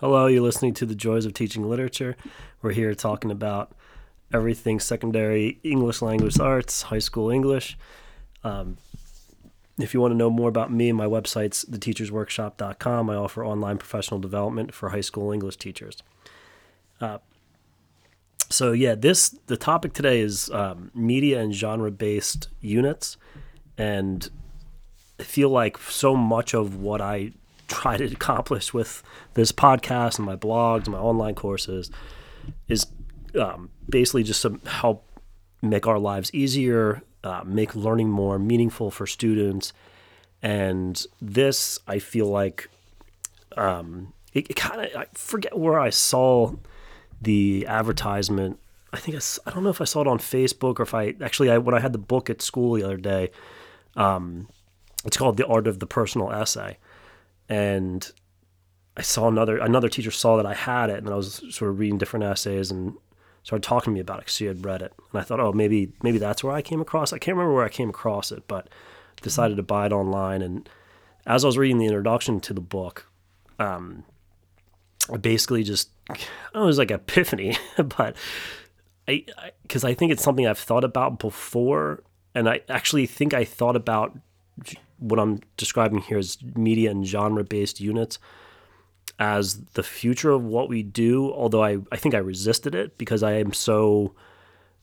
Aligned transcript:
Hello, 0.00 0.28
you're 0.28 0.42
listening 0.42 0.74
to 0.74 0.86
The 0.86 0.94
Joys 0.94 1.26
of 1.26 1.34
Teaching 1.34 1.68
Literature. 1.68 2.16
We're 2.62 2.70
here 2.70 2.94
talking 2.94 3.32
about 3.32 3.72
everything 4.32 4.78
secondary 4.78 5.58
English 5.64 6.02
language 6.02 6.38
arts, 6.38 6.82
high 6.82 7.00
school 7.00 7.30
English. 7.30 7.76
Um, 8.44 8.76
if 9.76 9.92
you 9.92 10.00
want 10.00 10.12
to 10.12 10.16
know 10.16 10.30
more 10.30 10.48
about 10.48 10.72
me, 10.72 10.92
my 10.92 11.06
website's 11.06 11.64
theteachersworkshop.com. 11.64 13.10
I 13.10 13.16
offer 13.16 13.44
online 13.44 13.76
professional 13.76 14.20
development 14.20 14.72
for 14.72 14.90
high 14.90 15.00
school 15.00 15.32
English 15.32 15.56
teachers. 15.56 16.00
Uh, 17.00 17.18
so 18.48 18.70
yeah, 18.70 18.94
this 18.94 19.30
the 19.48 19.56
topic 19.56 19.94
today 19.94 20.20
is 20.20 20.48
um, 20.50 20.92
media 20.94 21.40
and 21.40 21.52
genre 21.52 21.90
based 21.90 22.50
units, 22.60 23.16
and 23.76 24.30
I 25.18 25.24
feel 25.24 25.50
like 25.50 25.76
so 25.76 26.14
much 26.14 26.54
of 26.54 26.76
what 26.76 27.00
I 27.00 27.32
try 27.68 27.96
to 27.96 28.04
accomplish 28.04 28.74
with 28.74 29.02
this 29.34 29.52
podcast 29.52 30.18
and 30.18 30.26
my 30.26 30.36
blogs 30.36 30.84
and 30.84 30.92
my 30.92 30.98
online 30.98 31.34
courses 31.34 31.90
is 32.66 32.86
um, 33.38 33.70
basically 33.88 34.22
just 34.22 34.42
to 34.42 34.58
help 34.66 35.04
make 35.62 35.86
our 35.86 35.98
lives 35.98 36.32
easier, 36.34 37.02
uh, 37.22 37.42
make 37.44 37.74
learning 37.74 38.08
more 38.08 38.38
meaningful 38.38 38.90
for 38.90 39.06
students. 39.06 39.72
And 40.42 41.04
this, 41.20 41.78
I 41.86 41.98
feel 41.98 42.26
like, 42.26 42.68
um, 43.56 44.12
it, 44.32 44.50
it 44.50 44.54
kind 44.54 44.80
of, 44.80 44.96
I 44.96 45.06
forget 45.14 45.56
where 45.58 45.78
I 45.78 45.90
saw 45.90 46.54
the 47.20 47.66
advertisement. 47.66 48.58
I 48.92 48.98
think 48.98 49.16
I, 49.16 49.20
I 49.46 49.52
don't 49.52 49.64
know 49.64 49.70
if 49.70 49.80
I 49.80 49.84
saw 49.84 50.00
it 50.00 50.06
on 50.06 50.18
Facebook 50.18 50.78
or 50.78 50.82
if 50.82 50.94
I 50.94 51.14
actually, 51.22 51.50
I, 51.50 51.58
when 51.58 51.74
I 51.74 51.80
had 51.80 51.92
the 51.92 51.98
book 51.98 52.30
at 52.30 52.40
school 52.40 52.74
the 52.74 52.84
other 52.84 52.96
day, 52.96 53.30
um, 53.96 54.48
it's 55.04 55.16
called 55.16 55.36
The 55.36 55.46
Art 55.46 55.66
of 55.66 55.80
the 55.80 55.86
Personal 55.86 56.32
Essay 56.32 56.78
and 57.48 58.10
I 58.96 59.02
saw 59.02 59.28
another 59.28 59.58
another 59.58 59.88
teacher 59.88 60.10
saw 60.10 60.36
that 60.36 60.46
I 60.46 60.54
had 60.54 60.90
it, 60.90 60.98
and 60.98 61.08
I 61.08 61.14
was 61.14 61.42
sort 61.50 61.70
of 61.70 61.78
reading 61.78 61.98
different 61.98 62.24
essays 62.24 62.70
and 62.70 62.94
started 63.42 63.62
talking 63.62 63.92
to 63.92 63.94
me 63.94 64.00
about 64.00 64.18
it 64.18 64.20
because 64.22 64.34
she 64.34 64.46
had 64.46 64.64
read 64.64 64.82
it, 64.82 64.92
and 65.12 65.20
I 65.20 65.24
thought, 65.24 65.40
oh, 65.40 65.52
maybe 65.52 65.92
maybe 66.02 66.18
that's 66.18 66.42
where 66.42 66.54
I 66.54 66.62
came 66.62 66.80
across. 66.80 67.12
I 67.12 67.18
can't 67.18 67.36
remember 67.36 67.54
where 67.54 67.64
I 67.64 67.70
came 67.70 67.90
across 67.90 68.32
it, 68.32 68.42
but 68.48 68.68
decided 69.22 69.56
to 69.56 69.62
buy 69.62 69.86
it 69.86 69.92
online. 69.92 70.42
And 70.42 70.68
as 71.26 71.44
I 71.44 71.48
was 71.48 71.58
reading 71.58 71.78
the 71.78 71.86
introduction 71.86 72.40
to 72.40 72.54
the 72.54 72.60
book, 72.60 73.06
um, 73.58 74.04
I 75.12 75.16
basically 75.16 75.62
just 75.62 75.90
it 76.10 76.28
was 76.54 76.78
like 76.78 76.90
epiphany, 76.90 77.56
but 77.76 78.16
I 79.06 79.24
because 79.62 79.84
I, 79.84 79.90
I 79.90 79.94
think 79.94 80.12
it's 80.12 80.22
something 80.22 80.46
I've 80.46 80.58
thought 80.58 80.84
about 80.84 81.18
before, 81.18 82.02
and 82.34 82.48
I 82.48 82.62
actually 82.68 83.06
think 83.06 83.32
I 83.32 83.44
thought 83.44 83.76
about 83.76 84.16
what 84.98 85.18
I'm 85.18 85.40
describing 85.56 86.00
here 86.00 86.18
as 86.18 86.38
media 86.54 86.90
and 86.90 87.06
genre 87.06 87.44
based 87.44 87.80
units 87.80 88.18
as 89.18 89.60
the 89.74 89.82
future 89.82 90.30
of 90.30 90.44
what 90.44 90.68
we 90.68 90.82
do, 90.82 91.32
although 91.32 91.62
I, 91.62 91.78
I 91.90 91.96
think 91.96 92.14
I 92.14 92.18
resisted 92.18 92.74
it 92.74 92.98
because 92.98 93.22
I 93.22 93.32
am 93.32 93.52
so 93.52 94.14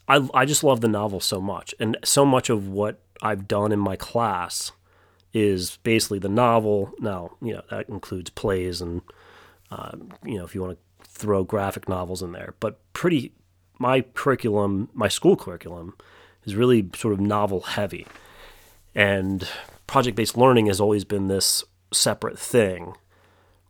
I 0.08 0.28
I 0.34 0.46
just 0.46 0.64
love 0.64 0.82
the 0.82 0.88
novel 0.88 1.20
so 1.20 1.40
much. 1.42 1.74
And 1.80 1.98
so 2.04 2.26
much 2.26 2.50
of 2.50 2.68
what 2.68 3.00
I've 3.22 3.48
done 3.48 3.72
in 3.72 3.80
my 3.80 3.96
class 3.96 4.72
is 5.34 5.78
basically 5.84 6.20
the 6.20 6.30
novel. 6.30 6.94
Now, 7.00 7.32
you 7.42 7.54
know, 7.54 7.62
that 7.70 7.90
includes 7.90 8.30
plays 8.30 8.82
and 8.82 9.02
uh, 9.72 9.92
you 10.24 10.38
know, 10.38 10.46
if 10.46 10.54
you 10.54 10.62
want 10.62 10.78
to 10.78 11.10
throw 11.10 11.44
graphic 11.44 11.90
novels 11.90 12.22
in 12.22 12.32
there. 12.32 12.56
But 12.60 12.80
pretty 12.94 13.32
my 13.80 14.02
curriculum, 14.02 14.90
my 14.94 15.08
school 15.08 15.36
curriculum 15.36 15.96
is 16.46 16.56
really 16.56 16.90
sort 16.96 17.14
of 17.14 17.20
novel 17.20 17.62
heavy. 17.62 18.06
And 18.94 19.48
project 19.88 20.16
based 20.16 20.38
learning 20.38 20.68
has 20.68 20.80
always 20.80 21.06
been 21.06 21.28
this 21.28 21.64
separate 21.94 22.40
thing 22.40 22.96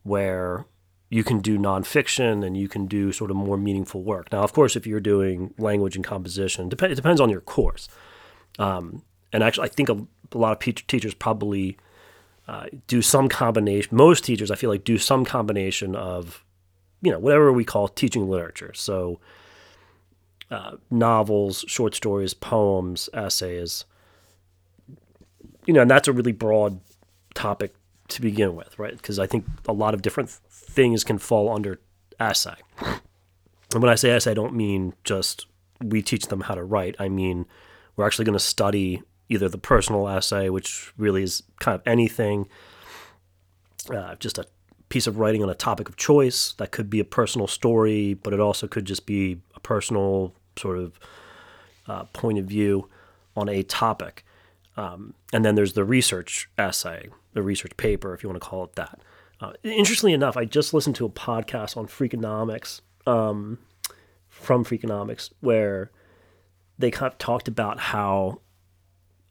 where 0.03 0.65
you 1.09 1.23
can 1.23 1.39
do 1.39 1.57
nonfiction 1.57 2.45
and 2.45 2.57
you 2.57 2.67
can 2.67 2.87
do 2.87 3.11
sort 3.11 3.31
of 3.31 3.37
more 3.37 3.57
meaningful 3.57 4.03
work. 4.03 4.31
Now, 4.31 4.43
of 4.43 4.53
course, 4.53 4.75
if 4.75 4.87
you're 4.87 4.99
doing 4.99 5.53
language 5.57 5.95
and 5.95 6.03
composition, 6.03 6.69
dep- 6.69 6.83
it 6.83 6.95
depends 6.95 7.21
on 7.21 7.29
your 7.29 7.41
course. 7.41 7.87
Um, 8.57 9.03
and 9.31 9.43
actually, 9.43 9.65
I 9.65 9.71
think 9.71 9.89
a, 9.89 10.05
a 10.31 10.37
lot 10.37 10.53
of 10.53 10.59
pe- 10.59 10.71
teachers 10.71 11.13
probably 11.13 11.77
uh, 12.47 12.65
do 12.87 13.01
some 13.01 13.29
combination. 13.29 13.95
Most 13.95 14.23
teachers, 14.23 14.51
I 14.51 14.55
feel 14.55 14.69
like, 14.69 14.83
do 14.83 14.97
some 14.97 15.25
combination 15.25 15.95
of, 15.95 16.43
you 17.01 17.11
know, 17.11 17.19
whatever 17.19 17.51
we 17.51 17.65
call 17.65 17.87
teaching 17.87 18.29
literature. 18.29 18.73
So, 18.73 19.19
uh, 20.51 20.77
novels, 20.89 21.65
short 21.67 21.95
stories, 21.95 22.33
poems, 22.33 23.09
essays, 23.13 23.85
you 25.65 25.73
know, 25.73 25.81
and 25.81 25.91
that's 25.91 26.07
a 26.07 26.13
really 26.13 26.31
broad 26.31 26.79
topic 27.33 27.73
to 28.07 28.21
begin 28.21 28.55
with, 28.55 28.77
right? 28.77 28.95
Because 28.95 29.19
I 29.19 29.27
think 29.27 29.45
a 29.67 29.73
lot 29.73 29.93
of 29.93 30.01
different 30.01 30.29
things 30.29 31.03
can 31.03 31.17
fall 31.17 31.53
under 31.53 31.79
essay. 32.19 32.55
And 33.73 33.81
when 33.81 33.91
I 33.91 33.95
say 33.95 34.11
essay, 34.11 34.31
I 34.31 34.35
don't 34.35 34.53
mean 34.53 34.93
just 35.03 35.47
we 35.81 36.01
teach 36.01 36.27
them 36.27 36.41
how 36.41 36.55
to 36.55 36.63
write. 36.63 36.95
I 36.99 37.09
mean, 37.09 37.45
we're 37.95 38.05
actually 38.05 38.25
going 38.25 38.37
to 38.37 38.43
study 38.43 39.01
either 39.29 39.49
the 39.49 39.57
personal 39.57 40.07
essay, 40.07 40.49
which 40.49 40.93
really 40.97 41.23
is 41.23 41.43
kind 41.59 41.75
of 41.75 41.81
anything, 41.85 42.47
uh, 43.89 44.15
just 44.15 44.37
a 44.37 44.45
piece 44.89 45.07
of 45.07 45.17
writing 45.17 45.43
on 45.43 45.49
a 45.49 45.55
topic 45.55 45.89
of 45.89 45.97
choice. 45.97 46.53
That 46.53 46.71
could 46.71 46.89
be 46.89 46.99
a 46.99 47.05
personal 47.05 47.47
story, 47.47 48.13
but 48.13 48.33
it 48.33 48.39
also 48.39 48.67
could 48.67 48.85
just 48.85 49.05
be 49.05 49.41
a 49.55 49.59
personal 49.59 50.33
sort 50.57 50.77
of 50.77 50.99
uh, 51.87 52.03
point 52.05 52.37
of 52.37 52.45
view 52.45 52.89
on 53.35 53.49
a 53.49 53.63
topic. 53.63 54.24
Um, 54.77 55.13
and 55.31 55.45
then 55.45 55.55
there's 55.55 55.73
the 55.73 55.85
research 55.85 56.49
essay, 56.57 57.09
the 57.33 57.41
research 57.41 57.75
paper, 57.77 58.13
if 58.13 58.23
you 58.23 58.29
want 58.29 58.41
to 58.41 58.47
call 58.47 58.65
it 58.65 58.75
that. 58.75 58.99
Uh, 59.39 59.53
interestingly 59.63 60.13
enough, 60.13 60.37
I 60.37 60.45
just 60.45 60.73
listened 60.73 60.95
to 60.97 61.05
a 61.05 61.09
podcast 61.09 61.77
on 61.77 61.87
Freakonomics 61.87 62.81
um, 63.05 63.59
from 64.29 64.63
Freakonomics 64.65 65.31
where 65.41 65.91
they 66.77 66.91
kind 66.91 67.11
of 67.11 67.17
talked 67.17 67.47
about 67.47 67.79
how 67.79 68.41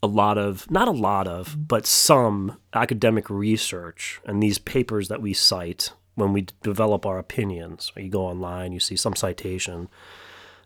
a 0.02 0.06
lot 0.06 0.36
of, 0.36 0.70
not 0.70 0.88
a 0.88 0.92
lot 0.92 1.26
of, 1.26 1.68
but 1.68 1.86
some 1.86 2.58
academic 2.74 3.30
research 3.30 4.20
and 4.26 4.42
these 4.42 4.58
papers 4.58 5.08
that 5.08 5.22
we 5.22 5.32
cite 5.32 5.92
when 6.14 6.32
we 6.32 6.46
develop 6.62 7.04
our 7.06 7.18
opinions, 7.18 7.90
you 7.96 8.08
go 8.08 8.26
online, 8.26 8.72
you 8.72 8.80
see 8.80 8.96
some 8.96 9.16
citation, 9.16 9.88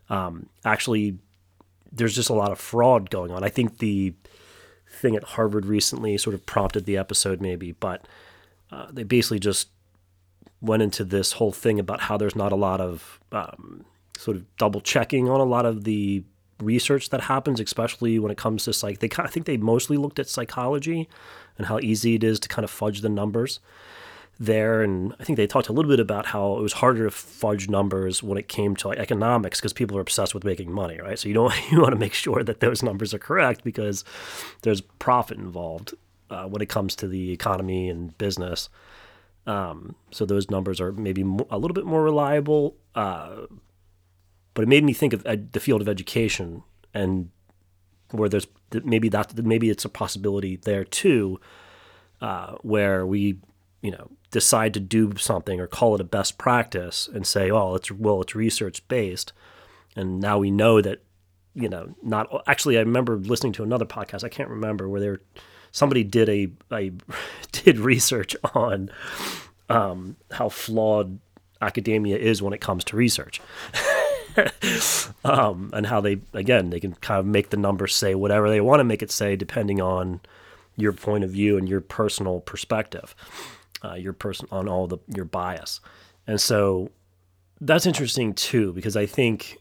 um, 0.09 0.49
actually, 0.65 1.17
there's 1.91 2.15
just 2.15 2.29
a 2.29 2.33
lot 2.33 2.51
of 2.51 2.59
fraud 2.59 3.09
going 3.09 3.31
on. 3.31 3.43
I 3.43 3.49
think 3.49 3.79
the 3.79 4.13
thing 4.99 5.15
at 5.15 5.23
Harvard 5.23 5.65
recently 5.65 6.17
sort 6.17 6.33
of 6.33 6.45
prompted 6.45 6.85
the 6.85 6.97
episode, 6.97 7.41
maybe, 7.41 7.71
but 7.71 8.05
uh, 8.71 8.87
they 8.91 9.03
basically 9.03 9.39
just 9.39 9.69
went 10.61 10.83
into 10.83 11.03
this 11.03 11.33
whole 11.33 11.51
thing 11.51 11.79
about 11.79 12.01
how 12.01 12.17
there's 12.17 12.35
not 12.35 12.51
a 12.51 12.55
lot 12.55 12.81
of 12.81 13.19
um, 13.31 13.85
sort 14.17 14.35
of 14.37 14.57
double 14.57 14.81
checking 14.81 15.29
on 15.29 15.39
a 15.39 15.45
lot 15.45 15.65
of 15.65 15.85
the 15.85 16.23
research 16.61 17.09
that 17.09 17.21
happens, 17.21 17.59
especially 17.59 18.19
when 18.19 18.31
it 18.31 18.37
comes 18.37 18.65
to 18.65 18.85
like 18.85 18.99
they 18.99 19.07
kind 19.07 19.25
of 19.25 19.31
I 19.31 19.33
think 19.33 19.45
they 19.45 19.57
mostly 19.57 19.97
looked 19.97 20.19
at 20.19 20.27
psychology 20.27 21.07
and 21.57 21.67
how 21.67 21.79
easy 21.79 22.15
it 22.15 22.23
is 22.23 22.39
to 22.41 22.49
kind 22.49 22.63
of 22.63 22.69
fudge 22.69 23.01
the 23.01 23.09
numbers 23.09 23.59
there. 24.39 24.81
And 24.81 25.13
I 25.19 25.23
think 25.23 25.37
they 25.37 25.47
talked 25.47 25.67
a 25.67 25.73
little 25.73 25.89
bit 25.89 25.99
about 25.99 26.27
how 26.27 26.57
it 26.57 26.61
was 26.61 26.73
harder 26.73 27.03
to 27.03 27.11
fudge 27.11 27.69
numbers 27.69 28.23
when 28.23 28.37
it 28.37 28.47
came 28.47 28.75
to 28.77 28.87
like 28.87 28.97
economics 28.97 29.59
because 29.59 29.73
people 29.73 29.97
are 29.97 30.01
obsessed 30.01 30.33
with 30.33 30.43
making 30.43 30.71
money, 30.71 30.99
right? 30.99 31.19
So 31.19 31.27
you 31.27 31.33
don't 31.33 31.53
you 31.71 31.81
want 31.81 31.91
to 31.91 31.99
make 31.99 32.13
sure 32.13 32.43
that 32.43 32.61
those 32.61 32.81
numbers 32.81 33.13
are 33.13 33.19
correct 33.19 33.63
because 33.63 34.03
there's 34.61 34.81
profit 34.81 35.37
involved 35.37 35.93
uh, 36.29 36.45
when 36.45 36.61
it 36.61 36.69
comes 36.69 36.95
to 36.97 37.07
the 37.07 37.31
economy 37.31 37.89
and 37.89 38.17
business. 38.17 38.69
Um, 39.45 39.95
so 40.11 40.25
those 40.25 40.49
numbers 40.49 40.79
are 40.79 40.91
maybe 40.91 41.21
a 41.49 41.57
little 41.57 41.73
bit 41.73 41.85
more 41.85 42.03
reliable. 42.03 42.75
Uh, 42.95 43.47
but 44.53 44.63
it 44.63 44.67
made 44.67 44.83
me 44.83 44.93
think 44.93 45.13
of 45.13 45.25
ed- 45.25 45.53
the 45.53 45.59
field 45.59 45.81
of 45.81 45.89
education 45.89 46.63
and 46.93 47.29
where 48.11 48.29
there's 48.29 48.47
maybe 48.83 49.09
that 49.09 49.35
maybe 49.37 49.69
it's 49.69 49.85
a 49.85 49.89
possibility 49.89 50.55
there 50.57 50.83
too, 50.83 51.39
uh, 52.21 52.55
where 52.61 53.05
we 53.05 53.37
you 53.81 53.91
know 53.91 54.09
decide 54.31 54.73
to 54.75 54.79
do 54.79 55.15
something 55.17 55.59
or 55.59 55.67
call 55.67 55.95
it 55.95 56.01
a 56.01 56.05
best 56.05 56.37
practice 56.37 57.09
and 57.11 57.25
say, 57.25 57.49
oh, 57.49 57.75
it's 57.75 57.91
well, 57.91 58.21
it's 58.21 58.35
research 58.35 58.87
based, 58.87 59.33
and 59.95 60.19
now 60.19 60.37
we 60.37 60.51
know 60.51 60.81
that 60.81 61.01
you 61.55 61.69
know 61.69 61.95
not 62.03 62.43
actually. 62.47 62.77
I 62.77 62.81
remember 62.81 63.17
listening 63.17 63.53
to 63.53 63.63
another 63.63 63.85
podcast. 63.85 64.23
I 64.23 64.29
can't 64.29 64.49
remember 64.49 64.87
where 64.87 65.01
there 65.01 65.19
somebody 65.71 66.03
did 66.03 66.29
a, 66.29 66.49
a 66.71 66.91
did 67.51 67.79
research 67.79 68.35
on 68.53 68.89
um, 69.69 70.15
how 70.31 70.49
flawed 70.49 71.19
academia 71.61 72.17
is 72.17 72.41
when 72.41 72.53
it 72.53 72.61
comes 72.61 72.83
to 72.85 72.95
research. 72.95 73.41
um, 75.25 75.69
and 75.73 75.87
how 75.87 75.99
they 75.99 76.19
again 76.33 76.69
they 76.69 76.79
can 76.79 76.93
kind 76.95 77.19
of 77.19 77.25
make 77.25 77.49
the 77.49 77.57
numbers 77.57 77.95
say 77.95 78.15
whatever 78.15 78.49
they 78.49 78.61
want 78.61 78.79
to 78.79 78.83
make 78.83 79.01
it 79.01 79.11
say 79.11 79.35
depending 79.35 79.81
on 79.81 80.21
your 80.77 80.93
point 80.93 81.23
of 81.23 81.31
view 81.31 81.57
and 81.57 81.67
your 81.67 81.81
personal 81.81 82.39
perspective 82.39 83.15
uh, 83.83 83.93
your 83.93 84.13
person 84.13 84.47
on 84.51 84.67
all 84.67 84.87
the 84.87 84.97
your 85.07 85.25
bias, 85.25 85.81
and 86.27 86.39
so 86.39 86.89
that's 87.61 87.85
interesting 87.85 88.33
too 88.33 88.73
because 88.73 88.95
I 88.95 89.05
think 89.05 89.57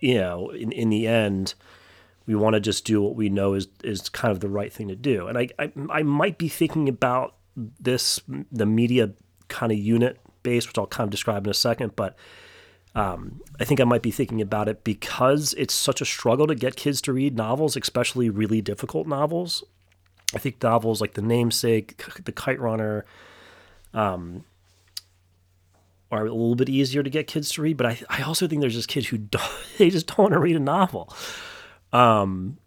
you 0.00 0.16
know 0.16 0.50
in 0.50 0.72
in 0.72 0.90
the 0.90 1.06
end 1.06 1.54
we 2.26 2.34
want 2.34 2.54
to 2.54 2.60
just 2.60 2.84
do 2.84 3.00
what 3.00 3.14
we 3.14 3.28
know 3.28 3.54
is 3.54 3.68
is 3.84 4.08
kind 4.08 4.32
of 4.32 4.40
the 4.40 4.48
right 4.48 4.72
thing 4.72 4.88
to 4.88 4.96
do, 4.96 5.26
and 5.26 5.38
I 5.38 5.48
I, 5.58 5.72
I 5.90 6.02
might 6.02 6.38
be 6.38 6.48
thinking 6.48 6.88
about 6.88 7.36
this 7.56 8.20
the 8.52 8.66
media 8.66 9.12
kind 9.48 9.72
of 9.72 9.78
unit 9.78 10.18
base, 10.42 10.66
which 10.66 10.78
I'll 10.78 10.86
kind 10.86 11.06
of 11.06 11.10
describe 11.10 11.46
in 11.46 11.50
a 11.50 11.54
second. 11.54 11.96
But 11.96 12.16
um, 12.94 13.42
I 13.60 13.64
think 13.64 13.80
I 13.80 13.84
might 13.84 14.02
be 14.02 14.10
thinking 14.10 14.40
about 14.40 14.68
it 14.68 14.84
because 14.84 15.54
it's 15.58 15.74
such 15.74 16.00
a 16.00 16.04
struggle 16.04 16.46
to 16.46 16.54
get 16.54 16.76
kids 16.76 17.00
to 17.02 17.12
read 17.12 17.36
novels, 17.36 17.76
especially 17.76 18.30
really 18.30 18.62
difficult 18.62 19.06
novels. 19.06 19.64
I 20.36 20.38
think 20.38 20.62
novels 20.62 21.00
like 21.00 21.14
The 21.14 21.22
Namesake, 21.22 21.96
The 22.24 22.32
Kite 22.32 22.60
Runner, 22.60 23.06
um, 23.94 24.44
are 26.10 26.26
a 26.26 26.30
little 26.30 26.54
bit 26.54 26.68
easier 26.68 27.02
to 27.02 27.08
get 27.08 27.26
kids 27.26 27.50
to 27.52 27.62
read. 27.62 27.78
But 27.78 27.86
I, 27.86 28.00
I 28.10 28.22
also 28.22 28.46
think 28.46 28.60
there's 28.60 28.74
just 28.74 28.88
kids 28.88 29.06
who 29.06 29.16
don't, 29.16 29.42
they 29.78 29.88
just 29.88 30.06
don't 30.08 30.18
want 30.18 30.32
to 30.34 30.38
read 30.38 30.56
a 30.56 30.60
novel. 30.60 31.12
Um, 31.92 32.58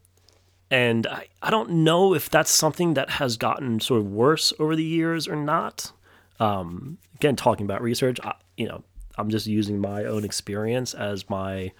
and 0.71 1.06
I, 1.06 1.27
I 1.44 1.51
don't 1.51 1.69
know 1.69 2.16
if 2.16 2.27
that's 2.30 2.51
something 2.51 2.95
that 2.95 3.12
has 3.12 3.38
gotten 3.38 3.80
sort 3.80 4.01
of 4.01 4.07
worse 4.07 4.51
over 4.60 4.75
the 4.75 4.83
years 4.83 5.27
or 5.27 5.36
not. 5.36 5.92
Um, 6.39 6.98
again, 7.16 7.36
talking 7.36 7.66
about 7.66 7.81
research, 7.81 8.19
I, 8.24 8.33
you 8.57 8.68
know, 8.68 8.83
I'm 9.18 9.30
just 9.30 9.45
using 9.45 9.80
my 9.80 10.06
own 10.06 10.24
experience 10.24 10.95
as 10.95 11.30
my, 11.30 11.71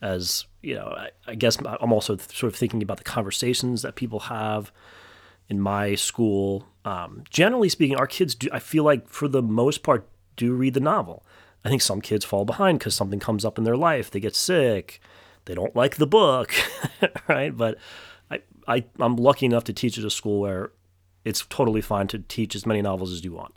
as 0.00 0.46
you 0.62 0.74
know, 0.74 0.86
I, 0.86 1.10
I 1.26 1.34
guess 1.34 1.58
I'm 1.58 1.92
also 1.92 2.16
sort 2.16 2.52
of 2.52 2.56
thinking 2.56 2.82
about 2.82 2.98
the 2.98 3.04
conversations 3.04 3.82
that 3.82 3.96
people 3.96 4.20
have 4.20 4.72
in 5.48 5.60
my 5.60 5.94
school. 5.94 6.66
Um, 6.84 7.24
generally 7.30 7.68
speaking, 7.68 7.96
our 7.96 8.06
kids 8.06 8.34
do. 8.34 8.48
I 8.52 8.58
feel 8.58 8.84
like 8.84 9.08
for 9.08 9.28
the 9.28 9.42
most 9.42 9.82
part 9.82 10.08
do 10.36 10.52
read 10.52 10.74
the 10.74 10.80
novel. 10.80 11.24
I 11.64 11.68
think 11.68 11.82
some 11.82 12.00
kids 12.00 12.24
fall 12.24 12.44
behind 12.44 12.78
because 12.78 12.94
something 12.94 13.18
comes 13.18 13.44
up 13.44 13.58
in 13.58 13.64
their 13.64 13.76
life. 13.76 14.10
They 14.10 14.20
get 14.20 14.36
sick. 14.36 15.00
They 15.46 15.54
don't 15.54 15.74
like 15.74 15.96
the 15.96 16.06
book, 16.06 16.52
right? 17.28 17.56
But 17.56 17.78
I, 18.30 18.42
I, 18.68 18.84
I'm 19.00 19.16
lucky 19.16 19.46
enough 19.46 19.64
to 19.64 19.72
teach 19.72 19.98
at 19.98 20.04
a 20.04 20.10
school 20.10 20.40
where 20.40 20.72
it's 21.24 21.44
totally 21.48 21.80
fine 21.80 22.06
to 22.08 22.20
teach 22.20 22.54
as 22.54 22.66
many 22.66 22.82
novels 22.82 23.12
as 23.12 23.24
you 23.24 23.32
want. 23.32 23.56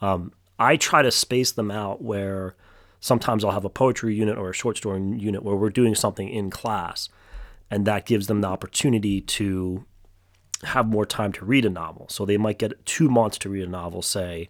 Um, 0.00 0.32
I 0.58 0.76
try 0.76 1.02
to 1.02 1.10
space 1.10 1.52
them 1.52 1.70
out 1.70 2.02
where 2.02 2.54
sometimes 3.00 3.44
I'll 3.44 3.50
have 3.50 3.64
a 3.64 3.70
poetry 3.70 4.14
unit 4.14 4.38
or 4.38 4.50
a 4.50 4.54
short 4.54 4.76
story 4.76 5.00
unit 5.00 5.42
where 5.42 5.56
we're 5.56 5.70
doing 5.70 5.94
something 5.94 6.28
in 6.28 6.50
class, 6.50 7.08
and 7.70 7.86
that 7.86 8.06
gives 8.06 8.26
them 8.26 8.40
the 8.40 8.48
opportunity 8.48 9.20
to 9.20 9.84
have 10.62 10.86
more 10.86 11.06
time 11.06 11.32
to 11.32 11.44
read 11.44 11.64
a 11.64 11.70
novel. 11.70 12.06
So 12.08 12.24
they 12.24 12.36
might 12.36 12.58
get 12.58 12.84
two 12.84 13.08
months 13.08 13.38
to 13.38 13.48
read 13.48 13.64
a 13.64 13.70
novel, 13.70 14.02
say. 14.02 14.48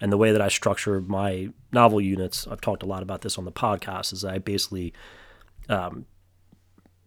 And 0.00 0.10
the 0.10 0.16
way 0.16 0.32
that 0.32 0.40
I 0.42 0.48
structure 0.48 1.00
my 1.00 1.50
novel 1.72 2.00
units, 2.00 2.46
I've 2.46 2.60
talked 2.60 2.82
a 2.82 2.86
lot 2.86 3.02
about 3.02 3.20
this 3.20 3.38
on 3.38 3.44
the 3.44 3.52
podcast, 3.52 4.12
is 4.12 4.24
I 4.24 4.38
basically, 4.38 4.92
um, 5.68 6.06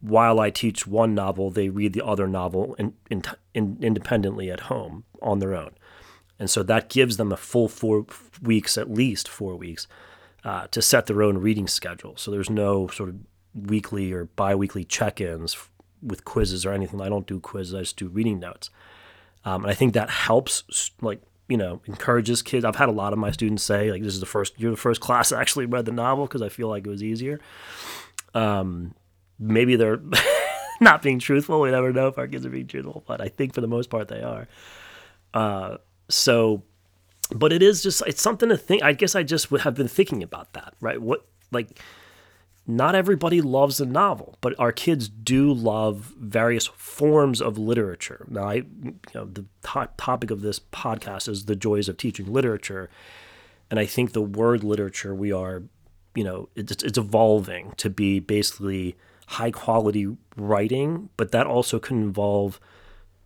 while 0.02 0.40
I 0.40 0.52
teach 0.52 0.88
one 0.88 1.16
novel, 1.16 1.50
they 1.50 1.70
read 1.70 1.94
the 1.94 2.06
other 2.06 2.28
novel 2.28 2.76
in, 2.76 2.94
in, 3.10 3.24
in, 3.54 3.78
independently 3.82 4.52
at 4.52 4.62
home 4.62 5.04
on 5.22 5.40
their 5.40 5.56
own. 5.56 5.72
And 6.40 6.50
so 6.50 6.64
that 6.64 6.90
gives 6.90 7.18
them 7.18 7.32
a 7.32 7.38
full 7.38 7.68
four 7.68 8.06
weeks, 8.42 8.78
at 8.78 8.92
least 8.92 9.28
four 9.28 9.56
weeks, 9.56 9.88
uh, 10.44 10.68
to 10.68 10.82
set 10.82 11.08
their 11.08 11.24
own 11.24 11.40
reading 11.40 11.68
schedule. 11.68 12.16
So 12.16 12.30
there's 12.30 12.50
no 12.50 12.88
sort 12.88 13.10
of 13.10 13.16
weekly 13.56 14.14
or 14.14 14.26
biweekly 14.26 14.84
check-ins 14.84 15.58
with 16.02 16.26
quizzes 16.26 16.66
or 16.66 16.72
anything. 16.72 17.02
I 17.02 17.10
don't 17.10 17.28
do 17.28 17.40
quizzes. 17.40 17.74
I 17.74 17.80
just 17.80 17.98
do 17.98 18.08
reading 18.08 18.40
notes, 18.40 18.70
um, 19.46 19.64
and 19.64 19.72
I 19.72 19.74
think 19.74 19.94
that 19.94 20.10
helps. 20.10 20.92
Like 21.02 21.22
you 21.48 21.58
know, 21.58 21.82
encourages 21.86 22.42
kids. 22.42 22.66
I've 22.66 22.76
had 22.76 22.90
a 22.90 22.94
lot 22.94 23.14
of 23.14 23.20
my 23.20 23.32
students 23.32 23.64
say 23.64 23.92
like, 23.92 24.04
"This 24.04 24.14
is 24.14 24.20
the 24.20 24.26
first 24.26 24.54
you're 24.58 24.72
the 24.72 24.78
first 24.78 25.02
class 25.08 25.32
I 25.32 25.42
actually 25.42 25.66
read 25.66 25.86
the 25.86 25.92
novel 25.92 26.26
because 26.26 26.42
I 26.42 26.50
feel 26.50 26.68
like 26.68 26.86
it 26.86 26.90
was 26.90 27.04
easier." 27.04 27.40
Um, 28.34 28.94
maybe 29.40 29.76
they're 29.76 30.02
not 30.82 31.02
being 31.02 31.20
truthful. 31.20 31.62
We 31.62 31.72
never 31.72 31.94
know 31.94 32.08
if 32.08 32.18
our 32.18 32.28
kids 32.28 32.46
are 32.46 32.50
being 32.50 32.68
truthful, 32.68 33.04
but 33.08 33.22
I 33.22 33.30
think 33.30 33.54
for 33.54 33.62
the 33.62 33.68
most 33.68 33.90
part 33.90 34.08
they 34.08 34.22
are. 34.22 34.48
Uh, 35.34 35.78
so 36.10 36.64
but 37.32 37.52
it 37.52 37.62
is 37.62 37.84
just 37.84 38.02
it's 38.08 38.22
something 38.22 38.50
to 38.50 38.58
think 38.58 38.84
i 38.84 38.94
guess 38.94 39.16
i 39.16 39.24
just 39.24 39.50
have 39.50 39.76
been 39.76 39.88
thinking 39.88 40.24
about 40.24 40.52
that 40.54 40.74
right 40.80 41.02
what 41.02 41.26
like 41.52 41.80
not 42.68 42.94
everybody 42.94 43.42
loves 43.42 43.80
a 43.80 43.86
novel 43.86 44.38
but 44.42 44.54
our 44.60 44.74
kids 44.74 45.08
do 45.08 45.52
love 45.54 46.14
various 46.20 46.68
forms 46.68 47.42
of 47.42 47.58
literature. 47.58 48.26
Now 48.30 48.44
i 48.44 48.54
you 48.56 48.96
know 49.16 49.26
the 49.26 49.46
to- 49.64 49.90
topic 49.98 50.30
of 50.30 50.42
this 50.42 50.60
podcast 50.60 51.30
is 51.30 51.46
the 51.46 51.56
joys 51.56 51.88
of 51.88 51.98
teaching 51.98 52.32
literature 52.32 52.90
and 53.72 53.80
i 53.80 53.86
think 53.86 54.12
the 54.12 54.22
word 54.22 54.64
literature 54.64 55.16
we 55.16 55.32
are 55.32 55.64
you 56.16 56.24
know 56.24 56.50
it's, 56.56 56.84
it's 56.84 56.98
evolving 56.98 57.74
to 57.78 57.90
be 57.90 58.20
basically 58.20 58.96
high 59.28 59.52
quality 59.52 60.16
writing 60.36 61.10
but 61.18 61.32
that 61.32 61.46
also 61.48 61.80
can 61.80 62.02
involve 62.02 62.60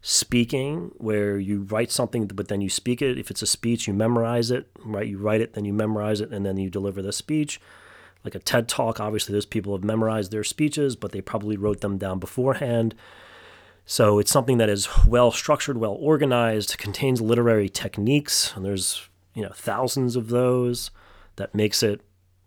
speaking 0.01 0.91
where 0.97 1.37
you 1.37 1.61
write 1.61 1.91
something 1.91 2.25
but 2.25 2.47
then 2.47 2.59
you 2.59 2.69
speak 2.69 3.01
it. 3.03 3.19
If 3.19 3.29
it's 3.29 3.43
a 3.43 3.47
speech 3.47 3.87
you 3.87 3.93
memorize 3.93 4.49
it 4.51 4.67
right? 4.83 5.07
You 5.07 5.19
write 5.19 5.41
it 5.41 5.53
then 5.53 5.63
you 5.63 5.73
memorize 5.73 6.19
it 6.21 6.31
and 6.31 6.45
then 6.45 6.57
you 6.57 6.69
deliver 6.69 7.01
the 7.01 7.13
speech 7.13 7.61
like 8.23 8.35
a 8.35 8.39
ted 8.39 8.67
talk 8.67 8.99
obviously 8.99 9.33
those 9.33 9.45
people 9.45 9.73
have 9.73 9.83
memorized 9.83 10.31
their 10.31 10.43
speeches 10.43 10.95
but 10.95 11.11
they 11.11 11.21
probably 11.21 11.57
wrote 11.57 11.81
them 11.81 11.97
down 11.97 12.19
beforehand 12.19 12.95
so 13.85 14.19
it's 14.19 14.31
something 14.31 14.57
that 14.57 14.69
is 14.69 14.87
well 15.07 15.31
structured 15.31 15.77
well 15.77 15.97
organized 15.99 16.77
contains 16.77 17.21
literary 17.21 17.69
techniques 17.69 18.53
and 18.55 18.65
there's 18.65 19.09
you 19.33 19.41
know 19.41 19.51
thousands 19.53 20.15
of 20.15 20.29
those 20.29 20.91
that 21.35 21.55
makes 21.55 21.81
it 21.81 22.01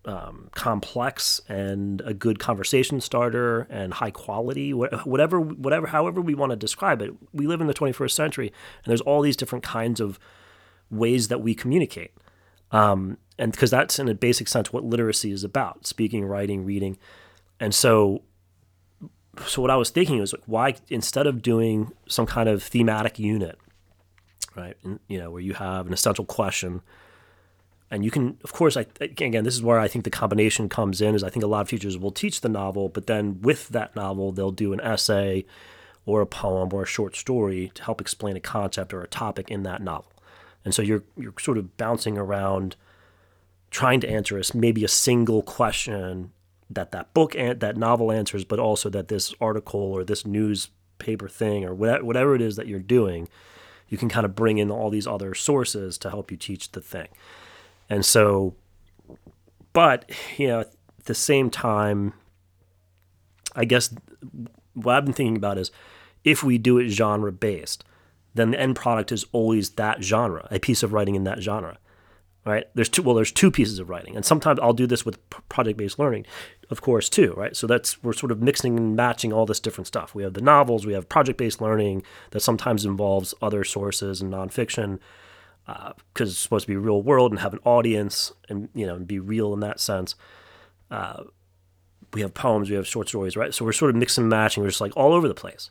um, 0.07 0.51
complex 0.55 1.41
and 1.49 2.03
a 2.05 2.13
good 2.13 2.39
conversation 2.39 3.01
starter 3.01 3.67
and 3.71 3.95
high 3.95 4.11
quality, 4.11 4.75
whatever, 4.75 5.41
whatever, 5.41 5.87
however 5.87 6.21
we 6.21 6.35
want 6.35 6.51
to 6.51 6.57
describe 6.57 7.01
it. 7.01 7.13
We 7.33 7.47
live 7.47 7.61
in 7.61 7.67
the 7.67 7.75
21st 7.75 8.11
century, 8.11 8.49
and 8.85 8.91
there's 8.91 9.01
all 9.01 9.23
these 9.23 9.37
different 9.37 9.65
kinds 9.65 10.01
of 10.01 10.19
ways 10.91 11.29
that 11.29 11.41
we 11.41 11.55
communicate. 11.55 12.13
Um, 12.71 13.19
and 13.39 13.53
because 13.53 13.71
that's 13.71 13.99
in 13.99 14.09
a 14.09 14.15
basic 14.15 14.49
sense 14.49 14.73
what 14.73 14.85
literacy 14.85 15.31
is 15.31 15.45
about 15.45 15.87
speaking, 15.87 16.25
writing, 16.25 16.65
reading. 16.65 16.99
And 17.61 17.75
so, 17.75 18.23
so 19.47 19.63
what 19.63 19.71
I 19.71 19.77
was 19.77 19.91
thinking 19.91 20.21
was 20.21 20.33
like, 20.33 20.43
why, 20.47 20.75
instead 20.89 21.27
of 21.27 21.43
doing 21.43 21.93
some 22.09 22.27
kind 22.27 22.49
of 22.49 22.63
thematic 22.63 23.19
unit, 23.19 23.59
right, 24.57 24.77
and, 24.85 25.01
you 25.09 25.19
know, 25.19 25.31
where 25.31 25.41
you 25.41 25.55
have 25.55 25.87
an 25.87 25.93
essential 25.93 26.25
question 26.25 26.83
and 27.91 28.05
you 28.05 28.11
can 28.11 28.37
of 28.43 28.53
course 28.53 28.77
I, 28.77 28.87
again 29.01 29.45
this 29.45 29.55
is 29.55 29.63
where 29.63 29.79
i 29.79 29.89
think 29.89 30.05
the 30.05 30.11
combination 30.11 30.69
comes 30.69 31.01
in 31.01 31.15
is 31.15 31.23
i 31.23 31.31
think 31.31 31.45
a 31.45 31.47
lot 31.47 31.61
of 31.61 31.69
teachers 31.69 31.97
will 31.97 32.11
teach 32.11 32.41
the 32.41 32.49
novel 32.49 32.89
but 32.89 33.07
then 33.07 33.41
with 33.41 33.69
that 33.69 33.95
novel 33.95 34.33
they'll 34.33 34.51
do 34.51 34.73
an 34.73 34.81
essay 34.81 35.45
or 36.05 36.21
a 36.21 36.27
poem 36.27 36.71
or 36.73 36.83
a 36.83 36.87
short 36.87 37.15
story 37.15 37.71
to 37.75 37.85
help 37.85 38.01
explain 38.01 38.37
a 38.37 38.41
concept 38.41 38.93
or 38.93 39.03
a 39.03 39.09
topic 39.09 39.51
in 39.51 39.63
that 39.63 39.81
novel 39.81 40.13
and 40.65 40.75
so 40.75 40.83
you're 40.83 41.05
you're 41.17 41.35
sort 41.39 41.59
of 41.59 41.77
bouncing 41.77 42.19
around 42.19 42.75
trying 43.75 44.01
to 44.01 44.09
answer 44.09 44.39
a, 44.39 44.43
maybe 44.55 44.85
a 44.85 44.89
single 44.89 45.43
question 45.43 46.31
that 46.71 46.93
that 46.93 47.13
book 47.13 47.35
and 47.37 47.61
that 47.61 47.77
novel 47.77 48.11
answers 48.11 48.45
but 48.45 48.59
also 48.59 48.89
that 48.89 49.09
this 49.09 49.35
article 49.41 49.81
or 49.81 50.05
this 50.05 50.25
newspaper 50.25 51.29
thing 51.29 51.65
or 51.65 51.75
whatever, 51.75 52.05
whatever 52.05 52.35
it 52.35 52.41
is 52.41 52.57
that 52.57 52.67
you're 52.67 52.79
doing 52.79 53.29
you 53.89 53.99
can 53.99 54.09
kind 54.09 54.25
of 54.25 54.35
bring 54.35 54.59
in 54.59 54.71
all 54.71 54.91
these 54.91 55.07
other 55.07 55.35
sources 55.35 55.99
to 55.99 56.09
help 56.09 56.31
you 56.31 56.37
teach 56.37 56.73
the 56.73 56.81
thing 56.81 57.09
and 57.89 58.05
so, 58.05 58.55
but, 59.73 60.11
you 60.37 60.49
know, 60.49 60.61
at 60.61 61.05
the 61.05 61.15
same 61.15 61.51
time, 61.51 62.15
I 63.55 63.65
guess 63.65 63.95
what 64.75 64.97
I've 64.97 65.05
been 65.05 65.15
thinking 65.15 65.37
about 65.37 65.59
is 65.59 65.71
if 66.25 66.43
we 66.43 66.59
do 66.59 66.79
it 66.79 66.89
genre 66.89 67.33
based, 67.33 67.85
then 68.35 68.51
the 68.51 68.61
end 68.61 68.77
product 68.77 69.13
is 69.13 69.27
always 69.33 69.71
that 69.71 70.03
genre, 70.03 70.49
a 70.51 70.59
piece 70.59 70.83
of 70.83 70.93
writing 70.93 71.15
in 71.15 71.25
that 71.25 71.41
genre. 71.41 71.79
Right? 72.47 72.67
There's 72.75 72.91
two 72.91 73.03
well, 73.03 73.15
there's 73.15 73.33
two 73.33 73.51
pieces 73.51 73.79
of 73.79 73.89
writing. 73.89 74.17
And 74.17 74.25
sometimes 74.25 74.61
I'll 74.61 74.75
do 74.75 74.87
this 74.87 75.07
with 75.07 75.19
project 75.49 75.79
based 75.79 75.99
learning, 75.99 76.27
of 76.69 76.83
course, 76.83 77.09
too, 77.09 77.33
right? 77.37 77.57
So 77.57 77.67
that's 77.67 78.03
we're 78.03 78.13
sort 78.13 78.33
of 78.33 78.43
mixing 78.43 78.77
and 78.77 78.95
matching 78.95 79.33
all 79.33 79.47
this 79.47 79.61
different 79.61 79.87
stuff. 79.87 80.15
We 80.15 80.25
have 80.25 80.35
the 80.35 80.43
novels, 80.43 80.85
we 80.85 80.93
have 80.93 81.09
project 81.09 81.39
based 81.39 81.63
learning 81.63 82.03
that 82.33 82.41
sometimes 82.41 82.85
involves 82.85 83.33
other 83.41 83.65
sources 83.65 84.21
and 84.21 84.31
nonfiction 84.33 84.99
because 85.67 86.29
uh, 86.29 86.31
it's 86.31 86.39
supposed 86.39 86.67
to 86.67 86.73
be 86.73 86.77
real 86.77 87.01
world 87.01 87.33
and 87.33 87.41
have 87.41 87.55
an 87.55 87.61
audience 87.65 88.33
and 88.51 88.69
you 88.75 88.87
know 88.87 88.97
and 88.97 89.07
be 89.07 89.19
real 89.19 89.55
in 89.55 89.61
that 89.61 89.81
sense. 89.81 90.15
Uh, 90.91 91.25
we 92.13 92.21
have 92.21 92.35
poems, 92.35 92.71
we 92.71 92.77
have 92.77 92.87
short 92.87 93.09
stories, 93.09 93.37
right? 93.37 93.53
So 93.53 93.65
we're 93.65 93.73
sort 93.73 93.91
of 93.91 93.97
mixing 93.97 94.23
and 94.23 94.31
matching. 94.31 94.63
We're 94.63 94.69
just 94.69 94.81
like 94.81 94.97
all 94.97 95.13
over 95.13 95.29
the 95.29 95.35
place. 95.35 95.71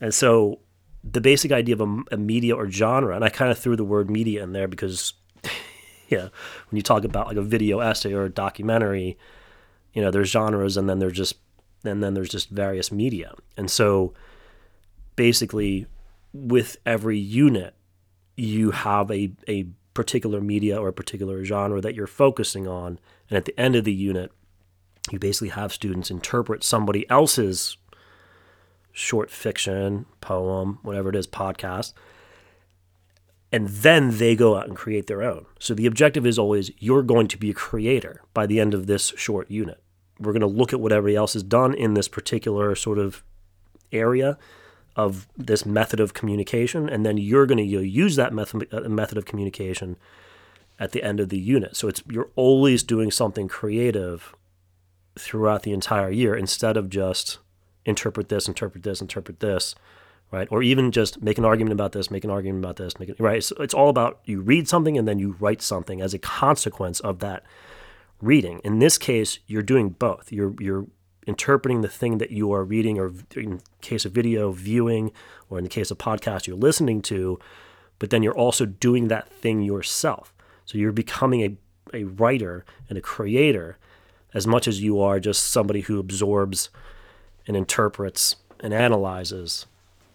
And 0.00 0.14
so 0.14 0.60
the 1.04 1.20
basic 1.20 1.52
idea 1.52 1.74
of 1.74 1.80
a, 1.80 2.02
a 2.12 2.16
media 2.16 2.54
or 2.54 2.70
genre, 2.70 3.14
and 3.14 3.24
I 3.24 3.28
kind 3.28 3.50
of 3.50 3.58
threw 3.58 3.76
the 3.76 3.84
word 3.84 4.10
media 4.10 4.42
in 4.42 4.52
there 4.52 4.68
because, 4.68 5.14
yeah, 6.08 6.28
when 6.70 6.76
you 6.76 6.82
talk 6.82 7.04
about 7.04 7.28
like 7.28 7.36
a 7.36 7.42
video 7.42 7.80
essay 7.80 8.12
or 8.12 8.24
a 8.24 8.30
documentary, 8.30 9.16
you 9.92 10.02
know, 10.02 10.10
there's 10.10 10.30
genres 10.30 10.76
and 10.76 10.88
then 10.88 10.98
there's 10.98 11.16
just 11.16 11.36
and 11.84 12.02
then 12.02 12.14
there's 12.14 12.28
just 12.28 12.50
various 12.50 12.90
media. 12.90 13.34
And 13.56 13.70
so 13.70 14.12
basically 15.14 15.86
with 16.32 16.76
every 16.84 17.18
unit 17.18 17.74
you 18.36 18.70
have 18.70 19.10
a, 19.10 19.32
a 19.48 19.66
particular 19.94 20.40
media 20.40 20.78
or 20.78 20.88
a 20.88 20.92
particular 20.92 21.42
genre 21.44 21.80
that 21.80 21.94
you're 21.94 22.06
focusing 22.06 22.68
on. 22.68 22.98
And 23.30 23.36
at 23.36 23.46
the 23.46 23.58
end 23.58 23.74
of 23.74 23.84
the 23.84 23.94
unit, 23.94 24.30
you 25.10 25.18
basically 25.18 25.48
have 25.48 25.72
students 25.72 26.10
interpret 26.10 26.62
somebody 26.62 27.08
else's 27.08 27.78
short 28.92 29.30
fiction, 29.30 30.06
poem, 30.20 30.78
whatever 30.82 31.08
it 31.08 31.16
is, 31.16 31.26
podcast, 31.26 31.94
and 33.52 33.68
then 33.68 34.18
they 34.18 34.34
go 34.34 34.56
out 34.56 34.66
and 34.66 34.76
create 34.76 35.06
their 35.06 35.22
own. 35.22 35.46
So 35.58 35.74
the 35.74 35.86
objective 35.86 36.26
is 36.26 36.38
always 36.38 36.70
you're 36.78 37.02
going 37.02 37.28
to 37.28 37.38
be 37.38 37.50
a 37.50 37.54
creator 37.54 38.22
by 38.34 38.46
the 38.46 38.60
end 38.60 38.74
of 38.74 38.86
this 38.86 39.12
short 39.16 39.50
unit. 39.50 39.82
We're 40.18 40.32
going 40.32 40.40
to 40.40 40.46
look 40.46 40.72
at 40.72 40.80
what 40.80 40.92
everybody 40.92 41.16
else 41.16 41.34
has 41.34 41.42
done 41.42 41.74
in 41.74 41.94
this 41.94 42.08
particular 42.08 42.74
sort 42.74 42.98
of 42.98 43.22
area 43.92 44.38
of 44.96 45.28
this 45.36 45.66
method 45.66 46.00
of 46.00 46.14
communication, 46.14 46.88
and 46.88 47.04
then 47.04 47.18
you're 47.18 47.46
going 47.46 47.58
to 47.58 47.64
use 47.64 48.16
that 48.16 48.32
method 48.32 48.66
uh, 48.72 48.88
method 48.88 49.18
of 49.18 49.26
communication 49.26 49.96
at 50.78 50.92
the 50.92 51.02
end 51.02 51.20
of 51.20 51.28
the 51.28 51.38
unit. 51.38 51.76
So 51.76 51.86
it's 51.88 52.02
you're 52.10 52.30
always 52.34 52.82
doing 52.82 53.10
something 53.10 53.46
creative 53.46 54.34
throughout 55.18 55.62
the 55.62 55.72
entire 55.72 56.10
year 56.10 56.34
instead 56.34 56.76
of 56.76 56.90
just 56.90 57.38
interpret 57.84 58.28
this, 58.28 58.48
interpret 58.48 58.82
this, 58.82 59.00
interpret 59.00 59.40
this, 59.40 59.74
right? 60.30 60.48
Or 60.50 60.62
even 60.62 60.92
just 60.92 61.22
make 61.22 61.38
an 61.38 61.44
argument 61.44 61.72
about 61.72 61.92
this, 61.92 62.10
make 62.10 62.24
an 62.24 62.30
argument 62.30 62.64
about 62.64 62.76
this, 62.76 62.98
make 62.98 63.08
it 63.08 63.20
right. 63.20 63.42
So 63.42 63.56
it's 63.60 63.74
all 63.74 63.88
about 63.88 64.20
you 64.24 64.40
read 64.40 64.68
something 64.68 64.98
and 64.98 65.06
then 65.06 65.18
you 65.18 65.36
write 65.38 65.62
something 65.62 66.00
as 66.00 66.14
a 66.14 66.18
consequence 66.18 67.00
of 67.00 67.20
that 67.20 67.44
reading. 68.20 68.60
In 68.64 68.78
this 68.78 68.98
case, 68.98 69.38
you're 69.46 69.62
doing 69.62 69.90
both. 69.90 70.32
You're 70.32 70.54
you're 70.58 70.86
interpreting 71.26 71.80
the 71.80 71.88
thing 71.88 72.18
that 72.18 72.30
you 72.30 72.52
are 72.52 72.64
reading, 72.64 72.98
or 72.98 73.12
in 73.34 73.60
case 73.80 74.04
of 74.04 74.12
video, 74.12 74.52
viewing, 74.52 75.10
or 75.50 75.58
in 75.58 75.64
the 75.64 75.70
case 75.70 75.90
of 75.90 75.98
podcast, 75.98 76.46
you're 76.46 76.56
listening 76.56 77.02
to, 77.02 77.38
but 77.98 78.10
then 78.10 78.22
you're 78.22 78.36
also 78.36 78.64
doing 78.64 79.08
that 79.08 79.28
thing 79.28 79.60
yourself. 79.60 80.32
So 80.64 80.78
you're 80.78 80.92
becoming 80.92 81.42
a, 81.42 81.56
a 81.96 82.04
writer 82.04 82.64
and 82.88 82.96
a 82.96 83.00
creator 83.00 83.78
as 84.34 84.46
much 84.46 84.68
as 84.68 84.82
you 84.82 85.00
are 85.00 85.18
just 85.18 85.44
somebody 85.44 85.82
who 85.82 85.98
absorbs 85.98 86.70
and 87.46 87.56
interprets 87.56 88.36
and 88.60 88.72
analyzes 88.72 89.66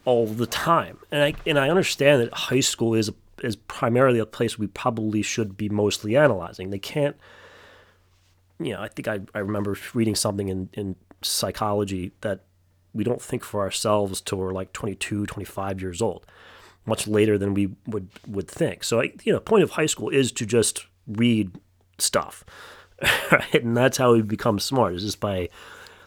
all 0.04 0.26
the 0.26 0.46
time. 0.46 0.98
And 1.10 1.22
I 1.22 1.34
and 1.46 1.58
I 1.58 1.68
understand 1.68 2.22
that 2.22 2.32
high 2.32 2.60
school 2.60 2.94
is 2.94 3.10
is 3.42 3.56
primarily 3.56 4.18
a 4.18 4.26
place 4.26 4.58
we 4.58 4.68
probably 4.68 5.22
should 5.22 5.56
be 5.56 5.68
mostly 5.68 6.16
analyzing. 6.16 6.70
They 6.70 6.78
can't 6.78 7.16
you 8.62 8.72
know, 8.72 8.80
I 8.80 8.88
think 8.88 9.08
I, 9.08 9.20
I 9.34 9.40
remember 9.40 9.76
reading 9.94 10.14
something 10.14 10.48
in, 10.48 10.68
in 10.72 10.96
psychology 11.22 12.12
that 12.20 12.40
we 12.94 13.04
don't 13.04 13.22
think 13.22 13.44
for 13.44 13.60
ourselves 13.60 14.20
till 14.20 14.38
we're 14.38 14.52
like 14.52 14.72
22, 14.72 15.26
25 15.26 15.80
years 15.80 16.02
old, 16.02 16.26
much 16.86 17.06
later 17.06 17.38
than 17.38 17.54
we 17.54 17.70
would, 17.86 18.08
would 18.26 18.48
think. 18.48 18.84
So, 18.84 19.00
I, 19.00 19.12
you 19.24 19.32
know, 19.32 19.40
point 19.40 19.62
of 19.62 19.72
high 19.72 19.86
school 19.86 20.10
is 20.10 20.30
to 20.32 20.46
just 20.46 20.86
read 21.06 21.52
stuff, 21.98 22.44
right? 23.32 23.62
And 23.62 23.76
that's 23.76 23.98
how 23.98 24.12
we 24.12 24.22
become 24.22 24.58
smart 24.58 24.94
is 24.94 25.02
just 25.02 25.20
by 25.20 25.48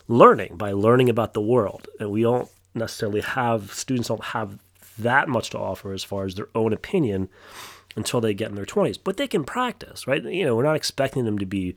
learning, 0.08 0.58
by 0.58 0.72
learning 0.72 1.10
about 1.10 1.34
the 1.34 1.42
world. 1.42 1.88
And 2.00 2.12
we 2.12 2.22
don't 2.22 2.50
necessarily 2.76 3.22
have, 3.22 3.74
students 3.74 4.10
don't 4.10 4.24
have 4.26 4.60
that 4.98 5.28
much 5.28 5.50
to 5.52 5.60
offer 5.60 5.94
as 5.94 6.04
far 6.04 6.26
as 6.26 6.36
their 6.36 6.48
own 6.56 6.74
opinion 6.74 7.30
until 7.96 8.22
they 8.22 8.34
get 8.34 8.50
in 8.50 8.56
their 8.56 8.66
20s. 8.66 9.00
But 9.02 9.18
they 9.18 9.28
can 9.28 9.44
practice, 9.44 10.08
right? 10.08 10.24
You 10.24 10.46
know, 10.46 10.56
we're 10.56 10.64
not 10.64 10.76
expecting 10.76 11.26
them 11.26 11.38
to 11.40 11.46
be 11.46 11.76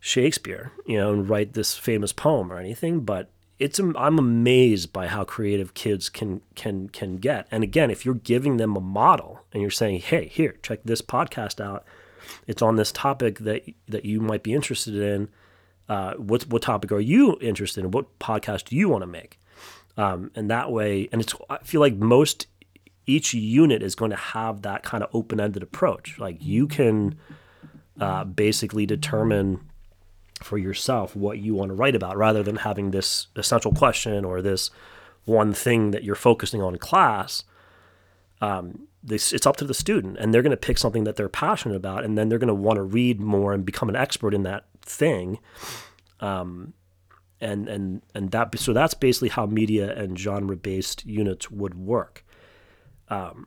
Shakespeare, 0.00 0.72
you 0.86 0.98
know, 0.98 1.12
and 1.12 1.28
write 1.28 1.54
this 1.54 1.76
famous 1.76 2.12
poem 2.12 2.52
or 2.52 2.58
anything, 2.58 3.00
but 3.00 3.30
it's 3.58 3.78
I'm 3.78 4.18
amazed 4.18 4.92
by 4.92 5.06
how 5.06 5.24
creative 5.24 5.74
kids 5.74 6.08
can 6.08 6.42
can 6.54 6.88
can 6.88 7.16
get. 7.16 7.46
And 7.50 7.62
again, 7.62 7.90
if 7.90 8.04
you're 8.04 8.14
giving 8.14 8.56
them 8.56 8.76
a 8.76 8.80
model 8.80 9.40
and 9.52 9.62
you're 9.62 9.70
saying, 9.70 10.00
"Hey, 10.00 10.26
here, 10.26 10.56
check 10.62 10.80
this 10.84 11.00
podcast 11.00 11.60
out. 11.60 11.84
It's 12.46 12.62
on 12.62 12.76
this 12.76 12.92
topic 12.92 13.38
that 13.40 13.62
that 13.88 14.04
you 14.04 14.20
might 14.20 14.42
be 14.42 14.52
interested 14.52 14.94
in. 14.94 15.28
Uh, 15.88 16.14
what 16.14 16.48
what 16.48 16.62
topic 16.62 16.90
are 16.92 17.00
you 17.00 17.38
interested 17.40 17.84
in? 17.84 17.90
What 17.90 18.18
podcast 18.18 18.64
do 18.64 18.76
you 18.76 18.88
want 18.88 19.02
to 19.02 19.06
make?" 19.06 19.38
Um, 19.96 20.30
and 20.34 20.50
that 20.50 20.72
way, 20.72 21.08
and 21.12 21.20
it's 21.20 21.34
I 21.48 21.58
feel 21.58 21.80
like 21.80 21.94
most 21.94 22.46
each 23.06 23.34
unit 23.34 23.82
is 23.82 23.94
going 23.94 24.10
to 24.10 24.16
have 24.16 24.62
that 24.62 24.82
kind 24.82 25.04
of 25.04 25.10
open 25.12 25.40
ended 25.40 25.62
approach. 25.62 26.18
Like 26.18 26.38
you 26.40 26.66
can 26.66 27.18
uh, 28.00 28.24
basically 28.24 28.86
determine 28.86 29.60
for 30.42 30.58
yourself 30.58 31.14
what 31.14 31.38
you 31.38 31.54
want 31.54 31.70
to 31.70 31.74
write 31.74 31.94
about 31.94 32.16
rather 32.16 32.42
than 32.42 32.56
having 32.56 32.90
this 32.90 33.28
essential 33.36 33.72
question 33.72 34.24
or 34.24 34.42
this 34.42 34.70
one 35.24 35.54
thing 35.54 35.90
that 35.92 36.04
you're 36.04 36.14
focusing 36.14 36.62
on 36.62 36.74
in 36.74 36.78
class. 36.78 37.44
Um, 38.40 38.88
this, 39.02 39.32
it's 39.32 39.46
up 39.46 39.56
to 39.56 39.64
the 39.64 39.74
student, 39.74 40.16
and 40.18 40.32
they're 40.32 40.42
going 40.42 40.50
to 40.50 40.56
pick 40.56 40.78
something 40.78 41.04
that 41.04 41.16
they're 41.16 41.28
passionate 41.28 41.76
about, 41.76 42.04
and 42.04 42.16
then 42.16 42.28
they're 42.28 42.38
going 42.38 42.48
to 42.48 42.54
want 42.54 42.76
to 42.76 42.82
read 42.82 43.20
more 43.20 43.52
and 43.52 43.64
become 43.64 43.88
an 43.88 43.96
expert 43.96 44.34
in 44.34 44.42
that 44.42 44.64
thing. 44.82 45.38
Um, 46.20 46.72
and 47.44 47.68
and 47.68 48.02
and 48.14 48.30
that 48.30 48.58
so 48.58 48.72
that's 48.72 48.94
basically 48.94 49.28
how 49.28 49.46
media 49.46 49.94
and 49.94 50.18
genre 50.18 50.56
based 50.56 51.04
units 51.04 51.50
would 51.50 51.74
work. 51.74 52.24
Um, 53.08 53.46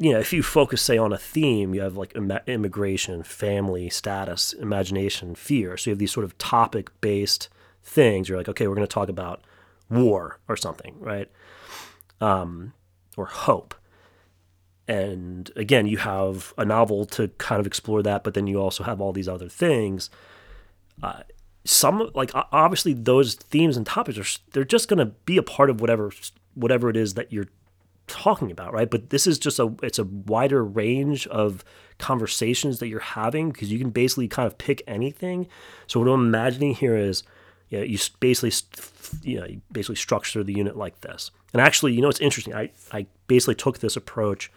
you 0.00 0.12
know, 0.12 0.20
if 0.20 0.32
you 0.32 0.44
focus, 0.44 0.80
say, 0.80 0.96
on 0.96 1.12
a 1.12 1.18
theme, 1.18 1.74
you 1.74 1.80
have 1.80 1.96
like 1.96 2.14
immigration, 2.46 3.24
family, 3.24 3.90
status, 3.90 4.52
imagination, 4.52 5.34
fear. 5.34 5.76
So 5.76 5.90
you 5.90 5.92
have 5.92 5.98
these 5.98 6.12
sort 6.12 6.24
of 6.24 6.38
topic 6.38 6.88
based 7.00 7.48
things. 7.82 8.28
You're 8.28 8.38
like, 8.38 8.48
okay, 8.48 8.68
we're 8.68 8.76
going 8.76 8.86
to 8.86 8.94
talk 8.94 9.08
about 9.08 9.42
war 9.90 10.38
or 10.46 10.56
something, 10.56 10.94
right? 11.00 11.28
Um, 12.20 12.74
or 13.16 13.26
hope. 13.26 13.74
And 14.86 15.50
again, 15.56 15.88
you 15.88 15.98
have 15.98 16.54
a 16.56 16.64
novel 16.64 17.04
to 17.06 17.28
kind 17.38 17.58
of 17.58 17.66
explore 17.66 18.02
that, 18.04 18.22
but 18.22 18.34
then 18.34 18.46
you 18.46 18.60
also 18.60 18.84
have 18.84 19.00
all 19.00 19.12
these 19.12 19.28
other 19.28 19.48
things. 19.48 20.10
Uh, 21.02 21.22
some 21.68 22.10
like 22.14 22.30
obviously 22.34 22.94
those 22.94 23.34
themes 23.34 23.76
and 23.76 23.84
topics 23.84 24.18
are 24.18 24.40
they're 24.52 24.64
just 24.64 24.88
going 24.88 24.98
to 24.98 25.04
be 25.04 25.36
a 25.36 25.42
part 25.42 25.68
of 25.68 25.82
whatever 25.82 26.10
whatever 26.54 26.88
it 26.88 26.96
is 26.96 27.14
that 27.14 27.30
you're 27.30 27.48
talking 28.06 28.50
about, 28.50 28.72
right? 28.72 28.90
But 28.90 29.10
this 29.10 29.26
is 29.26 29.38
just 29.38 29.58
a 29.58 29.74
it's 29.82 29.98
a 29.98 30.04
wider 30.04 30.64
range 30.64 31.26
of 31.26 31.62
conversations 31.98 32.78
that 32.78 32.88
you're 32.88 33.00
having 33.00 33.50
because 33.50 33.70
you 33.70 33.78
can 33.78 33.90
basically 33.90 34.28
kind 34.28 34.46
of 34.46 34.56
pick 34.56 34.82
anything. 34.86 35.46
So 35.86 36.00
what 36.00 36.08
I'm 36.08 36.26
imagining 36.26 36.74
here 36.74 36.96
is, 36.96 37.22
you 37.68 37.78
know, 37.78 37.84
you 37.84 37.98
basically 38.18 38.52
you 39.22 39.38
know 39.38 39.46
you 39.46 39.60
basically 39.70 39.96
structure 39.96 40.42
the 40.42 40.54
unit 40.54 40.74
like 40.74 41.02
this. 41.02 41.30
And 41.52 41.60
actually, 41.60 41.92
you 41.92 42.00
know, 42.00 42.08
it's 42.08 42.20
interesting. 42.20 42.54
I 42.54 42.70
I 42.92 43.06
basically 43.26 43.56
took 43.56 43.78
this 43.78 43.96
approach. 43.96 44.50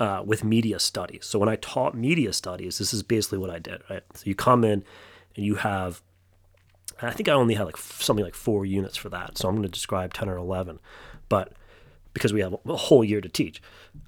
Uh, 0.00 0.22
with 0.24 0.42
media 0.42 0.80
studies. 0.80 1.26
So 1.26 1.38
when 1.38 1.50
I 1.50 1.56
taught 1.56 1.94
media 1.94 2.32
studies, 2.32 2.78
this 2.78 2.92
is 2.94 3.04
basically 3.04 3.38
what 3.38 3.50
I 3.50 3.60
did. 3.60 3.82
Right. 3.88 4.02
So 4.14 4.22
you 4.24 4.34
come 4.34 4.64
in 4.64 4.82
and 5.36 5.44
you 5.46 5.56
have 5.56 6.02
I 7.02 7.12
think 7.12 7.28
I 7.28 7.32
only 7.32 7.54
had 7.54 7.64
like 7.64 7.76
something 7.76 8.24
like 8.24 8.34
four 8.34 8.64
units 8.64 8.96
for 8.96 9.08
that. 9.08 9.38
So 9.38 9.48
I'm 9.48 9.54
going 9.54 9.64
to 9.64 9.68
describe 9.68 10.14
10 10.14 10.28
or 10.28 10.36
11. 10.36 10.78
But 11.28 11.52
because 12.12 12.32
we 12.32 12.40
have 12.40 12.54
a 12.66 12.76
whole 12.76 13.02
year 13.04 13.20
to 13.20 13.28
teach, 13.28 13.62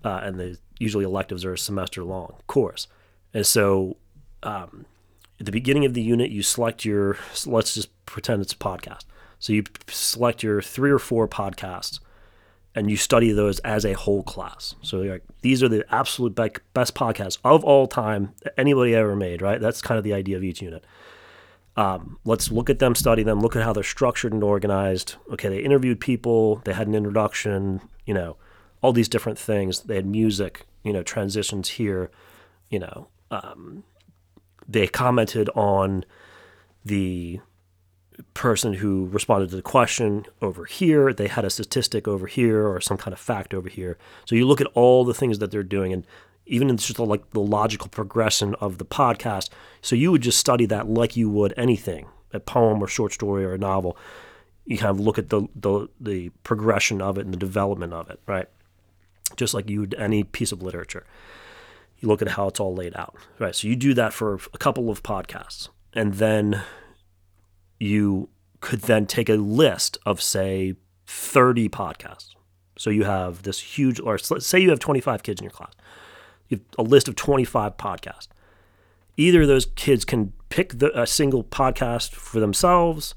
uh, 0.04 0.20
and 0.22 0.38
the 0.38 0.58
usually 0.78 1.04
electives 1.04 1.44
are 1.44 1.54
a 1.54 1.58
semester 1.58 2.04
long 2.04 2.34
course. 2.46 2.86
And 3.32 3.46
so, 3.46 3.96
um, 4.42 4.86
at 5.40 5.46
the 5.46 5.52
beginning 5.52 5.84
of 5.84 5.94
the 5.94 6.02
unit, 6.02 6.30
you 6.30 6.42
select 6.42 6.84
your. 6.84 7.16
Let's 7.46 7.74
just 7.74 7.88
pretend 8.06 8.42
it's 8.42 8.52
a 8.52 8.56
podcast. 8.56 9.04
So 9.38 9.52
you 9.52 9.64
select 9.88 10.42
your 10.42 10.62
three 10.62 10.90
or 10.90 10.98
four 10.98 11.26
podcasts, 11.26 11.98
and 12.74 12.90
you 12.90 12.96
study 12.96 13.32
those 13.32 13.58
as 13.60 13.84
a 13.84 13.94
whole 13.94 14.22
class. 14.22 14.74
So 14.82 14.98
like, 14.98 15.24
these 15.40 15.62
are 15.62 15.68
the 15.68 15.84
absolute 15.92 16.34
best 16.34 16.94
podcasts 16.94 17.38
of 17.44 17.64
all 17.64 17.86
time 17.86 18.32
that 18.42 18.58
anybody 18.58 18.94
ever 18.94 19.16
made. 19.16 19.42
Right? 19.42 19.60
That's 19.60 19.82
kind 19.82 19.98
of 19.98 20.04
the 20.04 20.14
idea 20.14 20.36
of 20.36 20.44
each 20.44 20.62
unit. 20.62 20.84
Um, 21.76 22.18
let's 22.24 22.50
look 22.52 22.70
at 22.70 22.78
them, 22.78 22.94
study 22.94 23.22
them, 23.22 23.40
look 23.40 23.56
at 23.56 23.62
how 23.62 23.72
they're 23.72 23.82
structured 23.82 24.32
and 24.32 24.44
organized. 24.44 25.16
Okay, 25.32 25.48
they 25.48 25.58
interviewed 25.58 26.00
people, 26.00 26.62
they 26.64 26.72
had 26.72 26.86
an 26.86 26.94
introduction, 26.94 27.80
you 28.06 28.14
know, 28.14 28.36
all 28.80 28.92
these 28.92 29.08
different 29.08 29.38
things. 29.38 29.80
They 29.80 29.96
had 29.96 30.06
music, 30.06 30.66
you 30.84 30.92
know, 30.92 31.02
transitions 31.02 31.70
here, 31.70 32.10
you 32.70 32.78
know. 32.78 33.08
Um, 33.30 33.84
they 34.68 34.86
commented 34.86 35.50
on 35.54 36.04
the 36.84 37.40
person 38.32 38.74
who 38.74 39.06
responded 39.06 39.50
to 39.50 39.56
the 39.56 39.62
question 39.62 40.24
over 40.40 40.64
here. 40.66 41.12
They 41.12 41.26
had 41.26 41.44
a 41.44 41.50
statistic 41.50 42.06
over 42.06 42.26
here 42.26 42.66
or 42.66 42.80
some 42.80 42.96
kind 42.96 43.12
of 43.12 43.18
fact 43.18 43.52
over 43.52 43.68
here. 43.68 43.98
So 44.24 44.36
you 44.36 44.46
look 44.46 44.60
at 44.60 44.68
all 44.74 45.04
the 45.04 45.14
things 45.14 45.38
that 45.40 45.50
they're 45.50 45.62
doing, 45.62 45.92
and 45.92 46.06
even 46.46 46.68
in 46.68 46.76
just 46.76 46.98
like 46.98 47.30
the 47.30 47.40
logical 47.40 47.88
progression 47.88 48.54
of 48.56 48.78
the 48.78 48.84
podcast. 48.84 49.48
So 49.80 49.96
you 49.96 50.12
would 50.12 50.22
just 50.22 50.38
study 50.38 50.66
that 50.66 50.88
like 50.88 51.16
you 51.16 51.30
would 51.30 51.54
anything, 51.56 52.06
a 52.32 52.40
poem 52.40 52.82
or 52.82 52.86
short 52.86 53.12
story 53.12 53.44
or 53.44 53.54
a 53.54 53.58
novel. 53.58 53.96
You 54.66 54.78
kind 54.78 54.90
of 54.90 55.00
look 55.00 55.18
at 55.18 55.30
the 55.30 55.46
the, 55.54 55.88
the 56.00 56.30
progression 56.42 57.00
of 57.00 57.18
it 57.18 57.24
and 57.24 57.32
the 57.32 57.38
development 57.38 57.92
of 57.92 58.10
it, 58.10 58.20
right? 58.26 58.48
Just 59.36 59.54
like 59.54 59.68
you 59.70 59.80
would 59.80 59.94
any 59.94 60.24
piece 60.24 60.52
of 60.52 60.62
literature. 60.62 61.06
You 61.98 62.08
look 62.08 62.22
at 62.22 62.28
how 62.28 62.48
it's 62.48 62.60
all 62.60 62.74
laid 62.74 62.94
out, 62.96 63.16
right? 63.38 63.54
So 63.54 63.68
you 63.68 63.76
do 63.76 63.94
that 63.94 64.12
for 64.12 64.34
a 64.52 64.58
couple 64.58 64.90
of 64.90 65.02
podcasts, 65.02 65.68
and 65.94 66.14
then 66.14 66.62
you 67.78 68.28
could 68.60 68.82
then 68.82 69.06
take 69.06 69.28
a 69.28 69.36
list 69.36 69.96
of 70.04 70.20
say 70.20 70.74
30 71.06 71.68
podcasts. 71.70 72.34
So 72.76 72.90
you 72.90 73.04
have 73.04 73.42
this 73.42 73.60
huge, 73.60 74.00
or 74.00 74.18
say 74.18 74.58
you 74.58 74.70
have 74.70 74.80
25 74.80 75.22
kids 75.22 75.40
in 75.40 75.44
your 75.44 75.52
class 75.52 75.72
a 76.78 76.82
list 76.82 77.08
of 77.08 77.16
25 77.16 77.76
podcasts. 77.76 78.28
Either 79.16 79.42
of 79.42 79.48
those 79.48 79.66
kids 79.76 80.04
can 80.04 80.32
pick 80.48 80.78
the, 80.78 81.00
a 81.00 81.06
single 81.06 81.44
podcast 81.44 82.10
for 82.10 82.40
themselves. 82.40 83.14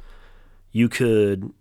You 0.71 0.89
could 0.89 1.51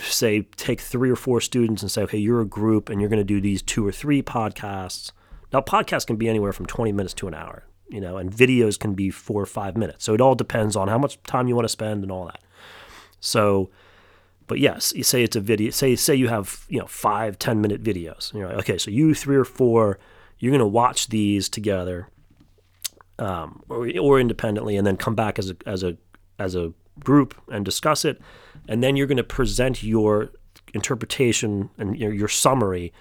say 0.00 0.42
take 0.56 0.80
three 0.80 1.10
or 1.10 1.16
four 1.16 1.40
students 1.40 1.82
and 1.82 1.90
say, 1.90 2.02
okay, 2.02 2.18
you're 2.18 2.40
a 2.40 2.46
group 2.46 2.88
and 2.88 3.00
you're 3.00 3.10
going 3.10 3.18
to 3.18 3.24
do 3.24 3.40
these 3.40 3.62
two 3.62 3.86
or 3.86 3.92
three 3.92 4.22
podcasts. 4.22 5.12
Now, 5.52 5.60
podcasts 5.60 6.06
can 6.06 6.16
be 6.16 6.28
anywhere 6.28 6.52
from 6.52 6.66
20 6.66 6.92
minutes 6.92 7.14
to 7.14 7.28
an 7.28 7.34
hour, 7.34 7.64
you 7.88 8.00
know, 8.00 8.16
and 8.16 8.30
videos 8.30 8.78
can 8.78 8.94
be 8.94 9.10
four 9.10 9.42
or 9.42 9.46
five 9.46 9.76
minutes. 9.76 10.04
So 10.04 10.14
it 10.14 10.20
all 10.20 10.34
depends 10.34 10.76
on 10.76 10.88
how 10.88 10.98
much 10.98 11.22
time 11.24 11.48
you 11.48 11.54
want 11.54 11.64
to 11.64 11.70
spend 11.70 12.02
and 12.02 12.10
all 12.10 12.26
that. 12.26 12.40
So, 13.20 13.70
but 14.46 14.58
yes, 14.58 14.92
you 14.94 15.04
say 15.04 15.22
it's 15.22 15.36
a 15.36 15.40
video. 15.40 15.70
Say 15.70 15.94
say 15.96 16.14
you 16.14 16.28
have 16.28 16.66
you 16.68 16.80
know 16.80 16.86
five 16.86 17.38
ten 17.38 17.60
minute 17.60 17.82
videos. 17.82 18.34
You're 18.34 18.48
like, 18.48 18.58
okay, 18.58 18.78
so 18.78 18.90
you 18.90 19.14
three 19.14 19.36
or 19.36 19.44
four, 19.44 19.98
you're 20.42 20.50
going 20.50 20.58
to 20.58 20.66
watch 20.66 21.06
these 21.06 21.48
together, 21.48 22.08
um, 23.20 23.62
or, 23.68 23.88
or 24.00 24.18
independently, 24.18 24.76
and 24.76 24.84
then 24.84 24.96
come 24.96 25.14
back 25.14 25.38
as 25.38 25.50
a 25.50 25.56
as 25.66 25.84
a 25.84 25.96
as 26.40 26.56
a 26.56 26.72
group 26.98 27.40
and 27.48 27.64
discuss 27.64 28.04
it, 28.04 28.20
and 28.68 28.82
then 28.82 28.96
you're 28.96 29.06
going 29.06 29.16
to 29.16 29.22
present 29.22 29.84
your 29.84 30.32
interpretation 30.74 31.70
and 31.78 31.96
your, 31.96 32.12
your 32.12 32.26
summary 32.26 32.92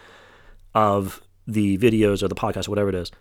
of 0.75 1.19
the 1.47 1.79
videos 1.79 2.21
or 2.21 2.27
the 2.27 2.35
podcast, 2.35 2.67
or 2.67 2.71
whatever 2.71 2.89
it 2.89 2.95
is, 2.95 3.11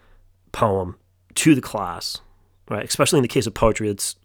poem 0.53 0.97
to 1.35 1.55
the 1.55 1.63
class, 1.63 2.21
right? 2.69 2.85
Especially 2.85 3.19
in 3.19 3.23
the 3.23 3.29
case 3.29 3.47
of 3.47 3.55
poetry, 3.55 3.89
it's 3.89 4.17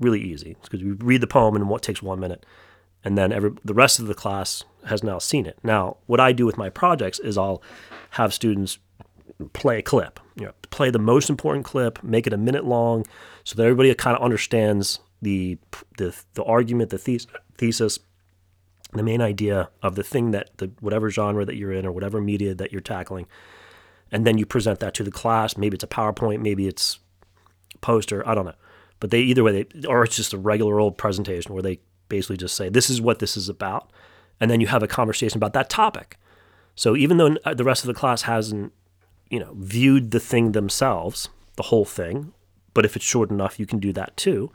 really 0.00 0.20
easy 0.20 0.56
because 0.64 0.82
we 0.82 0.90
read 0.90 1.20
the 1.20 1.26
poem 1.28 1.54
in 1.54 1.68
what 1.68 1.82
takes 1.82 2.02
one 2.02 2.18
minute, 2.18 2.44
and 3.04 3.16
then 3.16 3.30
every 3.30 3.52
the 3.64 3.74
rest 3.74 4.00
of 4.00 4.08
the 4.08 4.14
class 4.14 4.64
has 4.86 5.04
now 5.04 5.20
seen 5.20 5.46
it. 5.46 5.56
Now, 5.62 5.98
what 6.06 6.18
I 6.18 6.32
do 6.32 6.46
with 6.46 6.58
my 6.58 6.68
projects 6.68 7.20
is 7.20 7.38
I'll 7.38 7.62
have 8.10 8.34
students 8.34 8.78
play 9.52 9.78
a 9.78 9.82
clip, 9.82 10.20
you 10.34 10.46
know, 10.46 10.52
play 10.70 10.90
the 10.90 10.98
most 10.98 11.28
important 11.28 11.64
clip, 11.64 12.02
make 12.02 12.26
it 12.26 12.32
a 12.32 12.38
minute 12.38 12.64
long, 12.64 13.04
so 13.44 13.54
that 13.54 13.62
everybody 13.62 13.94
kind 13.94 14.16
of 14.16 14.22
understands 14.22 15.00
the 15.22 15.58
the, 15.98 16.14
the 16.34 16.44
argument, 16.44 16.90
the 16.90 16.98
thes- 16.98 17.26
thesis, 17.56 17.98
the 18.92 19.02
main 19.02 19.20
idea 19.20 19.68
of 19.82 19.94
the 19.94 20.02
thing 20.02 20.30
that 20.30 20.56
the 20.58 20.70
whatever 20.80 21.10
genre 21.10 21.44
that 21.44 21.56
you're 21.56 21.72
in 21.72 21.86
or 21.86 21.92
whatever 21.92 22.20
media 22.20 22.54
that 22.54 22.72
you're 22.72 22.80
tackling, 22.80 23.26
and 24.10 24.26
then 24.26 24.38
you 24.38 24.46
present 24.46 24.80
that 24.80 24.94
to 24.94 25.02
the 25.02 25.10
class. 25.10 25.56
Maybe 25.56 25.74
it's 25.74 25.84
a 25.84 25.88
PowerPoint, 25.88 26.40
maybe 26.40 26.66
it's 26.66 26.98
poster, 27.80 28.26
I 28.26 28.34
don't 28.34 28.46
know, 28.46 28.54
but 29.00 29.10
they 29.10 29.20
either 29.20 29.44
way 29.44 29.62
they 29.62 29.86
or 29.86 30.04
it's 30.04 30.16
just 30.16 30.32
a 30.32 30.38
regular 30.38 30.80
old 30.80 30.96
presentation 30.96 31.52
where 31.52 31.62
they 31.62 31.80
basically 32.08 32.36
just 32.36 32.56
say 32.56 32.68
this 32.68 32.88
is 32.88 33.00
what 33.00 33.18
this 33.18 33.36
is 33.36 33.48
about, 33.48 33.90
and 34.40 34.50
then 34.50 34.60
you 34.60 34.66
have 34.68 34.82
a 34.82 34.88
conversation 34.88 35.38
about 35.38 35.52
that 35.52 35.68
topic. 35.68 36.18
So 36.74 36.94
even 36.94 37.16
though 37.16 37.36
uh, 37.44 37.54
the 37.54 37.64
rest 37.64 37.84
of 37.84 37.88
the 37.88 37.94
class 37.94 38.22
hasn't, 38.22 38.72
you 39.30 39.40
know, 39.40 39.52
viewed 39.56 40.10
the 40.10 40.20
thing 40.20 40.52
themselves, 40.52 41.28
the 41.56 41.64
whole 41.64 41.84
thing, 41.84 42.32
but 42.74 42.84
if 42.84 42.96
it's 42.96 43.04
short 43.04 43.30
enough, 43.30 43.58
you 43.58 43.66
can 43.66 43.78
do 43.78 43.92
that 43.92 44.16
too 44.16 44.52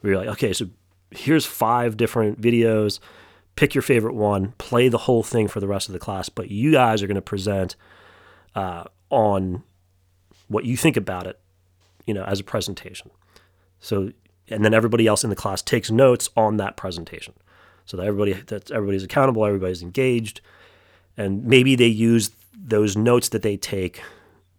where 0.00 0.12
you're 0.12 0.20
like, 0.20 0.32
okay, 0.32 0.52
so 0.52 0.66
here's 1.10 1.46
five 1.46 1.96
different 1.96 2.38
videos. 2.40 3.00
Pick 3.56 3.74
your 3.74 3.82
favorite 3.82 4.14
one, 4.14 4.52
play 4.58 4.88
the 4.88 4.98
whole 4.98 5.22
thing 5.22 5.48
for 5.48 5.60
the 5.60 5.66
rest 5.66 5.88
of 5.88 5.94
the 5.94 5.98
class, 5.98 6.28
but 6.28 6.50
you 6.50 6.72
guys 6.72 7.02
are 7.02 7.06
going 7.06 7.14
to 7.14 7.22
present 7.22 7.74
uh, 8.54 8.84
on 9.08 9.62
what 10.48 10.64
you 10.64 10.76
think 10.76 10.98
about 10.98 11.26
it, 11.26 11.40
you 12.06 12.12
know, 12.12 12.24
as 12.24 12.38
a 12.38 12.44
presentation. 12.44 13.10
So, 13.80 14.12
and 14.48 14.62
then 14.62 14.74
everybody 14.74 15.06
else 15.06 15.24
in 15.24 15.30
the 15.30 15.36
class 15.36 15.62
takes 15.62 15.90
notes 15.90 16.28
on 16.36 16.58
that 16.58 16.76
presentation, 16.76 17.32
so 17.86 17.96
that 17.96 18.06
everybody 18.06 18.32
that 18.32 18.70
everybody's 18.70 19.04
accountable, 19.04 19.46
everybody's 19.46 19.82
engaged, 19.82 20.42
and 21.16 21.44
maybe 21.44 21.76
they 21.76 21.86
use 21.86 22.30
those 22.56 22.96
notes 22.96 23.28
that 23.30 23.42
they 23.42 23.56
take 23.56 24.02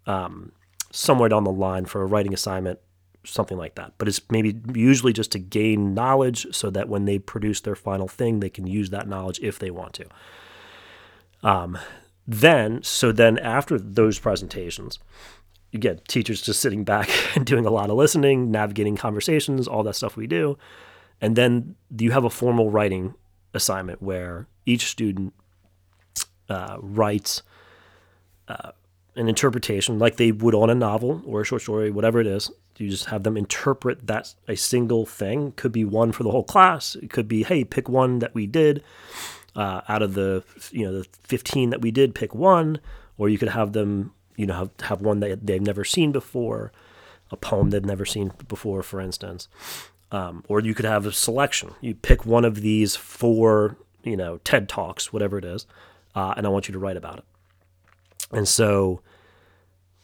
um, 0.06 0.52
somewhere 0.92 1.30
down 1.30 1.44
the 1.44 1.52
line 1.52 1.86
for 1.86 2.02
a 2.02 2.06
writing 2.06 2.34
assignment 2.34 2.80
something 3.28 3.58
like 3.58 3.76
that. 3.76 3.94
But 3.98 4.08
it's 4.08 4.22
maybe 4.30 4.56
usually 4.74 5.14
just 5.14 5.32
to 5.34 5.40
gain 5.40 5.94
knowledge 5.94 6.48
so 6.52 6.70
that 6.72 6.90
when 6.90 7.06
they 7.06 7.20
produce 7.20 7.62
their 7.62 7.76
final 7.76 8.08
thing, 8.08 8.40
they 8.40 8.50
can 8.50 8.68
use 8.68 8.90
that 8.92 9.08
knowledge 9.08 9.40
if 9.42 9.60
they 9.60 9.72
want 9.72 9.94
to. 9.94 10.06
Um, 11.44 11.78
then, 12.28 12.82
so 12.84 13.12
then 13.12 13.38
after 13.40 13.78
those 13.78 14.20
presentations, 14.20 15.00
you 15.72 15.80
get 15.80 16.08
teachers 16.08 16.42
just 16.42 16.62
sitting 16.62 16.84
back 16.84 17.10
and 17.36 17.46
doing 17.46 17.66
a 17.66 17.72
lot 17.72 17.90
of 17.90 17.98
listening, 17.98 18.52
navigating 18.52 18.96
conversations, 18.96 19.68
all 19.68 19.84
that 19.84 19.96
stuff 19.96 20.16
we 20.16 20.28
do. 20.28 20.58
And 21.22 21.36
then 21.36 21.76
you 21.98 22.12
have 22.12 22.26
a 22.26 22.30
formal 22.30 22.70
writing 22.70 23.16
assignment 23.54 24.02
where 24.02 24.48
each 24.66 24.88
student 24.88 25.34
uh, 26.50 26.78
writes 26.80 27.42
uh, 28.48 28.72
an 29.16 29.30
interpretation 29.30 29.98
like 29.98 30.18
they 30.18 30.32
would 30.32 30.56
on 30.56 30.70
a 30.70 30.76
novel 30.76 31.22
or 31.26 31.42
a 31.42 31.46
short 31.46 31.62
story, 31.62 31.90
whatever 31.90 32.20
it 32.20 32.28
is, 32.28 32.52
you 32.78 32.90
just 32.90 33.06
have 33.06 33.24
them 33.24 33.38
interpret 33.38 34.08
that 34.08 34.34
a 34.48 34.56
single 34.56 35.06
thing. 35.06 35.54
Could 35.54 35.72
be 35.72 35.86
one 35.86 36.12
for 36.12 36.24
the 36.24 36.32
whole 36.32 36.44
class. 36.44 36.96
It 36.96 37.10
could 37.10 37.28
be, 37.28 37.44
hey, 37.44 37.64
pick 37.64 37.88
one 37.88 38.20
that 38.20 38.36
we 38.36 38.48
did 38.48 38.84
uh, 39.56 39.82
out 39.88 40.02
of 40.02 40.14
the 40.14 40.44
you 40.72 40.86
know 40.86 41.00
the 41.00 41.08
15 41.24 41.70
that 41.70 41.82
we 41.82 41.92
did. 41.92 42.14
Pick 42.16 42.36
one, 42.36 42.80
or 43.18 43.30
you 43.30 43.38
could 43.38 43.50
have 43.50 43.74
them 43.74 44.14
you 44.36 44.46
know 44.46 44.56
have, 44.56 44.72
have 44.82 45.02
one 45.02 45.20
that 45.22 45.46
they've 45.46 45.62
never 45.62 45.86
seen 45.86 46.12
before, 46.12 46.72
a 47.32 47.38
poem 47.38 47.70
they've 47.70 47.86
never 47.86 48.06
seen 48.06 48.34
before, 48.48 48.84
for 48.84 49.00
instance. 49.00 49.48
Um, 50.12 50.44
or 50.48 50.60
you 50.60 50.74
could 50.76 50.86
have 50.86 51.06
a 51.06 51.12
selection. 51.12 51.74
You 51.82 51.96
pick 51.96 52.26
one 52.26 52.46
of 52.46 52.62
these 52.62 52.96
four 52.96 53.78
you 54.04 54.18
know 54.18 54.40
TED 54.44 54.68
talks, 54.68 55.14
whatever 55.14 55.38
it 55.38 55.46
is, 55.46 55.66
uh, 56.14 56.34
and 56.36 56.46
I 56.46 56.50
want 56.50 56.68
you 56.68 56.74
to 56.74 56.80
write 56.80 56.98
about 56.98 57.20
it. 57.20 57.26
And 58.32 58.48
so 58.48 59.02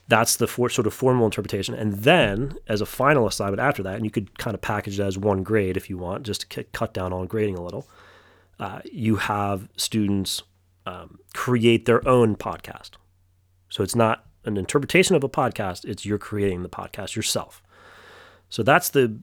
that's 0.08 0.36
the 0.36 0.46
for, 0.46 0.68
sort 0.68 0.86
of 0.86 0.94
formal 0.94 1.24
interpretation. 1.24 1.74
And 1.74 1.94
then, 1.94 2.54
as 2.68 2.80
a 2.80 2.86
final 2.86 3.26
assignment 3.26 3.60
after 3.60 3.82
that, 3.82 3.96
and 3.96 4.04
you 4.04 4.10
could 4.10 4.38
kind 4.38 4.54
of 4.54 4.60
package 4.60 4.98
it 5.00 5.02
as 5.02 5.16
one 5.16 5.42
grade 5.42 5.76
if 5.76 5.88
you 5.88 5.96
want, 5.98 6.24
just 6.24 6.50
to 6.50 6.64
cut 6.64 6.92
down 6.92 7.12
on 7.12 7.26
grading 7.26 7.56
a 7.56 7.62
little, 7.62 7.88
uh, 8.60 8.80
you 8.84 9.16
have 9.16 9.68
students 9.76 10.42
um, 10.86 11.18
create 11.34 11.86
their 11.86 12.06
own 12.06 12.36
podcast. 12.36 12.90
So 13.68 13.82
it's 13.82 13.96
not 13.96 14.26
an 14.44 14.56
interpretation 14.56 15.16
of 15.16 15.24
a 15.24 15.28
podcast, 15.28 15.84
it's 15.84 16.04
you're 16.04 16.18
creating 16.18 16.62
the 16.62 16.68
podcast 16.68 17.16
yourself. 17.16 17.62
So 18.48 18.62
that's 18.62 18.90
the 18.90 19.18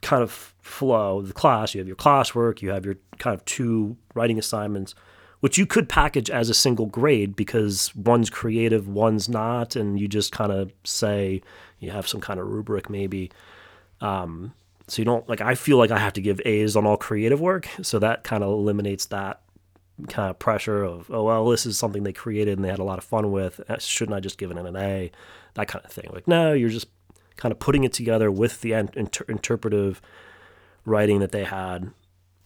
kind 0.00 0.22
of 0.22 0.52
flow 0.60 1.18
of 1.18 1.28
the 1.28 1.34
class. 1.34 1.74
You 1.74 1.78
have 1.78 1.86
your 1.86 1.96
classwork, 1.96 2.60
you 2.60 2.70
have 2.70 2.84
your 2.84 2.96
kind 3.18 3.34
of 3.34 3.44
two 3.44 3.96
writing 4.14 4.38
assignments 4.38 4.94
which 5.42 5.58
you 5.58 5.66
could 5.66 5.88
package 5.88 6.30
as 6.30 6.48
a 6.48 6.54
single 6.54 6.86
grade 6.86 7.34
because 7.34 7.92
one's 7.96 8.30
creative, 8.30 8.86
one's 8.86 9.28
not, 9.28 9.74
and 9.74 9.98
you 9.98 10.06
just 10.06 10.30
kind 10.30 10.52
of 10.52 10.72
say 10.84 11.42
you 11.80 11.90
have 11.90 12.06
some 12.06 12.20
kind 12.20 12.38
of 12.38 12.46
rubric 12.46 12.88
maybe. 12.88 13.28
Um, 14.00 14.54
so 14.86 15.02
you 15.02 15.04
don't 15.04 15.28
like. 15.28 15.40
I 15.40 15.56
feel 15.56 15.78
like 15.78 15.90
I 15.90 15.98
have 15.98 16.12
to 16.12 16.20
give 16.20 16.40
A's 16.44 16.76
on 16.76 16.86
all 16.86 16.96
creative 16.96 17.40
work, 17.40 17.68
so 17.82 17.98
that 17.98 18.22
kind 18.22 18.44
of 18.44 18.50
eliminates 18.50 19.06
that 19.06 19.40
kind 20.08 20.30
of 20.30 20.38
pressure 20.38 20.84
of 20.84 21.10
oh 21.10 21.24
well, 21.24 21.48
this 21.48 21.66
is 21.66 21.76
something 21.76 22.04
they 22.04 22.12
created 22.12 22.56
and 22.56 22.64
they 22.64 22.70
had 22.70 22.78
a 22.78 22.84
lot 22.84 22.98
of 22.98 23.04
fun 23.04 23.32
with. 23.32 23.60
Uh, 23.68 23.78
shouldn't 23.78 24.14
I 24.14 24.20
just 24.20 24.38
give 24.38 24.52
it 24.52 24.56
an 24.56 24.76
A? 24.76 25.10
That 25.54 25.66
kind 25.66 25.84
of 25.84 25.90
thing. 25.90 26.08
Like 26.12 26.28
no, 26.28 26.52
you're 26.52 26.68
just 26.68 26.86
kind 27.34 27.50
of 27.50 27.58
putting 27.58 27.82
it 27.82 27.92
together 27.92 28.30
with 28.30 28.60
the 28.60 28.74
inter- 28.74 29.24
interpretive 29.26 30.00
writing 30.84 31.18
that 31.18 31.32
they 31.32 31.42
had 31.42 31.90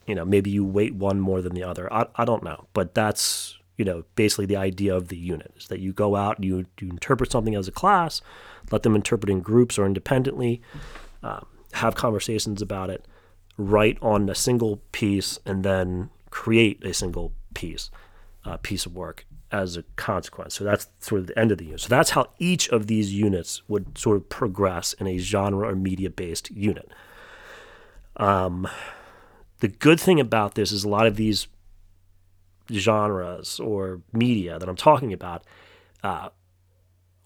you 0.06 0.14
know, 0.14 0.24
maybe 0.24 0.50
you 0.50 0.64
weight 0.64 0.94
one 0.94 1.20
more 1.20 1.42
than 1.42 1.54
the 1.54 1.64
other. 1.64 1.92
I, 1.92 2.06
I 2.16 2.24
don't 2.24 2.42
know. 2.42 2.66
But 2.72 2.94
that's, 2.94 3.58
you 3.76 3.84
know, 3.84 4.04
basically 4.14 4.46
the 4.46 4.56
idea 4.56 4.94
of 4.94 5.08
the 5.08 5.16
unit 5.16 5.52
is 5.56 5.68
that 5.68 5.80
you 5.80 5.92
go 5.92 6.16
out 6.16 6.42
you, 6.42 6.66
you 6.80 6.90
interpret 6.90 7.32
something 7.32 7.54
as 7.54 7.68
a 7.68 7.72
class, 7.72 8.22
let 8.70 8.82
them 8.82 8.94
interpret 8.94 9.30
in 9.30 9.40
groups 9.40 9.78
or 9.78 9.86
independently, 9.86 10.62
um, 11.22 11.46
have 11.72 11.94
conversations 11.94 12.62
about 12.62 12.90
it, 12.90 13.06
write 13.56 13.98
on 14.00 14.28
a 14.28 14.34
single 14.34 14.82
piece, 14.92 15.38
and 15.44 15.64
then 15.64 16.10
create 16.30 16.84
a 16.84 16.94
single 16.94 17.32
piece, 17.54 17.90
uh, 18.44 18.56
piece 18.58 18.86
of 18.86 18.94
work 18.94 19.26
as 19.52 19.76
a 19.76 19.82
consequence. 19.96 20.54
So 20.54 20.64
that's 20.64 20.88
sort 21.00 21.20
of 21.20 21.26
the 21.28 21.38
end 21.38 21.52
of 21.52 21.58
the 21.58 21.66
unit. 21.66 21.80
So 21.80 21.88
that's 21.88 22.10
how 22.10 22.30
each 22.38 22.68
of 22.68 22.86
these 22.86 23.12
units 23.12 23.62
would 23.68 23.96
sort 23.96 24.16
of 24.16 24.28
progress 24.28 24.92
in 24.94 25.06
a 25.06 25.18
genre 25.18 25.68
or 25.68 25.76
media 25.76 26.10
based 26.10 26.50
unit. 26.50 26.90
Um, 28.16 28.68
the 29.60 29.68
good 29.68 30.00
thing 30.00 30.20
about 30.20 30.54
this 30.54 30.72
is 30.72 30.84
a 30.84 30.88
lot 30.88 31.06
of 31.06 31.16
these 31.16 31.48
genres 32.72 33.60
or 33.60 34.00
media 34.12 34.58
that 34.58 34.68
I'm 34.68 34.76
talking 34.76 35.12
about 35.12 35.44
uh, 36.02 36.30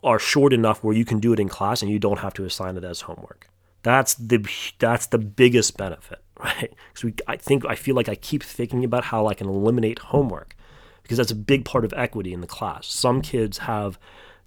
are 0.02 0.18
short 0.18 0.52
enough 0.52 0.82
where 0.82 0.94
you 0.94 1.04
can 1.04 1.18
do 1.18 1.32
it 1.32 1.40
in 1.40 1.48
class 1.48 1.82
and 1.82 1.90
you 1.90 1.98
don't 1.98 2.20
have 2.20 2.34
to 2.34 2.44
assign 2.44 2.76
it 2.76 2.84
as 2.84 3.02
homework. 3.02 3.48
That's 3.82 4.14
the 4.14 4.44
that's 4.78 5.06
the 5.06 5.18
biggest 5.18 5.76
benefit, 5.76 6.22
right? 6.38 6.72
Because 6.88 7.04
we, 7.04 7.14
I 7.26 7.36
think 7.36 7.64
I 7.66 7.74
feel 7.74 7.94
like 7.94 8.08
I 8.08 8.14
keep 8.14 8.42
thinking 8.42 8.84
about 8.84 9.04
how 9.04 9.26
I 9.26 9.34
can 9.34 9.48
eliminate 9.48 9.98
homework 9.98 10.54
because 11.02 11.16
that's 11.16 11.30
a 11.30 11.36
big 11.36 11.64
part 11.64 11.84
of 11.84 11.92
equity 11.96 12.32
in 12.32 12.40
the 12.40 12.46
class. 12.46 12.86
Some 12.86 13.22
kids 13.22 13.58
have 13.58 13.98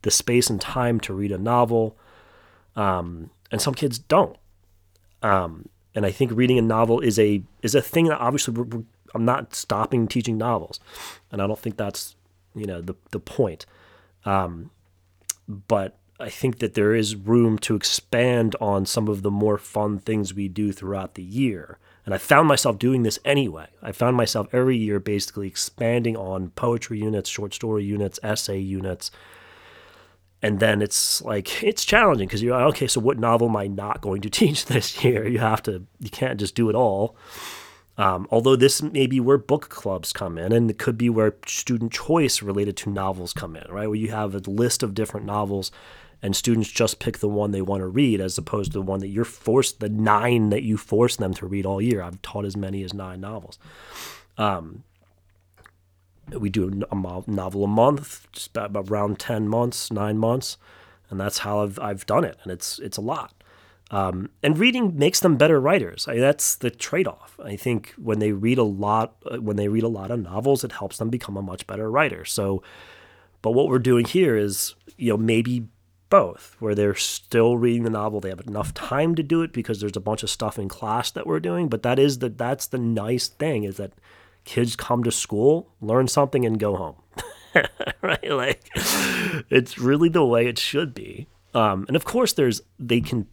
the 0.03 0.11
space 0.11 0.49
and 0.49 0.61
time 0.61 0.99
to 1.01 1.13
read 1.13 1.31
a 1.31 1.37
novel, 1.37 1.97
um, 2.75 3.31
and 3.51 3.61
some 3.61 3.73
kids 3.73 3.97
don't. 3.97 4.37
Um, 5.21 5.69
and 5.95 6.05
I 6.05 6.11
think 6.11 6.31
reading 6.33 6.57
a 6.57 6.61
novel 6.61 6.99
is 6.99 7.19
a 7.19 7.43
is 7.61 7.75
a 7.75 7.81
thing 7.81 8.05
that 8.05 8.19
obviously 8.19 8.53
we're, 8.53 8.63
we're, 8.63 8.83
I'm 9.13 9.25
not 9.25 9.53
stopping 9.55 10.07
teaching 10.07 10.37
novels, 10.37 10.79
and 11.31 11.41
I 11.41 11.47
don't 11.47 11.59
think 11.59 11.77
that's 11.77 12.15
you 12.55 12.65
know 12.65 12.81
the 12.81 12.95
the 13.11 13.19
point. 13.19 13.65
Um, 14.25 14.71
but 15.47 15.97
I 16.19 16.29
think 16.29 16.59
that 16.59 16.73
there 16.73 16.95
is 16.95 17.15
room 17.15 17.57
to 17.59 17.75
expand 17.75 18.55
on 18.61 18.85
some 18.85 19.07
of 19.07 19.23
the 19.23 19.31
more 19.31 19.57
fun 19.57 19.99
things 19.99 20.33
we 20.33 20.47
do 20.47 20.71
throughout 20.71 21.15
the 21.15 21.23
year 21.23 21.79
And 22.05 22.13
I 22.13 22.17
found 22.17 22.47
myself 22.47 22.77
doing 22.79 23.03
this 23.03 23.19
anyway. 23.23 23.67
I 23.81 23.91
found 23.91 24.17
myself 24.17 24.47
every 24.51 24.77
year 24.77 24.99
basically 24.99 25.47
expanding 25.47 26.17
on 26.17 26.49
poetry 26.49 26.99
units, 26.99 27.29
short 27.29 27.53
story 27.53 27.85
units, 27.85 28.19
essay 28.21 28.59
units. 28.59 29.09
And 30.43 30.59
then 30.59 30.81
it's 30.81 31.21
like, 31.21 31.63
it's 31.63 31.85
challenging 31.85 32.27
because 32.27 32.43
you're 32.43 32.55
like, 32.55 32.75
okay, 32.75 32.87
so 32.87 32.99
what 32.99 33.17
novel 33.17 33.47
am 33.47 33.55
I 33.55 33.67
not 33.67 34.01
going 34.01 34.21
to 34.21 34.29
teach 34.41 34.65
this 34.65 35.03
year? 35.03 35.25
You 35.25 35.39
have 35.39 35.63
to, 35.63 35.85
you 35.99 36.09
can't 36.09 36.39
just 36.39 36.53
do 36.53 36.69
it 36.69 36.75
all. 36.75 37.15
Um, 37.97 38.27
although 38.29 38.55
this 38.55 38.81
may 38.81 39.07
be 39.07 39.19
where 39.19 39.37
book 39.37 39.69
clubs 39.69 40.11
come 40.11 40.37
in, 40.37 40.51
and 40.51 40.69
it 40.69 40.79
could 40.79 40.97
be 40.97 41.09
where 41.09 41.35
student 41.45 41.93
choice 41.93 42.41
related 42.41 42.75
to 42.77 42.89
novels 42.89 43.33
come 43.33 43.55
in, 43.55 43.71
right? 43.71 43.87
Where 43.87 43.95
you 43.95 44.11
have 44.11 44.35
a 44.35 44.39
list 44.39 44.83
of 44.83 44.93
different 44.93 45.25
novels 45.25 45.71
and 46.21 46.35
students 46.35 46.71
just 46.71 46.99
pick 46.99 47.19
the 47.19 47.29
one 47.29 47.51
they 47.51 47.61
want 47.61 47.81
to 47.81 47.87
read 47.87 48.19
as 48.19 48.37
opposed 48.37 48.71
to 48.71 48.79
the 48.79 48.81
one 48.81 48.99
that 49.01 49.09
you're 49.09 49.25
forced, 49.25 49.79
the 49.79 49.89
nine 49.89 50.49
that 50.49 50.63
you 50.63 50.77
force 50.77 51.17
them 51.17 51.33
to 51.35 51.45
read 51.45 51.65
all 51.65 51.81
year. 51.81 52.01
I've 52.01 52.21
taught 52.21 52.45
as 52.45 52.57
many 52.57 52.83
as 52.83 52.93
nine 52.93 53.21
novels. 53.21 53.59
Um, 54.37 54.83
we 56.29 56.49
do 56.49 56.85
a 56.91 57.29
novel 57.29 57.63
a 57.63 57.67
month, 57.67 58.27
just 58.31 58.55
about 58.55 58.89
around 58.89 59.19
10 59.19 59.47
months, 59.47 59.91
nine 59.91 60.17
months. 60.17 60.57
And 61.09 61.19
that's 61.19 61.39
how 61.39 61.61
I've, 61.61 61.79
I've 61.79 62.05
done 62.05 62.23
it. 62.23 62.37
And 62.43 62.51
it's, 62.51 62.79
it's 62.79 62.97
a 62.97 63.01
lot. 63.01 63.33
Um, 63.91 64.29
and 64.41 64.57
reading 64.57 64.97
makes 64.97 65.19
them 65.19 65.37
better 65.37 65.59
writers. 65.61 66.07
I, 66.07 66.17
that's 66.17 66.55
the 66.55 66.71
trade-off. 66.71 67.39
I 67.43 67.55
think 67.55 67.93
when 67.97 68.19
they 68.19 68.31
read 68.31 68.57
a 68.57 68.63
lot, 68.63 69.15
uh, 69.29 69.37
when 69.37 69.55
they 69.55 69.67
read 69.67 69.83
a 69.83 69.89
lot 69.89 70.09
of 70.09 70.19
novels, 70.19 70.63
it 70.63 70.71
helps 70.71 70.97
them 70.97 71.09
become 71.09 71.37
a 71.37 71.41
much 71.43 71.67
better 71.67 71.91
writer. 71.91 72.25
So, 72.25 72.63
but 73.41 73.51
what 73.51 73.67
we're 73.67 73.79
doing 73.79 74.05
here 74.05 74.35
is, 74.35 74.73
you 74.97 75.11
know, 75.11 75.17
maybe 75.17 75.67
both, 76.09 76.55
where 76.59 76.73
they're 76.73 76.95
still 76.95 77.57
reading 77.57 77.83
the 77.83 77.89
novel. 77.89 78.19
They 78.19 78.29
have 78.29 78.47
enough 78.47 78.73
time 78.73 79.15
to 79.15 79.23
do 79.23 79.41
it 79.41 79.51
because 79.51 79.79
there's 79.79 79.97
a 79.97 79.99
bunch 79.99 80.23
of 80.23 80.29
stuff 80.29 80.57
in 80.57 80.69
class 80.69 81.11
that 81.11 81.27
we're 81.27 81.39
doing. 81.39 81.69
But 81.69 81.83
that 81.83 81.99
is 81.99 82.19
the 82.19 82.29
that's 82.29 82.67
the 82.67 82.77
nice 82.77 83.27
thing 83.27 83.63
is 83.63 83.77
that 83.77 83.93
kids 84.45 84.75
come 84.75 85.03
to 85.03 85.11
school, 85.11 85.73
learn 85.81 86.07
something, 86.07 86.45
and 86.45 86.59
go 86.59 86.75
home. 86.75 86.95
right? 88.01 88.31
Like 88.31 88.69
it's 89.49 89.77
really 89.77 90.09
the 90.09 90.25
way 90.25 90.47
it 90.47 90.57
should 90.57 90.93
be. 90.93 91.27
Um, 91.53 91.85
and 91.87 91.95
of 91.95 92.05
course, 92.05 92.33
there's 92.33 92.61
they 92.79 93.01
can, 93.01 93.27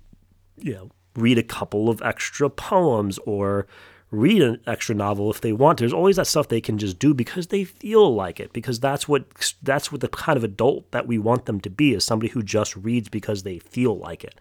you 0.59 0.75
know, 0.75 0.91
read 1.17 1.39
a 1.39 1.43
couple 1.43 1.89
of 1.89 2.03
extra 2.03 2.51
poems 2.51 3.19
or 3.19 3.67
read 4.11 4.43
an 4.43 4.61
extra 4.67 4.95
novel 4.95 5.31
if 5.31 5.41
they 5.41 5.53
want. 5.53 5.79
There's 5.79 5.93
always 5.93 6.17
that 6.17 6.27
stuff 6.27 6.49
they 6.49 6.61
can 6.61 6.79
just 6.79 6.99
do 6.99 7.15
because 7.15 7.49
they 7.49 7.65
feel 7.65 8.15
like 8.15 8.41
it, 8.41 8.53
because 8.53 8.81
that's 8.81 9.09
what 9.09 9.25
that's 9.63 9.91
what 9.91 10.01
the 10.01 10.09
kind 10.09 10.37
of 10.37 10.45
adult 10.45 10.91
that 10.91 11.07
we 11.07 11.19
want 11.19 11.47
them 11.47 11.61
to 11.61 11.71
be 11.71 11.95
is 11.95 12.05
somebody 12.05 12.31
who 12.31 12.43
just 12.43 12.77
reads 12.77 13.09
because 13.09 13.43
they 13.43 13.59
feel 13.59 13.97
like 13.97 14.25
it. 14.25 14.35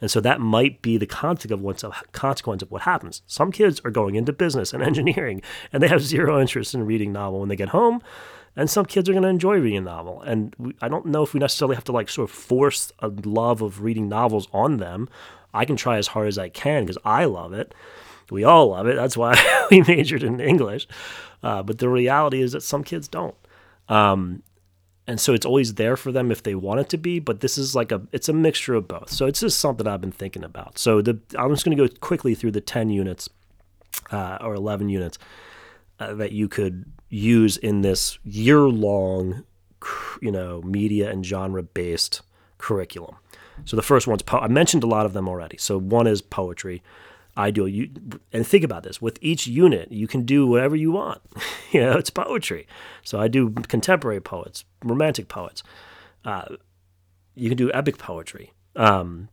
And 0.00 0.10
so 0.10 0.20
that 0.20 0.40
might 0.40 0.80
be 0.82 0.96
the 0.96 1.06
consequence 1.06 1.82
of, 1.82 2.02
consequence 2.12 2.62
of 2.62 2.70
what 2.70 2.82
happens. 2.82 3.22
Some 3.26 3.50
kids 3.50 3.80
are 3.84 3.90
going 3.90 4.14
into 4.14 4.32
business 4.32 4.72
and 4.72 4.82
engineering, 4.90 5.42
and 5.72 5.82
they 5.82 5.88
have 5.88 6.02
zero 6.02 6.40
interest 6.40 6.74
in 6.74 6.86
reading 6.86 7.12
novel 7.12 7.40
when 7.40 7.48
they 7.48 7.56
get 7.56 7.70
home. 7.70 8.02
And 8.56 8.68
some 8.68 8.86
kids 8.86 9.08
are 9.08 9.12
going 9.12 9.22
to 9.22 9.28
enjoy 9.28 9.58
reading 9.58 9.78
a 9.78 9.82
novel. 9.82 10.20
And 10.22 10.54
we, 10.58 10.74
I 10.80 10.88
don't 10.88 11.06
know 11.06 11.22
if 11.22 11.32
we 11.32 11.38
necessarily 11.38 11.76
have 11.76 11.84
to 11.84 11.92
like 11.92 12.08
sort 12.08 12.28
of 12.28 12.34
force 12.34 12.90
a 12.98 13.08
love 13.08 13.62
of 13.62 13.82
reading 13.82 14.08
novels 14.08 14.48
on 14.52 14.78
them. 14.78 15.08
I 15.54 15.64
can 15.64 15.76
try 15.76 15.96
as 15.96 16.08
hard 16.08 16.26
as 16.26 16.38
I 16.38 16.48
can 16.48 16.84
because 16.84 16.98
I 17.04 17.24
love 17.24 17.52
it. 17.52 17.72
We 18.30 18.44
all 18.44 18.70
love 18.70 18.86
it. 18.86 18.96
That's 18.96 19.16
why 19.16 19.36
we 19.70 19.82
majored 19.82 20.22
in 20.22 20.40
English. 20.40 20.88
Uh, 21.42 21.62
but 21.62 21.78
the 21.78 21.88
reality 21.88 22.42
is 22.42 22.52
that 22.52 22.62
some 22.62 22.82
kids 22.82 23.06
don't. 23.08 23.36
Um, 23.88 24.42
and 25.08 25.18
so 25.18 25.32
it's 25.32 25.46
always 25.46 25.74
there 25.74 25.96
for 25.96 26.12
them 26.12 26.30
if 26.30 26.42
they 26.42 26.54
want 26.54 26.80
it 26.80 26.90
to 26.90 26.98
be. 26.98 27.18
But 27.18 27.40
this 27.40 27.56
is 27.56 27.74
like 27.74 27.90
a 27.90 28.02
it's 28.12 28.28
a 28.28 28.32
mixture 28.34 28.74
of 28.74 28.86
both. 28.86 29.10
So 29.10 29.26
it's 29.26 29.40
just 29.40 29.58
something 29.58 29.86
I've 29.86 30.02
been 30.02 30.12
thinking 30.12 30.44
about. 30.44 30.78
So 30.78 31.00
the 31.00 31.18
I'm 31.36 31.50
just 31.50 31.64
going 31.64 31.76
to 31.76 31.88
go 31.88 31.92
quickly 32.00 32.34
through 32.34 32.52
the 32.52 32.60
ten 32.60 32.90
units 32.90 33.28
uh, 34.12 34.36
or 34.42 34.54
eleven 34.54 34.90
units 34.90 35.18
uh, 35.98 36.14
that 36.14 36.32
you 36.32 36.46
could 36.46 36.84
use 37.08 37.56
in 37.56 37.80
this 37.80 38.18
year 38.22 38.60
long, 38.60 39.44
you 40.20 40.30
know, 40.30 40.60
media 40.62 41.10
and 41.10 41.24
genre 41.24 41.62
based 41.62 42.20
curriculum. 42.58 43.16
So 43.64 43.76
the 43.76 43.82
first 43.82 44.06
one's 44.06 44.22
po- 44.22 44.40
I 44.40 44.48
mentioned 44.48 44.84
a 44.84 44.86
lot 44.86 45.06
of 45.06 45.14
them 45.14 45.26
already. 45.26 45.56
So 45.56 45.80
one 45.80 46.06
is 46.06 46.20
poetry. 46.20 46.82
I 47.38 47.52
do. 47.52 47.66
You 47.66 47.88
and 48.32 48.44
think 48.44 48.64
about 48.64 48.82
this. 48.82 49.00
With 49.00 49.16
each 49.22 49.46
unit, 49.46 49.92
you 49.92 50.08
can 50.08 50.24
do 50.24 50.44
whatever 50.44 50.74
you 50.74 50.90
want. 50.90 51.22
you 51.72 51.80
know, 51.80 51.92
it's 51.92 52.10
poetry. 52.10 52.66
So 53.04 53.20
I 53.20 53.28
do 53.28 53.50
contemporary 53.50 54.20
poets, 54.20 54.64
romantic 54.82 55.28
poets. 55.28 55.62
Uh, 56.24 56.56
you 57.36 57.48
can 57.48 57.56
do 57.56 57.70
epic 57.72 57.96
poetry. 57.96 58.52
Um, 58.74 59.28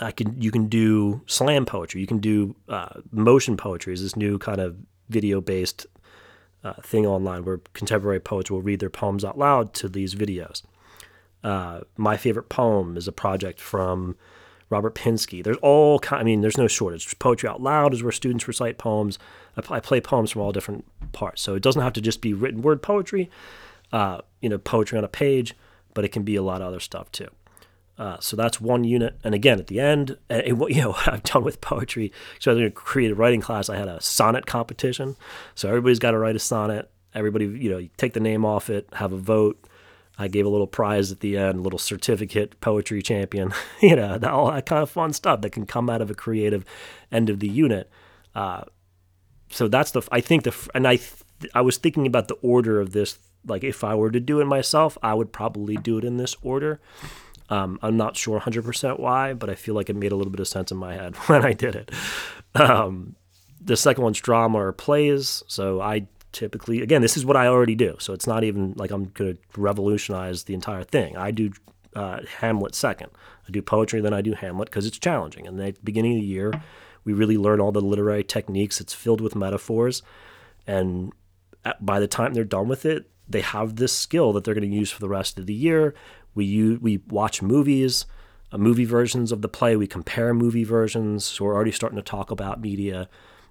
I 0.00 0.10
can. 0.10 0.40
You 0.40 0.50
can 0.50 0.68
do 0.68 1.20
slam 1.26 1.66
poetry. 1.66 2.00
You 2.00 2.06
can 2.06 2.18
do 2.18 2.56
uh, 2.66 3.00
motion 3.10 3.58
poetry. 3.58 3.92
Is 3.92 4.02
this 4.02 4.16
new 4.16 4.38
kind 4.38 4.60
of 4.60 4.76
video-based 5.10 5.86
uh, 6.64 6.72
thing 6.82 7.04
online 7.06 7.44
where 7.44 7.58
contemporary 7.74 8.20
poets 8.20 8.50
will 8.50 8.62
read 8.62 8.80
their 8.80 8.88
poems 8.88 9.22
out 9.22 9.36
loud 9.36 9.74
to 9.74 9.88
these 9.88 10.14
videos. 10.14 10.62
Uh, 11.44 11.80
my 11.96 12.16
favorite 12.16 12.48
poem 12.48 12.96
is 12.96 13.06
a 13.06 13.12
project 13.12 13.60
from 13.60 14.16
Robert 14.72 14.94
Pinsky. 14.94 15.44
There's 15.44 15.58
all 15.58 15.98
kind. 15.98 16.20
I 16.20 16.24
mean, 16.24 16.40
there's 16.40 16.58
no 16.58 16.66
shortage. 16.66 17.18
Poetry 17.18 17.48
out 17.48 17.62
loud 17.62 17.94
is 17.94 18.02
where 18.02 18.10
students 18.10 18.48
recite 18.48 18.78
poems. 18.78 19.18
I, 19.56 19.80
play 19.80 20.00
poems 20.00 20.30
from 20.30 20.42
all 20.42 20.50
different 20.50 20.84
parts, 21.12 21.42
so 21.42 21.54
it 21.54 21.62
doesn't 21.62 21.82
have 21.82 21.92
to 21.92 22.00
just 22.00 22.20
be 22.22 22.32
written 22.32 22.62
word 22.62 22.82
poetry. 22.82 23.30
Uh, 23.92 24.22
you 24.40 24.48
know, 24.48 24.56
poetry 24.56 24.96
on 24.96 25.04
a 25.04 25.08
page, 25.08 25.54
but 25.92 26.04
it 26.04 26.08
can 26.08 26.22
be 26.22 26.36
a 26.36 26.42
lot 26.42 26.62
of 26.62 26.68
other 26.68 26.80
stuff 26.80 27.12
too. 27.12 27.28
Uh, 27.98 28.18
so 28.18 28.36
that's 28.36 28.60
one 28.60 28.84
unit. 28.84 29.18
And 29.22 29.34
again, 29.34 29.58
at 29.58 29.66
the 29.66 29.78
end, 29.78 30.16
you 30.30 30.54
know, 30.56 30.90
what 30.90 31.08
I've 31.08 31.22
done 31.22 31.44
with 31.44 31.60
poetry. 31.60 32.10
So 32.38 32.56
I 32.56 32.70
creative 32.70 33.18
writing 33.18 33.42
class. 33.42 33.68
I 33.68 33.76
had 33.76 33.88
a 33.88 34.00
sonnet 34.00 34.46
competition. 34.46 35.16
So 35.54 35.68
everybody's 35.68 35.98
got 35.98 36.12
to 36.12 36.18
write 36.18 36.34
a 36.34 36.40
sonnet. 36.40 36.90
Everybody, 37.14 37.44
you 37.44 37.70
know, 37.70 37.78
you 37.78 37.90
take 37.98 38.14
the 38.14 38.20
name 38.20 38.44
off 38.46 38.70
it, 38.70 38.88
have 38.94 39.12
a 39.12 39.18
vote. 39.18 39.62
I 40.22 40.28
gave 40.28 40.46
a 40.46 40.48
little 40.48 40.68
prize 40.68 41.10
at 41.10 41.20
the 41.20 41.36
end, 41.36 41.58
a 41.58 41.62
little 41.62 41.78
certificate, 41.78 42.60
poetry 42.60 43.02
champion, 43.02 43.52
you 43.80 43.96
know, 43.96 44.18
all 44.22 44.50
that 44.52 44.66
kind 44.66 44.82
of 44.82 44.90
fun 44.90 45.12
stuff 45.12 45.40
that 45.40 45.50
can 45.50 45.66
come 45.66 45.90
out 45.90 46.00
of 46.00 46.10
a 46.10 46.14
creative 46.14 46.64
end 47.10 47.28
of 47.28 47.40
the 47.40 47.48
unit. 47.48 47.90
Uh, 48.34 48.62
so 49.50 49.66
that's 49.66 49.90
the, 49.90 50.02
I 50.12 50.20
think 50.20 50.44
the, 50.44 50.70
and 50.74 50.86
I, 50.86 51.00
I 51.54 51.60
was 51.60 51.76
thinking 51.76 52.06
about 52.06 52.28
the 52.28 52.36
order 52.36 52.80
of 52.80 52.92
this. 52.92 53.18
Like 53.44 53.64
if 53.64 53.82
I 53.82 53.96
were 53.96 54.12
to 54.12 54.20
do 54.20 54.40
it 54.40 54.44
myself, 54.44 54.96
I 55.02 55.14
would 55.14 55.32
probably 55.32 55.76
do 55.76 55.98
it 55.98 56.04
in 56.04 56.16
this 56.16 56.36
order. 56.42 56.80
Um, 57.50 57.80
I'm 57.82 57.96
not 57.96 58.16
sure 58.16 58.40
100% 58.40 59.00
why, 59.00 59.34
but 59.34 59.50
I 59.50 59.56
feel 59.56 59.74
like 59.74 59.90
it 59.90 59.96
made 59.96 60.12
a 60.12 60.16
little 60.16 60.30
bit 60.30 60.40
of 60.40 60.46
sense 60.46 60.70
in 60.70 60.78
my 60.78 60.94
head 60.94 61.16
when 61.26 61.44
I 61.44 61.52
did 61.52 61.74
it. 61.74 61.90
Um, 62.54 63.16
the 63.60 63.76
second 63.76 64.04
one's 64.04 64.20
drama 64.20 64.58
or 64.58 64.72
plays. 64.72 65.42
So 65.48 65.80
I 65.80 66.06
typically 66.32 66.80
again 66.80 67.02
this 67.02 67.16
is 67.16 67.24
what 67.24 67.36
i 67.36 67.46
already 67.46 67.74
do. 67.74 67.96
So 67.98 68.12
it's 68.12 68.26
not 68.26 68.44
even 68.44 68.74
like 68.76 68.90
i'm 68.90 69.04
going 69.04 69.34
to 69.34 69.60
revolutionize 69.60 70.44
the 70.44 70.54
entire 70.54 70.84
thing. 70.84 71.16
I 71.16 71.30
do 71.30 71.52
uh, 71.94 72.20
hamlet 72.38 72.74
second. 72.74 73.10
I 73.46 73.50
do 73.50 73.62
poetry 73.62 74.00
then 74.00 74.14
i 74.14 74.22
do 74.22 74.32
hamlet 74.32 74.70
because 74.70 74.86
it's 74.86 74.98
challenging. 74.98 75.46
And 75.46 75.60
at 75.60 75.76
the 75.76 75.82
beginning 75.82 76.14
of 76.14 76.20
the 76.20 76.26
year 76.26 76.52
we 77.04 77.12
really 77.12 77.36
learn 77.36 77.60
all 77.60 77.72
the 77.72 77.80
literary 77.80 78.24
techniques. 78.24 78.80
It's 78.80 78.94
filled 78.94 79.20
with 79.20 79.34
metaphors. 79.34 80.02
And 80.66 81.12
by 81.80 82.00
the 82.00 82.08
time 82.08 82.34
they're 82.34 82.44
done 82.44 82.68
with 82.68 82.84
it 82.84 83.08
they 83.28 83.40
have 83.40 83.76
this 83.76 83.96
skill 83.96 84.32
that 84.32 84.44
they're 84.44 84.54
going 84.54 84.68
to 84.68 84.76
use 84.76 84.90
for 84.90 85.00
the 85.00 85.08
rest 85.08 85.38
of 85.38 85.46
the 85.46 85.54
year. 85.54 85.94
We 86.34 86.44
use, 86.44 86.80
we 86.80 86.98
watch 87.08 87.40
movies 87.40 88.04
uh, 88.52 88.58
movie 88.58 88.84
versions 88.84 89.32
of 89.32 89.42
the 89.42 89.48
play. 89.48 89.76
We 89.76 89.86
compare 89.86 90.34
movie 90.34 90.64
versions. 90.64 91.24
So 91.24 91.44
we're 91.44 91.54
already 91.54 91.72
starting 91.72 91.96
to 91.96 92.02
talk 92.02 92.30
about 92.30 92.60
media 92.60 93.08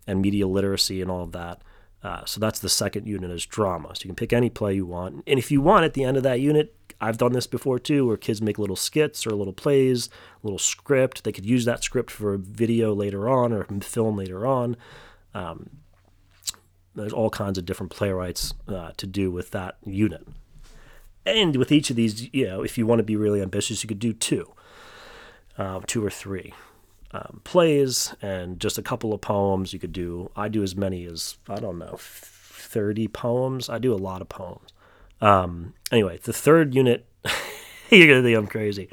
and 0.08 0.22
media 0.22 0.48
literacy 0.48 1.02
and 1.02 1.10
all 1.10 1.24
of 1.24 1.32
that 1.32 1.62
uh, 2.03 2.25
so 2.25 2.39
that's 2.39 2.59
the 2.59 2.69
second 2.69 3.07
unit 3.07 3.29
is 3.31 3.45
drama. 3.45 3.89
So 3.93 4.03
you 4.03 4.09
can 4.09 4.15
pick 4.15 4.33
any 4.33 4.49
play 4.49 4.73
you 4.73 4.85
want. 4.85 5.23
And 5.27 5.37
if 5.37 5.51
you 5.51 5.61
want 5.61 5.85
at 5.85 5.93
the 5.93 6.03
end 6.03 6.17
of 6.17 6.23
that 6.23 6.39
unit, 6.39 6.75
I've 6.99 7.17
done 7.17 7.33
this 7.33 7.47
before 7.47 7.79
too, 7.79 8.07
where 8.07 8.17
kids 8.17 8.41
make 8.41 8.59
little 8.59 8.75
skits 8.75 9.25
or 9.25 9.31
little 9.31 9.53
plays, 9.53 10.07
a 10.43 10.45
little 10.45 10.59
script. 10.59 11.23
They 11.23 11.31
could 11.31 11.45
use 11.45 11.65
that 11.65 11.83
script 11.83 12.11
for 12.11 12.33
a 12.33 12.37
video 12.37 12.93
later 12.93 13.29
on 13.29 13.53
or 13.53 13.63
film 13.81 14.17
later 14.17 14.45
on. 14.45 14.77
Um, 15.33 15.69
there's 16.95 17.13
all 17.13 17.29
kinds 17.29 17.57
of 17.57 17.65
different 17.65 17.91
playwrights 17.91 18.53
uh, 18.67 18.91
to 18.97 19.07
do 19.07 19.31
with 19.31 19.51
that 19.51 19.77
unit. 19.85 20.27
And 21.25 21.55
with 21.55 21.71
each 21.71 21.89
of 21.89 21.95
these, 21.95 22.33
you 22.33 22.47
know, 22.47 22.63
if 22.63 22.77
you 22.77 22.85
want 22.87 22.99
to 22.99 23.03
be 23.03 23.15
really 23.15 23.41
ambitious, 23.41 23.83
you 23.83 23.87
could 23.87 23.99
do 23.99 24.11
two, 24.11 24.51
uh, 25.57 25.81
two 25.85 26.03
or 26.03 26.09
three 26.09 26.53
um, 27.13 27.41
plays 27.43 28.15
and 28.21 28.60
just 28.60 28.78
a 28.78 28.82
couple 28.82 29.13
of 29.13 29.21
poems. 29.21 29.74
You 29.74 29.80
could 29.80 29.93
do, 29.93 30.32
I 30.36 30.47
do 30.47 30.63
as 30.63 30.76
many 30.76 31.06
as, 31.06 31.38
I 31.50 31.60
don't 31.60 31.78
know, 31.78 31.95
30 31.97 33.08
poems. 33.10 33.69
I 33.69 33.80
do 33.80 33.93
a 33.93 33.97
lot 33.97 34.21
of 34.21 34.30
poems. 34.30 34.69
Um, 35.19 35.74
anyway, 35.91 36.19
the 36.24 36.34
third 36.34 36.74
unit, 36.74 37.06
you're 37.89 38.08
going 38.08 38.21
to 38.21 38.28
think 38.28 38.38
I'm 38.38 38.47
crazy, 38.47 38.89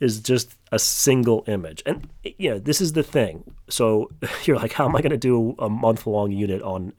is 0.00 0.20
just 0.20 0.56
a 0.72 0.78
single 0.78 1.44
image. 1.46 1.82
And, 1.86 2.08
you 2.24 2.50
know, 2.50 2.58
this 2.58 2.80
is 2.80 2.94
the 2.94 3.02
thing. 3.02 3.44
So 3.68 4.10
you're 4.44 4.56
like, 4.56 4.72
how 4.72 4.88
am 4.88 4.96
I 4.96 5.02
going 5.02 5.10
to 5.10 5.16
do 5.16 5.54
a 5.58 5.68
month 5.68 6.06
long 6.06 6.32
unit 6.32 6.62
on, 6.62 6.92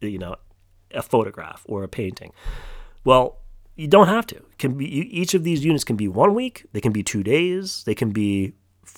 you 0.00 0.18
know, 0.18 0.36
a 0.92 1.02
photograph 1.02 1.62
or 1.66 1.82
a 1.82 1.88
painting? 1.88 2.32
Well, 3.04 3.38
you 3.76 3.88
don't 3.88 4.08
have 4.08 4.26
to. 4.26 4.42
Can 4.58 4.74
be 4.74 4.86
each 4.86 5.34
of 5.34 5.42
these 5.42 5.64
units 5.64 5.84
can 5.84 5.96
be 5.96 6.06
one 6.06 6.34
week, 6.34 6.66
they 6.72 6.80
can 6.80 6.92
be 6.92 7.02
two 7.02 7.22
days, 7.22 7.82
they 7.84 7.94
can 7.94 8.10
be 8.10 8.52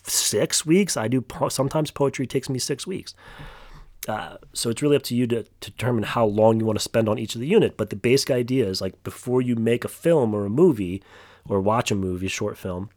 six 0.04 0.66
weeks. 0.66 0.96
I 0.96 1.08
do 1.08 1.24
sometimes 1.48 1.90
poetry 1.90 2.26
takes 2.26 2.48
me 2.48 2.58
six 2.58 2.86
weeks. 2.86 3.14
uh, 4.08 4.36
so 4.52 4.70
it's 4.70 4.82
really 4.82 4.96
up 4.96 5.02
to 5.04 5.14
you 5.14 5.26
to, 5.28 5.42
to 5.42 5.70
determine 5.70 6.04
how 6.04 6.24
long 6.24 6.58
you 6.58 6.66
want 6.66 6.78
to 6.78 6.82
spend 6.82 7.08
on 7.08 7.18
each 7.18 7.34
of 7.34 7.40
the 7.40 7.46
unit. 7.46 7.76
But 7.76 7.90
the 7.90 7.96
basic 7.96 8.30
idea 8.30 8.66
is 8.66 8.80
like 8.80 9.00
before 9.04 9.40
you 9.40 9.54
make 9.54 9.84
a 9.84 9.88
film 9.88 10.34
or 10.34 10.44
a 10.44 10.50
movie 10.50 11.02
or 11.48 11.60
watch 11.60 11.90
a 11.90 11.94
movie, 11.94 12.28
short 12.28 12.58
film, 12.58 12.90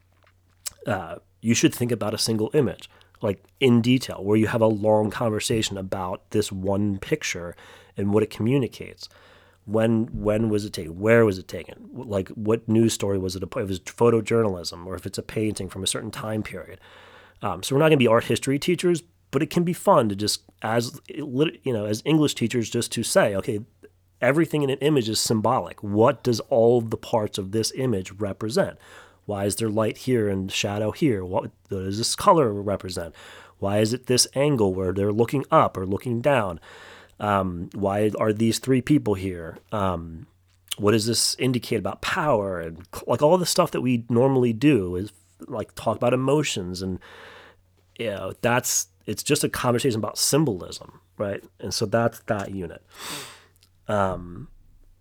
uh, 0.88 1.18
you 1.42 1.54
should 1.54 1.74
think 1.74 1.92
about 1.92 2.14
a 2.14 2.18
single 2.18 2.50
image, 2.54 2.90
like 3.22 3.44
in 3.60 3.82
detail, 3.82 4.24
where 4.24 4.38
you 4.38 4.48
have 4.48 4.62
a 4.62 4.68
long 4.68 5.12
conversation 5.12 5.78
about 5.78 6.30
this 6.32 6.52
one 6.52 6.98
picture 6.98 7.56
and 7.96 8.14
what 8.14 8.24
it 8.24 8.30
communicates. 8.30 9.08
When 9.66 10.06
when 10.12 10.50
was 10.50 10.66
it 10.66 10.74
taken? 10.74 11.00
Where 11.00 11.26
was 11.26 11.38
it 11.38 11.48
taken? 11.48 11.90
Like 11.94 12.30
what 12.30 12.68
news 12.70 12.94
story 12.94 13.18
was 13.18 13.36
it? 13.36 13.44
If 13.44 13.56
it 13.56 13.68
was 13.68 13.80
photojournalism, 13.80 14.86
or 14.86 14.96
if 14.96 15.06
it's 15.06 15.18
a 15.18 15.24
painting 15.24 15.70
from 15.70 15.84
a 15.84 15.88
certain 15.88 16.12
time 16.12 16.44
period. 16.44 16.80
Um, 17.42 17.64
so 17.64 17.76
we're 17.76 17.80
not 17.80 17.90
going 17.90 17.98
to 18.00 18.04
be 18.04 18.08
art 18.08 18.26
history 18.26 18.60
teachers, 18.60 19.04
but 19.32 19.42
it 19.42 19.50
can 19.50 19.64
be 19.64 19.74
fun 19.74 20.10
to 20.10 20.16
just 20.16 20.44
as 20.62 21.00
you 21.08 21.74
know 21.74 21.86
as 21.86 22.02
English 22.06 22.36
teachers 22.36 22.70
just 22.70 22.92
to 22.94 23.04
say, 23.04 23.36
okay, 23.36 23.60
everything 24.22 24.64
in 24.64 24.70
an 24.70 24.80
image 24.80 25.10
is 25.10 25.20
symbolic. 25.20 25.82
What 25.84 26.24
does 26.24 26.40
all 26.42 26.82
the 26.82 26.98
parts 26.98 27.38
of 27.38 27.52
this 27.52 27.72
image 27.76 28.12
represent? 28.12 28.78
Why 29.26 29.46
is 29.46 29.56
there 29.56 29.70
light 29.70 29.98
here 30.00 30.30
and 30.30 30.52
shadow 30.52 30.92
here? 30.92 31.26
What 31.26 31.52
does 31.70 31.98
this 31.98 32.16
color 32.16 32.54
represent? 32.54 33.16
Why 33.60 33.80
is 33.80 33.94
it 33.94 34.08
this 34.08 34.28
angle 34.36 34.74
where 34.74 34.94
they're 34.94 35.12
looking 35.12 35.46
up 35.50 35.78
or 35.78 35.86
looking 35.86 36.22
down? 36.22 36.60
Um, 37.20 37.70
why 37.74 38.12
are 38.20 38.34
these 38.34 38.60
three 38.60 38.82
people 38.82 39.14
here? 39.14 39.58
Um, 39.72 40.28
what 40.78 40.92
does 40.92 41.06
this 41.06 41.36
indicate 41.40 41.80
about 41.80 42.02
power 42.02 42.60
and 42.60 42.86
like 43.08 43.22
all 43.22 43.38
the 43.38 43.46
stuff 43.46 43.72
that 43.72 43.82
we 43.82 44.04
normally 44.10 44.52
do 44.52 44.96
is 44.96 45.14
like 45.48 45.74
talk 45.76 45.96
about 45.96 46.14
emotions 46.14 46.82
and 46.82 47.00
you 47.98 48.08
know 48.08 48.34
that's 48.42 48.88
it's 49.06 49.24
just 49.24 49.44
a 49.46 49.50
conversation 49.50 50.00
about 50.00 50.18
symbolism 50.18 51.00
right? 51.18 51.44
And 51.60 51.74
so 51.74 51.86
that's 51.86 52.20
that 52.22 52.52
unit. 52.52 52.84
Um, 53.88 54.50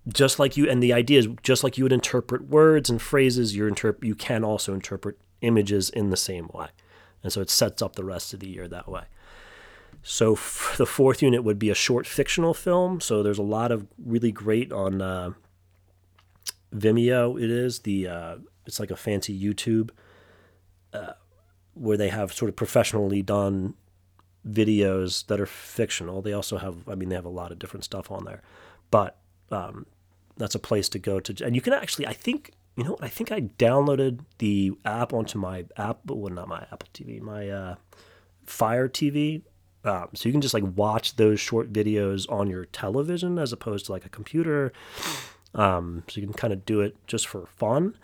just 0.07 0.39
like 0.39 0.57
you 0.57 0.69
and 0.69 0.83
the 0.83 0.93
idea 0.93 1.19
is 1.19 1.29
just 1.43 1.65
like 1.65 1.79
you 1.79 1.85
would 1.85 1.93
interpret 1.93 2.49
words 2.49 2.91
and 2.91 3.01
phrases 3.01 3.57
you 3.57 3.67
interpret 3.67 4.07
you 4.07 4.15
can 4.15 4.45
also 4.45 4.75
interpret 4.75 5.19
images 5.41 5.89
in 5.91 6.11
the 6.11 6.17
same 6.17 6.51
way. 6.53 6.69
And 7.23 7.33
so 7.33 7.41
it 7.41 7.49
sets 7.49 7.81
up 7.81 7.97
the 7.97 8.05
rest 8.05 8.35
of 8.35 8.41
the 8.41 8.49
year 8.49 8.69
that 8.69 8.89
way 8.89 9.05
so 10.05 10.35
f- 10.35 10.77
the 10.79 10.87
fourth 10.87 11.21
unit 11.21 11.43
would 11.43 11.59
be 11.59 11.71
a 11.71 11.75
short 11.75 12.07
fictional 12.07 12.55
film 12.55 13.01
so 13.01 13.23
there's 13.23 13.39
a 13.39 13.43
lot 13.43 13.73
of 13.73 13.87
really 13.99 14.31
great 14.31 14.73
on 14.73 15.03
uh, 15.03 15.31
vimeo 16.73 17.41
it 17.41 17.51
is 17.51 17.81
the 17.81 18.07
uh, 18.07 18.37
it's 18.67 18.79
like 18.79 18.93
a 18.93 18.97
fancy 18.97 19.37
youtube 19.37 19.91
uh, 20.93 21.15
where 21.75 21.97
they 21.97 22.09
have 22.09 22.33
sort 22.33 22.49
of 22.49 22.55
professionally 22.55 23.23
done 23.23 23.75
videos 24.49 25.27
that 25.27 25.41
are 25.41 25.47
fictional 25.47 26.23
they 26.23 26.33
also 26.33 26.59
have 26.59 26.89
i 26.89 26.95
mean 26.95 27.09
they 27.09 27.17
have 27.17 27.25
a 27.25 27.29
lot 27.29 27.51
of 27.51 27.59
different 27.59 27.83
stuff 27.83 28.11
on 28.11 28.25
there 28.25 28.43
but 28.91 29.17
um, 29.51 29.87
that's 30.37 30.55
a 30.55 30.59
place 30.59 30.89
to 30.91 30.99
go 30.99 31.21
to. 31.21 31.45
And 31.45 31.55
you 31.55 31.61
can 31.61 31.73
actually, 31.73 32.07
I 32.07 32.13
think, 32.13 32.53
you 32.77 32.85
know 32.85 32.93
what? 32.93 33.05
I 33.05 33.09
think 33.09 33.31
I 33.31 33.43
downloaded 33.43 34.21
the 34.39 34.73
app 34.85 35.13
onto 35.13 35.39
my 35.39 35.65
app, 35.77 35.99
well, 36.07 36.33
not 36.33 36.49
my 36.49 36.67
Apple 36.73 36.89
TV, 36.93 37.21
my 37.21 37.49
uh, 37.49 37.75
Fire 38.45 38.89
TV. 38.89 39.43
Um, 39.85 40.09
so 40.15 40.29
you 40.29 40.33
can 40.33 40.41
just 40.41 40.55
like 40.55 40.65
watch 40.77 41.17
those 41.17 41.41
short 41.41 41.73
videos 41.73 42.31
on 42.31 42.49
your 42.49 42.65
television 42.67 43.39
as 43.39 43.53
opposed 43.53 43.87
to 43.87 43.93
like 43.93 44.07
a 44.07 44.09
computer. 44.09 44.73
Um, 45.55 46.03
so 46.09 46.21
you 46.21 46.27
can 46.27 46.35
kind 46.35 46.53
of 46.53 46.65
do 46.65 46.81
it 46.81 46.97
just 47.07 47.27
for 47.27 47.47
fun. 47.47 47.97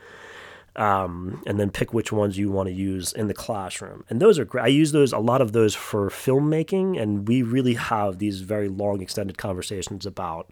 Um, 0.76 1.42
and 1.46 1.58
then 1.58 1.70
pick 1.70 1.92
which 1.92 2.12
ones 2.12 2.38
you 2.38 2.50
want 2.50 2.68
to 2.68 2.72
use 2.72 3.12
in 3.12 3.26
the 3.26 3.34
classroom. 3.34 4.04
And 4.08 4.20
those 4.20 4.38
are 4.38 4.44
great. 4.44 4.64
I 4.64 4.68
use 4.68 4.92
those 4.92 5.12
a 5.12 5.18
lot 5.18 5.40
of 5.40 5.50
those 5.52 5.74
for 5.74 6.08
filmmaking, 6.10 7.00
and 7.00 7.26
we 7.26 7.42
really 7.42 7.74
have 7.74 8.18
these 8.18 8.42
very 8.42 8.68
long, 8.68 9.02
extended 9.02 9.36
conversations 9.36 10.06
about 10.06 10.50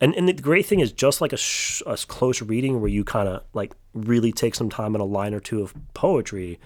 and 0.00 0.14
and 0.14 0.26
the 0.26 0.32
great 0.32 0.66
thing 0.66 0.80
is 0.80 0.92
just 0.92 1.20
like 1.20 1.32
a, 1.32 1.36
sh- 1.36 1.82
a 1.86 1.96
close 1.96 2.40
reading 2.40 2.80
where 2.80 2.90
you 2.90 3.04
kind 3.04 3.28
of 3.28 3.44
like 3.52 3.74
really 3.92 4.32
take 4.32 4.54
some 4.54 4.70
time 4.70 4.94
in 4.94 5.00
a 5.00 5.04
line 5.04 5.34
or 5.34 5.40
two 5.40 5.62
of 5.62 5.74
poetry. 5.94 6.58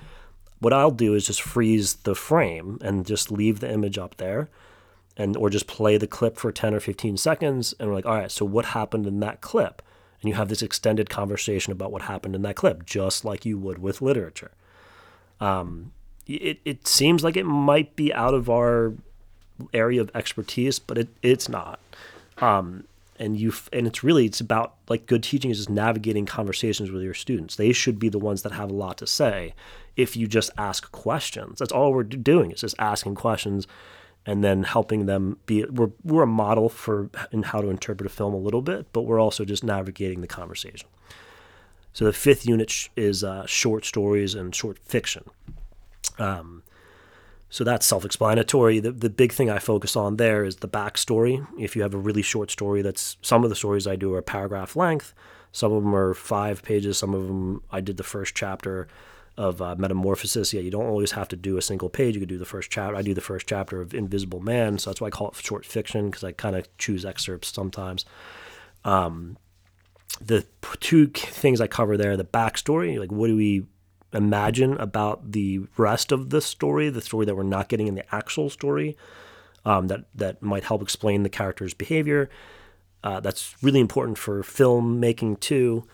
What 0.65 0.73
I'll 0.73 0.91
do 0.91 1.13
is 1.15 1.27
just 1.27 1.43
freeze 1.43 1.95
the 2.09 2.15
frame 2.15 2.79
and 2.81 3.05
just 3.07 3.31
leave 3.31 3.61
the 3.61 3.71
image 3.71 3.99
up 3.99 4.17
there, 4.17 4.49
and 5.15 5.37
or 5.37 5.51
just 5.51 5.67
play 5.67 5.99
the 5.99 6.07
clip 6.07 6.39
for 6.39 6.51
ten 6.51 6.73
or 6.73 6.81
fifteen 6.81 7.19
seconds, 7.19 7.75
and 7.79 7.89
we're 7.89 7.95
like, 7.95 8.07
all 8.07 8.15
right, 8.15 8.31
so 8.31 8.47
what 8.47 8.65
happened 8.65 9.07
in 9.07 9.21
that 9.21 9.43
clip? 9.43 9.83
And 10.21 10.31
you 10.31 10.37
have 10.37 10.49
this 10.49 10.63
extended 10.63 11.11
conversation 11.11 11.71
about 11.71 11.93
what 11.93 12.03
happened 12.03 12.35
in 12.35 12.41
that 12.43 12.57
clip, 12.57 12.87
just 12.87 13.27
like 13.27 13.45
you 13.45 13.59
would 13.59 13.79
with 13.79 14.01
literature. 14.01 14.53
Um, 15.39 15.93
it 16.27 16.61
it 16.65 16.89
seems 16.89 17.23
like 17.23 17.37
it 17.37 17.45
might 17.45 17.95
be 17.95 18.11
out 18.15 18.33
of 18.33 18.49
our 18.49 18.95
area 19.75 20.01
of 20.01 20.11
expertise, 20.15 20.79
but 20.79 20.97
it 20.97 21.09
it's 21.23 21.47
not. 21.47 21.79
Um, 22.39 22.85
and 23.17 23.39
you 23.39 23.53
and 23.73 23.87
it's 23.87 24.03
really 24.03 24.27
it's 24.27 24.41
about 24.41 24.75
like 24.89 25.07
good 25.07 25.23
teaching 25.23 25.51
is 25.51 25.59
just 25.59 25.71
navigating 25.71 26.27
conversations 26.27 26.91
with 26.91 27.03
your 27.03 27.15
students. 27.15 27.57
They 27.57 27.73
should 27.73 27.99
be 27.99 28.09
the 28.09 28.19
ones 28.19 28.43
that 28.43 28.53
have 28.53 28.71
a 28.71 28.75
lot 28.75 28.99
to 28.99 29.07
say 29.07 29.55
if 29.97 30.17
you 30.17 30.27
just 30.27 30.51
ask 30.59 30.91
questions. 30.93 31.59
That's 31.59 31.73
all 31.73 31.93
we're 31.93 32.03
doing 32.03 32.51
is 32.51 32.61
just 32.61 32.75
asking 32.79 33.15
questions 33.15 33.67
and 34.27 34.43
then 34.43 34.63
helping 34.63 35.07
them 35.07 35.39
be 35.47 35.65
we're, 35.65 35.91
we're 36.03 36.23
a 36.23 36.27
model 36.27 36.69
for 36.69 37.11
in 37.31 37.43
how 37.45 37.61
to 37.61 37.69
interpret 37.69 38.11
a 38.11 38.15
film 38.15 38.35
a 38.35 38.39
little 38.39 38.63
bit 38.63 38.87
but 38.93 39.03
we're 39.03 39.21
also 39.21 39.45
just 39.45 39.65
navigating 39.65 40.21
the 40.21 40.27
conversation. 40.27 40.89
So 41.93 42.05
the 42.05 42.13
fifth 42.13 42.45
unit 42.45 42.89
is 42.97 43.23
uh, 43.23 43.47
short 43.47 43.85
stories 43.85 44.35
and 44.35 44.53
short 44.53 44.79
fiction. 44.79 45.25
Um, 46.19 46.65
so 47.55 47.63
that's 47.63 47.87
self 47.87 48.05
explanatory. 48.05 48.81
The, 48.81 48.91
the 48.91 49.09
big 49.09 49.33
thing 49.33 49.49
I 49.49 49.61
focus 49.61 49.95
on 49.95 50.17
there 50.17 50.45
is 50.45 50.57
the 50.57 50.69
backstory. 50.69 51.47
If 51.57 51.77
you 51.77 51.83
have 51.83 51.95
a 51.95 51.99
really 51.99 52.21
short 52.21 52.51
story, 52.51 52.83
that's 52.83 53.17
some 53.23 53.45
of 53.45 53.49
the 53.49 53.55
stories 53.55 53.87
I 53.87 53.95
do 53.95 54.13
are 54.15 54.23
paragraph 54.23 54.75
length. 54.75 55.15
Some 55.53 55.71
of 55.71 55.85
them 55.85 55.95
are 55.95 56.15
five 56.15 56.65
pages. 56.65 56.99
Some 56.99 57.15
of 57.15 57.29
them 57.29 57.63
I 57.71 57.81
did 57.81 57.97
the 57.97 58.03
first 58.03 58.35
chapter 58.35 58.89
of 59.37 59.63
uh, 59.63 59.77
Metamorphosis. 59.79 60.53
Yeah, 60.53 60.63
you 60.63 60.73
don't 60.73 60.87
always 60.87 61.13
have 61.13 61.29
to 61.29 61.37
do 61.37 61.57
a 61.57 61.63
single 61.63 61.89
page. 61.89 62.17
You 62.17 62.21
could 62.21 62.29
do 62.29 62.39
the 62.39 62.45
first 62.45 62.73
chapter. 62.73 62.97
I 62.97 63.03
do 63.03 63.15
the 63.15 63.21
first 63.21 63.47
chapter 63.47 63.81
of 63.81 63.95
Invisible 63.95 64.41
Man. 64.41 64.79
So 64.79 64.91
that's 64.91 65.01
why 65.01 65.07
I 65.07 65.11
call 65.11 65.29
it 65.29 65.37
short 65.37 65.65
fiction 65.65 66.11
because 66.11 66.25
I 66.25 66.33
kind 66.33 66.57
of 66.57 66.67
choose 66.77 67.05
excerpts 67.05 67.55
sometimes. 67.55 68.05
Um, 68.85 69.37
the 70.21 70.45
two 70.81 71.07
things 71.07 71.61
I 71.61 71.69
cover 71.69 71.97
there 71.97 72.17
the 72.17 72.25
backstory, 72.25 72.99
like 72.99 73.13
what 73.13 73.29
do 73.29 73.37
we 73.37 73.67
imagine 74.15 74.77
about 74.79 75.33
the 75.33 75.61
rest 75.77 76.13
of 76.13 76.31
the 76.31 76.41
story, 76.41 76.89
the 76.89 77.01
story 77.01 77.27
that 77.27 77.35
we're 77.35 77.43
not 77.43 77.69
getting 77.69 77.89
in 77.89 77.95
the 77.95 78.15
actual 78.15 78.49
story, 78.49 78.97
um, 79.65 79.89
that 79.89 80.05
that 80.15 80.43
might 80.43 80.65
help 80.65 80.83
explain 80.83 81.23
the 81.23 81.29
character's 81.29 81.75
behavior. 81.75 82.31
Uh, 83.03 83.21
that's 83.21 83.55
really 83.63 83.81
important 83.81 84.17
for 84.17 84.43
filmmaking 84.43 85.39
too. 85.41 85.85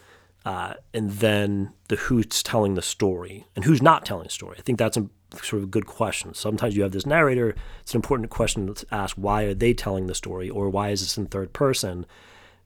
Uh, 0.44 0.74
and 0.94 1.10
then 1.10 1.72
the 1.88 1.96
who's 1.96 2.42
telling 2.42 2.74
the 2.74 2.82
story 2.82 3.46
and 3.54 3.64
who's 3.64 3.82
not 3.82 4.06
telling 4.06 4.24
the 4.24 4.30
story. 4.30 4.56
I 4.58 4.62
think 4.62 4.78
that's 4.78 4.96
a 4.96 5.06
sort 5.42 5.62
of 5.62 5.64
a 5.64 5.66
good 5.66 5.86
question. 5.86 6.32
Sometimes 6.34 6.76
you 6.76 6.82
have 6.82 6.92
this 6.92 7.04
narrator. 7.04 7.54
It's 7.82 7.92
an 7.92 7.98
important 7.98 8.30
question 8.30 8.72
to 8.72 8.86
ask: 8.90 9.16
Why 9.16 9.42
are 9.42 9.54
they 9.54 9.74
telling 9.74 10.06
the 10.06 10.14
story, 10.14 10.48
or 10.48 10.70
why 10.70 10.90
is 10.90 11.02
this 11.02 11.18
in 11.18 11.26
third 11.26 11.52
person? 11.52 12.06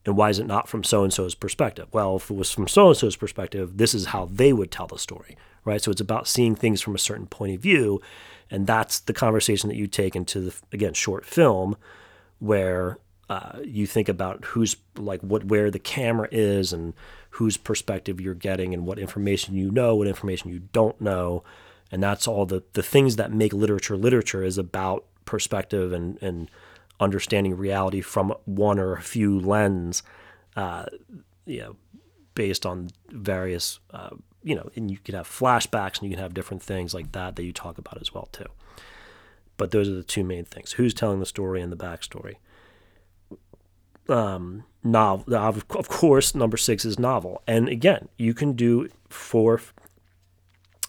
And 0.05 0.15
why 0.15 0.29
is 0.29 0.39
it 0.39 0.45
not 0.45 0.67
from 0.67 0.83
so 0.83 1.03
and 1.03 1.11
so's 1.11 1.35
perspective? 1.35 1.87
Well, 1.91 2.17
if 2.17 2.29
it 2.29 2.35
was 2.35 2.51
from 2.51 2.67
so 2.67 2.89
and 2.89 2.97
so's 2.97 3.15
perspective, 3.15 3.77
this 3.77 3.93
is 3.93 4.07
how 4.07 4.25
they 4.31 4.53
would 4.53 4.71
tell 4.71 4.87
the 4.87 4.99
story, 4.99 5.35
right? 5.63 5.81
So 5.81 5.91
it's 5.91 6.01
about 6.01 6.27
seeing 6.27 6.55
things 6.55 6.81
from 6.81 6.93
a 6.93 6.99
certain 6.99 7.25
point 7.25 7.55
of 7.55 7.61
view. 7.61 8.01
And 8.51 8.67
that's 8.67 8.99
the 8.99 9.13
conversation 9.13 9.67
that 9.69 9.77
you 9.77 9.87
take 9.87 10.15
into 10.15 10.39
the, 10.41 10.55
again, 10.71 10.93
short 10.93 11.25
film, 11.25 11.75
where 12.37 12.99
uh, 13.29 13.59
you 13.63 13.87
think 13.87 14.07
about 14.07 14.45
who's 14.45 14.77
like 14.95 15.21
what, 15.21 15.45
where 15.45 15.71
the 15.71 15.79
camera 15.79 16.27
is 16.31 16.71
and 16.71 16.93
whose 17.31 17.57
perspective 17.57 18.21
you're 18.21 18.35
getting 18.35 18.73
and 18.73 18.85
what 18.85 18.99
information 18.99 19.55
you 19.55 19.71
know, 19.71 19.95
what 19.95 20.07
information 20.07 20.51
you 20.51 20.59
don't 20.71 21.01
know. 21.01 21.43
And 21.91 22.03
that's 22.03 22.27
all 22.27 22.45
the, 22.45 22.63
the 22.73 22.83
things 22.83 23.15
that 23.15 23.33
make 23.33 23.53
literature 23.53 23.97
literature 23.97 24.43
is 24.43 24.59
about 24.59 25.05
perspective 25.25 25.91
and, 25.91 26.21
and, 26.21 26.51
understanding 26.99 27.55
reality 27.55 28.01
from 28.01 28.33
one 28.45 28.79
or 28.79 28.93
a 28.93 29.01
few 29.01 29.39
lens, 29.39 30.03
uh, 30.55 30.85
you 31.45 31.59
know, 31.59 31.75
based 32.35 32.65
on 32.65 32.89
various, 33.09 33.79
uh, 33.91 34.11
you 34.43 34.55
know, 34.55 34.69
and 34.75 34.91
you 34.91 34.97
can 34.97 35.15
have 35.15 35.27
flashbacks 35.27 35.99
and 35.99 36.03
you 36.03 36.15
can 36.15 36.23
have 36.23 36.33
different 36.33 36.61
things 36.61 36.93
like 36.93 37.11
that 37.13 37.35
that 37.35 37.43
you 37.43 37.51
talk 37.51 37.77
about 37.77 37.99
as 37.99 38.13
well 38.13 38.27
too. 38.31 38.45
But 39.57 39.71
those 39.71 39.87
are 39.87 39.93
the 39.93 40.03
two 40.03 40.23
main 40.23 40.45
things: 40.45 40.73
who's 40.73 40.93
telling 40.93 41.19
the 41.19 41.25
story 41.25 41.61
and 41.61 41.71
the 41.71 41.77
backstory. 41.77 42.35
Um, 44.07 44.65
novel, 44.83 45.33
of 45.35 45.87
course, 45.89 46.35
number 46.35 46.57
six 46.57 46.85
is 46.85 46.99
novel, 46.99 47.41
and 47.47 47.67
again, 47.67 48.09
you 48.17 48.33
can 48.33 48.53
do 48.53 48.89
four. 49.09 49.61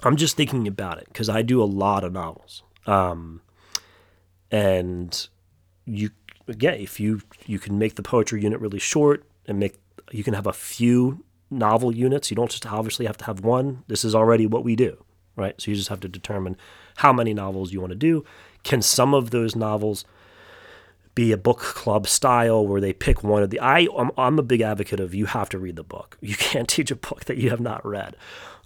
I'm 0.03 0.16
just 0.16 0.37
thinking 0.37 0.69
about 0.69 0.99
it 0.99 1.07
because 1.07 1.31
I 1.31 1.40
do 1.42 1.62
a 1.62 1.64
lot 1.64 2.05
of 2.05 2.12
novels, 2.12 2.62
um, 2.87 3.40
and 4.51 5.29
you 5.87 6.11
again, 6.49 6.81
if 6.81 7.01
you 7.01 7.22
you 7.46 7.59
can 7.59 7.79
make 7.79 7.94
the 7.94 8.03
poetry 8.03 8.42
unit 8.42 8.61
really 8.61 8.79
short 8.79 9.25
and 9.46 9.59
make 9.59 9.77
you 10.12 10.22
can 10.22 10.35
have 10.35 10.46
a 10.46 10.53
few 10.53 11.25
novel 11.51 11.94
units. 11.94 12.31
You 12.31 12.37
don't 12.37 12.51
just 12.51 12.66
obviously 12.66 13.07
have 13.07 13.16
to 13.18 13.25
have 13.25 13.40
one. 13.40 13.85
This 13.87 14.05
is 14.05 14.14
already 14.14 14.46
what 14.46 14.64
we 14.64 14.77
do, 14.77 15.05
right? 15.37 15.61
So 15.61 15.70
you 15.70 15.77
just 15.77 15.88
have 15.88 16.01
to 16.01 16.09
determine 16.09 16.57
how 16.96 17.12
many 17.12 17.35
novels 17.35 17.72
you 17.72 17.81
want 17.81 17.92
to 17.92 17.96
do. 17.96 18.25
Can 18.64 18.83
some 18.83 19.14
of 19.14 19.31
those 19.31 19.55
novels 19.55 20.05
be 21.14 21.33
a 21.33 21.37
book 21.37 21.61
club 21.61 22.07
style 22.07 22.66
where 22.66 22.81
they 22.81 22.92
pick 22.92 23.25
one 23.25 23.42
of 23.42 23.51
the 23.51 23.59
I 23.61 23.88
I'm, 23.96 24.11
I'm 24.18 24.38
a 24.38 24.42
big 24.42 24.61
advocate 24.61 25.01
of 25.01 25.14
you 25.14 25.27
have 25.27 25.49
to 25.51 25.59
read 25.59 25.77
the 25.77 25.85
book. 25.85 26.18
You 26.20 26.37
can't 26.37 26.68
teach 26.77 26.90
a 26.90 26.96
book 26.96 27.25
that 27.25 27.38
you 27.38 27.51
have 27.51 27.61
not 27.61 27.85
read. 27.87 28.16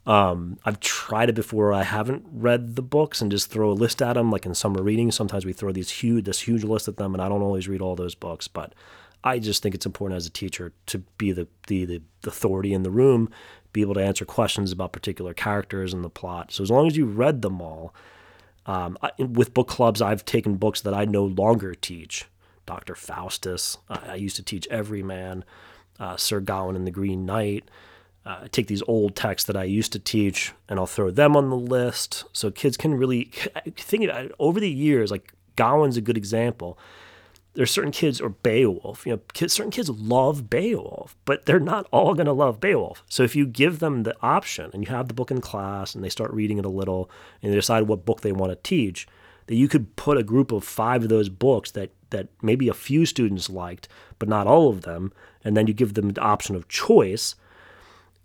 Um, 0.07 0.59
I've 0.65 0.81
tried 0.81 1.29
it 1.29 1.35
before. 1.35 1.73
I 1.73 1.83
haven't 1.83 2.25
read 2.33 2.77
the 2.77 2.83
books 2.83 3.21
and 3.21 3.31
just 3.31 3.51
throw 3.51 3.71
a 3.71 3.73
list 3.73 4.01
at 4.01 4.15
them, 4.15 4.31
like 4.31 4.47
in 4.47 4.55
summer 4.55 4.83
reading. 4.83 5.13
Sometimes 5.13 5.45
we 5.45 5.53
throw 5.53 5.73
these 5.73 5.91
huge, 5.91 6.25
this 6.25 6.41
huge 6.41 6.65
list 6.65 6.89
at 6.89 6.97
them, 6.97 7.15
and 7.15 7.23
I 7.23 7.29
don't 7.29 7.43
always 7.43 7.69
read 7.69 7.83
all 7.83 7.97
those 7.97 8.15
books. 8.15 8.49
But 8.49 8.75
I 9.23 9.39
just 9.39 9.63
think 9.63 9.75
it's 9.75 9.87
important 9.87 10.17
as 10.17 10.27
a 10.27 10.31
teacher 10.31 10.73
to 10.87 10.99
be 11.19 11.33
the 11.33 11.49
the, 11.67 11.85
the 11.85 12.03
authority 12.27 12.73
in 12.73 12.83
the 12.83 12.91
room, 12.91 13.29
be 13.73 13.83
able 13.83 13.95
to 13.95 14.05
answer 14.05 14.25
questions 14.25 14.73
about 14.73 14.93
particular 14.93 15.35
characters 15.35 15.93
and 15.93 16.03
the 16.03 16.11
plot. 16.11 16.51
So 16.53 16.63
as 16.63 16.71
long 16.71 16.87
as 16.87 16.97
you 16.97 17.05
read 17.05 17.43
them 17.43 17.61
all, 17.61 17.95
um, 18.67 18.97
I, 19.03 19.11
with 19.19 19.55
book 19.55 19.69
clubs, 19.69 20.01
I've 20.01 20.25
taken 20.25 20.57
books 20.57 20.81
that 20.81 20.95
I 20.95 21.05
no 21.05 21.25
longer 21.25 21.75
teach. 21.75 22.27
Dr. 22.67 22.95
Faustus, 22.95 23.79
I 23.89 24.15
used 24.15 24.37
to 24.37 24.45
teach 24.45 24.69
Everyman, 24.69 25.45
uh, 25.99 26.17
Sir 26.17 26.41
Gawain 26.41 26.77
and 26.77 26.87
the 26.87 26.93
Green 26.93 27.27
Knight 27.27 27.69
uh, 28.27 28.47
take 28.51 28.67
these 28.67 28.83
old 28.87 29.17
texts 29.17 29.47
that 29.47 29.57
I 29.57 29.65
used 29.65 29.93
to 29.93 29.99
teach 29.99 30.53
and 30.69 30.79
I'll 30.79 30.87
throw 30.87 31.11
them 31.11 31.37
on 31.37 31.51
the 31.51 31.57
list 31.57 32.25
so 32.33 32.51
kids 32.51 32.77
can 32.77 32.95
really 32.95 33.25
think 33.77 34.05
about 34.05 34.27
it. 34.27 34.33
Over 34.39 34.61
the 34.61 34.71
years, 34.71 35.11
like 35.11 35.33
Gawain's 35.57 35.97
a 35.97 36.03
good 36.03 36.17
example. 36.17 36.79
There's 37.55 37.71
certain 37.71 37.91
kids, 37.91 38.21
or 38.21 38.29
Beowulf, 38.29 39.05
you 39.05 39.13
know, 39.13 39.21
kids, 39.33 39.53
certain 39.53 39.73
kids 39.73 39.91
love 39.91 40.49
Beowulf, 40.49 41.17
but 41.25 41.47
they're 41.47 41.59
not 41.59 41.89
all 41.91 42.15
going 42.15 42.27
to 42.27 42.33
love 42.33 42.61
Beowulf. 42.61 43.03
So 43.09 43.25
if 43.25 43.35
you 43.35 43.45
give 43.45 43.81
them 43.81 44.05
the 44.05 44.15
option 44.23 44.71
and 44.73 44.85
you 44.85 44.91
have 44.95 45.09
the 45.09 45.15
book 45.15 45.33
in 45.33 45.41
class 45.41 45.95
and 45.95 46.05
they 46.05 46.09
start 46.09 46.33
reading 46.33 46.59
it 46.59 46.65
a 46.65 46.71
little 46.71 47.11
and 47.43 47.51
they 47.51 47.57
decide 47.57 47.89
what 47.89 48.05
book 48.05 48.21
they 48.21 48.31
want 48.31 48.53
to 48.53 48.57
teach, 48.63 49.09
that 49.47 49.57
you 49.57 49.67
could 49.67 49.97
put 49.97 50.17
a 50.17 50.23
group 50.23 50.53
of 50.53 50.63
five 50.63 51.03
of 51.03 51.09
those 51.09 51.29
books 51.29 51.73
that 51.73 51.91
that 52.11 52.29
maybe 52.43 52.69
a 52.69 52.75
few 52.75 53.07
students 53.07 53.51
liked, 53.51 53.89
but 54.19 54.29
not 54.29 54.47
all 54.47 54.69
of 54.69 54.83
them, 54.83 55.13
and 55.45 55.57
then 55.57 55.67
you 55.67 55.73
give 55.73 55.95
them 55.95 56.11
the 56.11 56.21
option 56.21 56.55
of 56.55 56.69
choice 56.69 57.35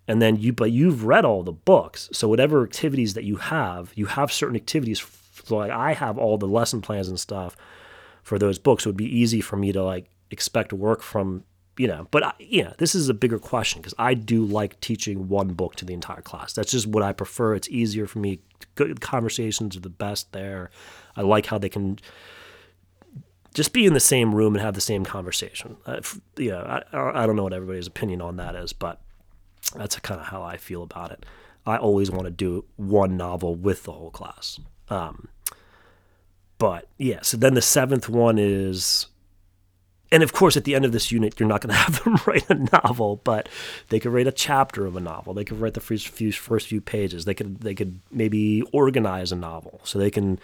and 0.08 0.22
then 0.22 0.36
you 0.36 0.52
but 0.52 0.70
you've 0.70 1.04
read 1.04 1.24
all 1.24 1.42
the 1.42 1.52
books. 1.52 2.08
So 2.12 2.28
whatever 2.28 2.62
activities 2.62 3.14
that 3.14 3.24
you 3.24 3.36
have 3.36 3.92
you 3.94 4.06
have 4.06 4.32
certain 4.32 4.56
activities 4.56 5.04
so 5.44 5.56
like 5.56 5.70
i 5.70 5.92
have 5.92 6.18
all 6.18 6.38
the 6.38 6.48
lesson 6.48 6.80
plans 6.80 7.08
and 7.08 7.20
stuff 7.20 7.56
for 8.22 8.38
those 8.38 8.58
books. 8.58 8.84
It 8.84 8.88
would 8.88 8.96
be 8.96 9.18
easy 9.18 9.40
for 9.40 9.56
me 9.56 9.72
to 9.72 9.82
like 9.82 10.10
expect 10.30 10.72
work 10.72 11.02
from 11.02 11.44
you 11.78 11.86
know 11.86 12.08
but 12.10 12.24
I, 12.24 12.32
yeah 12.40 12.72
this 12.78 12.94
is 12.94 13.08
a 13.08 13.14
bigger 13.14 13.38
question 13.38 13.80
because 13.80 13.94
i 13.98 14.14
do 14.14 14.44
like 14.44 14.80
teaching 14.80 15.28
one 15.28 15.48
book 15.48 15.76
to 15.76 15.84
the 15.84 15.94
entire 15.94 16.22
class. 16.22 16.52
That's 16.52 16.72
just 16.72 16.86
what 16.86 17.02
i 17.02 17.12
prefer. 17.12 17.54
It's 17.54 17.68
easier 17.68 18.06
for 18.06 18.18
me. 18.18 18.40
Good 18.74 19.00
conversations 19.00 19.76
are 19.76 19.80
the 19.80 19.88
best 19.90 20.32
there. 20.32 20.70
I 21.16 21.22
like 21.22 21.46
how 21.46 21.58
they 21.58 21.68
can 21.68 21.98
just 23.54 23.72
be 23.72 23.86
in 23.86 23.94
the 23.94 24.00
same 24.00 24.34
room 24.34 24.54
and 24.54 24.62
have 24.62 24.74
the 24.74 24.80
same 24.80 25.04
conversation. 25.04 25.76
Uh, 25.86 26.00
yeah 26.36 26.82
I, 26.92 27.22
I 27.22 27.26
don't 27.26 27.36
know 27.36 27.44
what 27.44 27.52
everybody's 27.52 27.86
opinion 27.86 28.20
on 28.20 28.36
that 28.36 28.54
is 28.54 28.72
but 28.72 29.00
that's 29.74 29.98
kind 30.00 30.20
of 30.20 30.28
how 30.28 30.42
I 30.42 30.56
feel 30.56 30.82
about 30.82 31.10
it. 31.10 31.24
I 31.66 31.76
always 31.76 32.10
want 32.10 32.26
to 32.26 32.30
do 32.30 32.64
one 32.76 33.16
novel 33.16 33.54
with 33.56 33.84
the 33.84 33.92
whole 33.92 34.10
class. 34.10 34.60
Um, 34.88 35.28
but 36.58 36.86
yeah, 36.96 37.20
so 37.22 37.36
then 37.36 37.54
the 37.54 37.62
seventh 37.62 38.08
one 38.08 38.38
is, 38.38 39.06
and 40.12 40.22
of 40.22 40.32
course, 40.32 40.56
at 40.56 40.64
the 40.64 40.74
end 40.74 40.84
of 40.84 40.92
this 40.92 41.10
unit, 41.10 41.38
you're 41.38 41.48
not 41.48 41.60
going 41.60 41.70
to 41.74 41.80
have 41.80 42.04
them 42.04 42.18
write 42.26 42.48
a 42.48 42.54
novel, 42.54 43.20
but 43.24 43.48
they 43.88 43.98
could 43.98 44.12
write 44.12 44.28
a 44.28 44.32
chapter 44.32 44.86
of 44.86 44.96
a 44.96 45.00
novel. 45.00 45.34
They 45.34 45.44
could 45.44 45.60
write 45.60 45.74
the 45.74 45.80
first 45.80 46.08
few 46.08 46.32
first 46.32 46.68
few 46.68 46.80
pages. 46.80 47.24
They 47.24 47.34
could 47.34 47.60
they 47.60 47.74
could 47.74 48.00
maybe 48.10 48.62
organize 48.72 49.32
a 49.32 49.36
novel, 49.36 49.80
so 49.84 49.98
they 49.98 50.10
can 50.10 50.38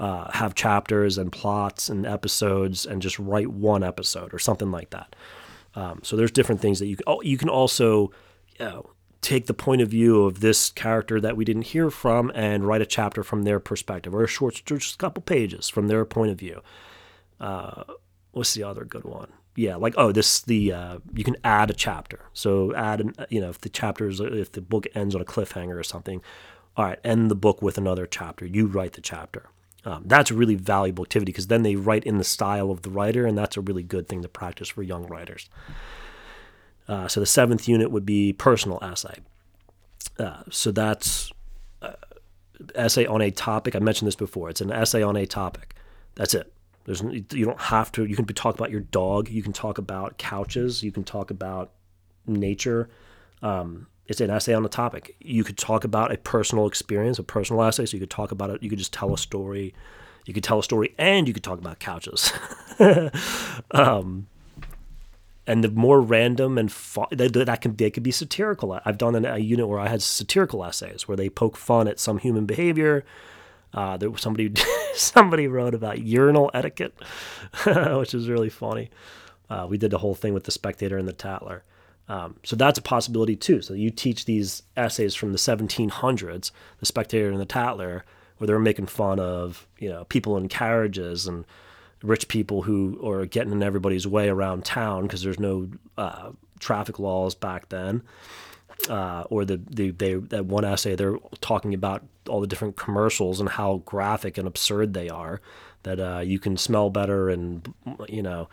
uh, 0.00 0.30
have 0.32 0.54
chapters 0.54 1.16
and 1.16 1.30
plots 1.30 1.88
and 1.88 2.04
episodes, 2.04 2.84
and 2.84 3.00
just 3.00 3.18
write 3.18 3.48
one 3.48 3.84
episode 3.84 4.34
or 4.34 4.38
something 4.38 4.72
like 4.72 4.90
that. 4.90 5.14
Um, 5.74 6.00
so 6.02 6.16
there's 6.16 6.32
different 6.32 6.60
things 6.60 6.80
that 6.80 6.86
you 6.86 6.96
can. 6.96 7.04
Oh, 7.06 7.22
you 7.22 7.38
can 7.38 7.48
also 7.48 8.10
know, 8.60 8.90
take 9.20 9.46
the 9.46 9.54
point 9.54 9.82
of 9.82 9.88
view 9.88 10.24
of 10.24 10.40
this 10.40 10.70
character 10.70 11.20
that 11.20 11.36
we 11.36 11.44
didn't 11.44 11.62
hear 11.62 11.90
from 11.90 12.30
and 12.34 12.64
write 12.64 12.82
a 12.82 12.86
chapter 12.86 13.22
from 13.22 13.42
their 13.42 13.58
perspective 13.58 14.14
or 14.14 14.22
a 14.22 14.28
short, 14.28 14.62
just 14.64 14.94
a 14.94 14.98
couple 14.98 15.22
pages 15.22 15.68
from 15.68 15.88
their 15.88 16.04
point 16.04 16.30
of 16.30 16.38
view. 16.38 16.62
Uh, 17.40 17.82
what's 18.32 18.54
the 18.54 18.62
other 18.62 18.84
good 18.84 19.04
one? 19.04 19.32
Yeah, 19.56 19.76
like 19.76 19.94
oh, 19.96 20.12
this 20.12 20.42
the 20.42 20.72
uh, 20.72 20.98
you 21.14 21.24
can 21.24 21.36
add 21.42 21.70
a 21.70 21.74
chapter. 21.74 22.20
So 22.34 22.74
add 22.74 23.00
an 23.00 23.14
you 23.30 23.40
know 23.40 23.48
if 23.48 23.60
the 23.60 23.70
chapter 23.70 24.06
is 24.06 24.20
if 24.20 24.52
the 24.52 24.60
book 24.60 24.86
ends 24.94 25.14
on 25.14 25.22
a 25.22 25.24
cliffhanger 25.24 25.78
or 25.78 25.82
something, 25.82 26.20
all 26.76 26.84
right, 26.84 26.98
end 27.02 27.30
the 27.30 27.34
book 27.34 27.62
with 27.62 27.78
another 27.78 28.06
chapter. 28.06 28.44
You 28.44 28.66
write 28.66 28.92
the 28.92 29.00
chapter. 29.00 29.48
Um, 29.86 30.02
that's 30.04 30.30
a 30.30 30.34
really 30.34 30.56
valuable 30.56 31.04
activity 31.04 31.32
because 31.32 31.46
then 31.46 31.62
they 31.62 31.76
write 31.76 32.04
in 32.04 32.18
the 32.18 32.24
style 32.24 32.70
of 32.70 32.82
the 32.82 32.90
writer, 32.90 33.24
and 33.24 33.38
that's 33.38 33.56
a 33.56 33.60
really 33.60 33.84
good 33.84 34.08
thing 34.08 34.20
to 34.22 34.28
practice 34.28 34.68
for 34.68 34.82
young 34.82 35.06
writers. 35.06 35.48
Uh, 36.88 37.08
so 37.08 37.20
the 37.20 37.26
seventh 37.26 37.68
unit 37.68 37.90
would 37.90 38.06
be 38.06 38.32
personal 38.32 38.78
essay. 38.82 39.18
Uh, 40.18 40.42
so 40.50 40.70
that's 40.70 41.32
uh, 41.82 41.92
essay 42.74 43.06
on 43.06 43.20
a 43.20 43.30
topic. 43.30 43.74
I 43.74 43.80
mentioned 43.80 44.06
this 44.06 44.16
before. 44.16 44.48
It's 44.50 44.60
an 44.60 44.72
essay 44.72 45.02
on 45.02 45.16
a 45.16 45.26
topic. 45.26 45.74
That's 46.14 46.34
it. 46.34 46.52
There's 46.84 47.02
you 47.02 47.44
don't 47.44 47.60
have 47.60 47.90
to. 47.92 48.04
You 48.04 48.14
can 48.14 48.26
talk 48.26 48.54
about 48.54 48.70
your 48.70 48.80
dog. 48.80 49.28
You 49.28 49.42
can 49.42 49.52
talk 49.52 49.78
about 49.78 50.18
couches. 50.18 50.82
You 50.82 50.92
can 50.92 51.02
talk 51.02 51.30
about 51.30 51.72
nature. 52.26 52.88
Um, 53.42 53.88
it's 54.06 54.20
an 54.20 54.30
essay 54.30 54.54
on 54.54 54.64
a 54.64 54.68
topic. 54.68 55.16
You 55.20 55.42
could 55.42 55.58
talk 55.58 55.82
about 55.82 56.12
a 56.12 56.16
personal 56.16 56.66
experience, 56.66 57.18
a 57.18 57.24
personal 57.24 57.62
essay. 57.64 57.86
So 57.86 57.96
you 57.96 58.00
could 58.00 58.10
talk 58.10 58.30
about 58.30 58.50
it. 58.50 58.62
You 58.62 58.70
could 58.70 58.78
just 58.78 58.92
tell 58.92 59.12
a 59.12 59.18
story. 59.18 59.74
You 60.26 60.34
could 60.34 60.44
tell 60.44 60.60
a 60.60 60.62
story, 60.62 60.94
and 60.96 61.26
you 61.26 61.34
could 61.34 61.44
talk 61.44 61.58
about 61.58 61.80
couches. 61.80 62.32
um, 63.72 64.28
and 65.46 65.62
the 65.62 65.70
more 65.70 66.00
random 66.00 66.58
and 66.58 66.70
that, 67.12 67.32
that 67.32 67.60
can 67.60 67.76
they 67.76 67.90
could 67.90 68.02
be 68.02 68.10
satirical. 68.10 68.78
I've 68.84 68.98
done 68.98 69.24
a 69.24 69.38
unit 69.38 69.68
where 69.68 69.78
I 69.78 69.88
had 69.88 70.02
satirical 70.02 70.64
essays 70.64 71.06
where 71.06 71.16
they 71.16 71.28
poke 71.28 71.56
fun 71.56 71.88
at 71.88 72.00
some 72.00 72.18
human 72.18 72.46
behavior. 72.46 73.04
Uh, 73.72 73.96
there 73.96 74.10
was 74.10 74.20
somebody 74.20 74.52
somebody 74.94 75.46
wrote 75.46 75.74
about 75.74 76.02
urinal 76.02 76.50
etiquette, 76.52 76.94
which 77.66 78.14
is 78.14 78.28
really 78.28 78.50
funny. 78.50 78.90
Uh, 79.48 79.66
we 79.68 79.78
did 79.78 79.90
the 79.90 79.98
whole 79.98 80.14
thing 80.14 80.34
with 80.34 80.44
the 80.44 80.50
Spectator 80.50 80.98
and 80.98 81.06
the 81.06 81.12
Tatler. 81.12 81.62
Um, 82.08 82.36
so 82.44 82.56
that's 82.56 82.78
a 82.78 82.82
possibility 82.82 83.36
too. 83.36 83.62
So 83.62 83.74
you 83.74 83.90
teach 83.90 84.24
these 84.24 84.62
essays 84.76 85.14
from 85.14 85.32
the 85.32 85.38
1700s, 85.38 86.50
the 86.78 86.86
Spectator 86.86 87.30
and 87.30 87.40
the 87.40 87.46
Tatler, 87.46 88.04
where 88.38 88.46
they're 88.46 88.58
making 88.58 88.86
fun 88.86 89.20
of 89.20 89.66
you 89.78 89.88
know 89.88 90.04
people 90.04 90.36
in 90.36 90.48
carriages 90.48 91.26
and 91.26 91.44
rich 92.02 92.28
people 92.28 92.62
who 92.62 93.00
are 93.06 93.26
getting 93.26 93.52
in 93.52 93.62
everybody's 93.62 94.06
way 94.06 94.28
around 94.28 94.64
town 94.64 95.02
because 95.04 95.22
there's 95.22 95.40
no 95.40 95.68
uh, 95.96 96.30
traffic 96.58 96.98
laws 96.98 97.34
back 97.34 97.68
then. 97.68 98.02
Uh, 98.90 99.24
or 99.30 99.44
the, 99.44 99.60
the 99.70 99.90
they 99.90 100.14
that 100.14 100.44
one 100.44 100.64
essay 100.64 100.94
they're 100.94 101.16
talking 101.40 101.72
about 101.72 102.04
all 102.28 102.42
the 102.42 102.46
different 102.46 102.76
commercials 102.76 103.40
and 103.40 103.48
how 103.48 103.82
graphic 103.86 104.36
and 104.36 104.46
absurd 104.46 104.92
they 104.92 105.08
are. 105.08 105.40
That 105.84 106.00
uh, 106.00 106.18
you 106.18 106.38
can 106.38 106.56
smell 106.56 106.90
better, 106.90 107.30
and 107.30 107.72
you 108.08 108.22
know, 108.22 108.48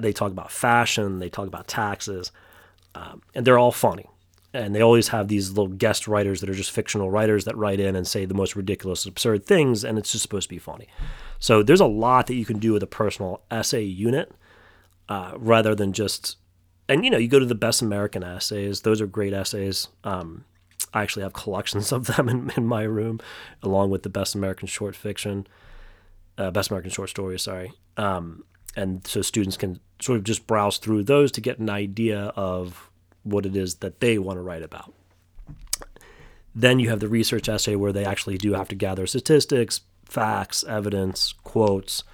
they 0.00 0.12
talk 0.12 0.30
about 0.30 0.52
fashion, 0.52 1.18
they 1.18 1.28
talk 1.28 1.46
about 1.48 1.66
taxes, 1.66 2.30
um, 2.94 3.22
and 3.34 3.46
they're 3.46 3.58
all 3.58 3.72
funny. 3.72 4.06
And 4.52 4.74
they 4.74 4.80
always 4.80 5.08
have 5.08 5.28
these 5.28 5.50
little 5.50 5.68
guest 5.68 6.08
writers 6.08 6.40
that 6.40 6.50
are 6.50 6.54
just 6.54 6.70
fictional 6.70 7.10
writers 7.10 7.44
that 7.44 7.56
write 7.56 7.80
in 7.80 7.94
and 7.94 8.06
say 8.06 8.24
the 8.24 8.34
most 8.34 8.56
ridiculous, 8.56 9.04
absurd 9.04 9.46
things, 9.46 9.84
and 9.84 9.98
it's 9.98 10.12
just 10.12 10.22
supposed 10.22 10.48
to 10.48 10.54
be 10.54 10.58
funny. 10.58 10.88
So 11.40 11.62
there's 11.62 11.80
a 11.80 11.86
lot 11.86 12.26
that 12.28 12.34
you 12.34 12.44
can 12.44 12.58
do 12.58 12.72
with 12.74 12.82
a 12.82 12.86
personal 12.86 13.40
essay 13.50 13.82
unit 13.82 14.30
uh, 15.08 15.32
rather 15.36 15.74
than 15.74 15.92
just, 15.92 16.36
and 16.88 17.04
you 17.04 17.10
know, 17.10 17.18
you 17.18 17.28
go 17.28 17.38
to 17.38 17.46
the 17.46 17.54
best 17.54 17.82
American 17.82 18.22
essays, 18.22 18.82
those 18.82 19.00
are 19.00 19.06
great 19.06 19.32
essays. 19.32 19.88
Um, 20.04 20.44
I 20.92 21.02
actually 21.02 21.22
have 21.22 21.32
collections 21.44 21.92
of 21.92 22.06
them 22.06 22.28
in, 22.28 22.52
in 22.56 22.66
my 22.66 22.82
room, 22.82 23.20
along 23.62 23.90
with 23.90 24.02
the 24.02 24.10
best 24.10 24.34
American 24.34 24.68
short 24.68 24.94
fiction, 24.94 25.46
uh, 26.38 26.50
best 26.50 26.70
American 26.70 26.90
short 26.90 27.08
stories, 27.08 27.42
sorry. 27.42 27.72
Um, 27.96 28.44
and 28.76 29.04
so 29.06 29.22
students 29.22 29.56
can 29.56 29.80
sort 30.00 30.18
of 30.18 30.24
just 30.24 30.46
browse 30.46 30.78
through 30.78 31.04
those 31.04 31.32
to 31.32 31.40
get 31.40 31.58
an 31.58 31.70
idea 31.70 32.32
of 32.36 32.90
what 33.22 33.46
it 33.46 33.56
is 33.56 33.76
that 33.76 34.00
they 34.00 34.18
want 34.18 34.36
to 34.36 34.42
write 34.42 34.62
about. 34.62 34.92
Then 36.54 36.78
you 36.78 36.88
have 36.90 37.00
the 37.00 37.08
research 37.08 37.48
essay 37.48 37.76
where 37.76 37.92
they 37.92 38.04
actually 38.04 38.38
do 38.38 38.54
have 38.54 38.68
to 38.68 38.74
gather 38.74 39.06
statistics, 39.06 39.80
facts, 40.10 40.64
evidence, 40.64 41.32
quotes. 41.44 42.04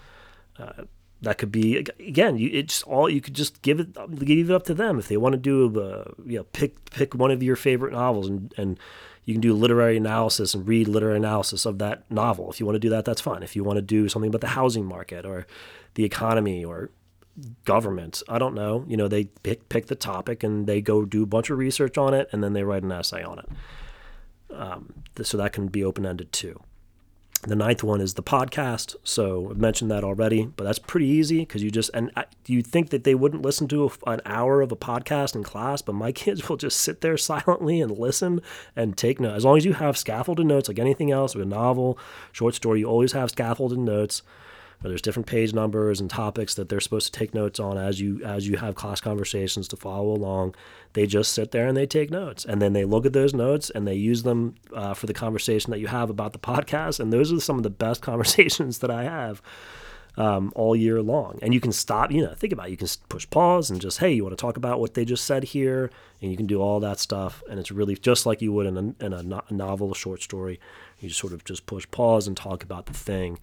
Uh, 0.58 0.84
that 1.22 1.38
could 1.38 1.50
be 1.50 1.76
again. 1.76 2.36
You, 2.36 2.50
it's 2.52 2.82
all 2.82 3.08
you 3.08 3.20
could 3.20 3.34
just 3.34 3.62
give 3.62 3.80
it 3.80 3.94
give 4.24 4.50
it 4.50 4.54
up 4.54 4.64
to 4.64 4.74
them 4.74 4.98
if 4.98 5.08
they 5.08 5.16
want 5.16 5.32
to 5.32 5.38
do. 5.38 5.80
Uh, 5.80 6.12
you 6.24 6.38
know, 6.38 6.44
pick 6.44 6.90
pick 6.90 7.14
one 7.14 7.30
of 7.30 7.42
your 7.42 7.56
favorite 7.56 7.92
novels 7.92 8.28
and 8.28 8.54
and 8.56 8.78
you 9.24 9.34
can 9.34 9.40
do 9.40 9.54
literary 9.54 9.96
analysis 9.96 10.54
and 10.54 10.68
read 10.68 10.86
literary 10.86 11.16
analysis 11.16 11.66
of 11.66 11.78
that 11.78 12.08
novel. 12.10 12.50
If 12.50 12.60
you 12.60 12.66
want 12.66 12.76
to 12.76 12.80
do 12.80 12.90
that, 12.90 13.04
that's 13.04 13.20
fine. 13.20 13.42
If 13.42 13.56
you 13.56 13.64
want 13.64 13.76
to 13.76 13.82
do 13.82 14.08
something 14.08 14.28
about 14.28 14.40
the 14.40 14.48
housing 14.48 14.84
market 14.84 15.26
or 15.26 15.46
the 15.94 16.04
economy 16.04 16.64
or 16.64 16.90
government, 17.64 18.22
I 18.28 18.38
don't 18.38 18.54
know. 18.54 18.84
You 18.86 18.96
know, 18.96 19.08
they 19.08 19.24
pick 19.24 19.68
pick 19.68 19.86
the 19.86 19.96
topic 19.96 20.44
and 20.44 20.66
they 20.66 20.80
go 20.80 21.04
do 21.04 21.22
a 21.24 21.26
bunch 21.26 21.50
of 21.50 21.58
research 21.58 21.98
on 21.98 22.14
it 22.14 22.28
and 22.30 22.42
then 22.44 22.52
they 22.52 22.62
write 22.62 22.84
an 22.84 22.92
essay 22.92 23.22
on 23.22 23.40
it. 23.40 23.48
Um, 24.54 24.92
so 25.22 25.36
that 25.38 25.52
can 25.52 25.66
be 25.66 25.82
open 25.82 26.06
ended 26.06 26.32
too. 26.32 26.60
The 27.46 27.54
ninth 27.54 27.84
one 27.84 28.00
is 28.00 28.14
the 28.14 28.24
podcast. 28.24 28.96
So 29.04 29.50
I've 29.50 29.56
mentioned 29.56 29.88
that 29.92 30.02
already, 30.02 30.46
but 30.46 30.64
that's 30.64 30.80
pretty 30.80 31.06
easy 31.06 31.40
because 31.40 31.62
you 31.62 31.70
just 31.70 31.92
and 31.94 32.10
you 32.46 32.60
think 32.60 32.90
that 32.90 33.04
they 33.04 33.14
wouldn't 33.14 33.42
listen 33.42 33.68
to 33.68 33.84
a, 33.84 34.10
an 34.10 34.20
hour 34.26 34.62
of 34.62 34.72
a 34.72 34.76
podcast 34.76 35.36
in 35.36 35.44
class, 35.44 35.80
but 35.80 35.94
my 35.94 36.10
kids 36.26 36.48
will 36.48 36.56
just 36.56 36.80
sit 36.80 37.02
there 37.02 37.16
silently 37.16 37.80
and 37.80 37.96
listen 37.96 38.40
and 38.74 38.96
take 38.96 39.20
notes. 39.20 39.36
As 39.36 39.44
long 39.44 39.58
as 39.58 39.64
you 39.64 39.74
have 39.74 39.96
scaffolded 39.96 40.44
notes, 40.44 40.66
like 40.66 40.80
anything 40.80 41.12
else, 41.12 41.36
with 41.36 41.44
a 41.44 41.48
novel, 41.48 41.96
short 42.32 42.56
story, 42.56 42.80
you 42.80 42.86
always 42.86 43.12
have 43.12 43.30
scaffolded 43.30 43.78
notes 43.78 44.22
there's 44.82 45.02
different 45.02 45.26
page 45.26 45.52
numbers 45.52 46.00
and 46.00 46.08
topics 46.08 46.54
that 46.54 46.68
they're 46.68 46.80
supposed 46.80 47.12
to 47.12 47.18
take 47.18 47.34
notes 47.34 47.58
on 47.58 47.78
as 47.78 48.00
you 48.00 48.22
as 48.24 48.46
you 48.46 48.56
have 48.56 48.74
class 48.74 49.00
conversations 49.00 49.68
to 49.68 49.76
follow 49.76 50.10
along. 50.12 50.54
They 50.92 51.06
just 51.06 51.32
sit 51.32 51.50
there 51.50 51.66
and 51.66 51.76
they 51.76 51.86
take 51.86 52.10
notes, 52.10 52.44
and 52.44 52.60
then 52.62 52.72
they 52.72 52.84
look 52.84 53.06
at 53.06 53.12
those 53.12 53.34
notes 53.34 53.70
and 53.70 53.86
they 53.86 53.94
use 53.94 54.22
them 54.22 54.54
uh, 54.74 54.94
for 54.94 55.06
the 55.06 55.14
conversation 55.14 55.70
that 55.70 55.80
you 55.80 55.88
have 55.88 56.10
about 56.10 56.32
the 56.32 56.38
podcast. 56.38 57.00
And 57.00 57.12
those 57.12 57.32
are 57.32 57.40
some 57.40 57.56
of 57.56 57.62
the 57.62 57.70
best 57.70 58.02
conversations 58.10 58.78
that 58.78 58.90
I 58.90 59.04
have 59.04 59.42
um, 60.16 60.52
all 60.54 60.74
year 60.74 61.02
long. 61.02 61.38
And 61.42 61.52
you 61.52 61.60
can 61.60 61.72
stop, 61.72 62.10
you 62.10 62.22
know, 62.22 62.34
think 62.34 62.52
about 62.52 62.68
it. 62.68 62.70
You 62.70 62.76
can 62.76 62.88
push 63.08 63.28
pause 63.28 63.70
and 63.70 63.80
just, 63.80 63.98
hey, 63.98 64.12
you 64.12 64.24
want 64.24 64.36
to 64.36 64.40
talk 64.40 64.56
about 64.56 64.80
what 64.80 64.94
they 64.94 65.04
just 65.04 65.24
said 65.24 65.44
here, 65.44 65.90
and 66.22 66.30
you 66.30 66.36
can 66.36 66.46
do 66.46 66.60
all 66.60 66.80
that 66.80 66.98
stuff. 66.98 67.42
And 67.50 67.58
it's 67.58 67.70
really 67.70 67.96
just 67.96 68.26
like 68.26 68.40
you 68.40 68.52
would 68.52 68.66
in 68.66 68.76
a, 69.00 69.04
in 69.04 69.12
a 69.12 69.22
novel, 69.50 69.92
a 69.92 69.94
short 69.94 70.22
story. 70.22 70.60
You 71.00 71.08
just 71.08 71.20
sort 71.20 71.32
of 71.32 71.44
just 71.44 71.66
push 71.66 71.86
pause 71.90 72.26
and 72.26 72.36
talk 72.36 72.62
about 72.62 72.86
the 72.86 72.94
thing 72.94 73.38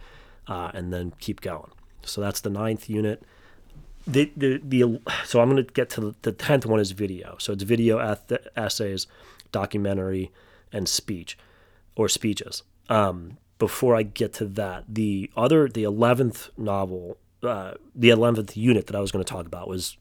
uh, 0.47 0.71
and 0.73 0.91
then 0.93 1.13
keep 1.19 1.41
going. 1.41 1.71
So 2.03 2.21
that's 2.21 2.41
the 2.41 2.49
ninth 2.49 2.89
unit. 2.89 3.23
The, 4.05 4.31
the, 4.35 4.59
the 4.63 4.99
so 5.25 5.39
I'm 5.39 5.49
going 5.49 5.65
to 5.65 5.73
get 5.73 5.89
to 5.91 6.01
the, 6.01 6.15
the 6.23 6.31
tenth 6.31 6.65
one 6.65 6.79
is 6.79 6.91
video. 6.91 7.37
So 7.39 7.53
it's 7.53 7.63
video 7.63 7.99
eth- 7.99 8.47
essays, 8.55 9.07
documentary, 9.51 10.31
and 10.71 10.89
speech, 10.89 11.37
or 11.95 12.09
speeches. 12.09 12.63
Um, 12.89 13.37
before 13.59 13.95
I 13.95 14.03
get 14.03 14.33
to 14.33 14.45
that, 14.45 14.83
the 14.89 15.31
other 15.37 15.69
the 15.69 15.83
eleventh 15.83 16.49
novel, 16.57 17.17
uh, 17.41 17.75
the 17.95 18.09
eleventh 18.09 18.57
unit 18.57 18.87
that 18.87 18.95
I 18.95 18.99
was 18.99 19.11
going 19.11 19.23
to 19.23 19.31
talk 19.31 19.45
about 19.45 19.69
was 19.69 19.95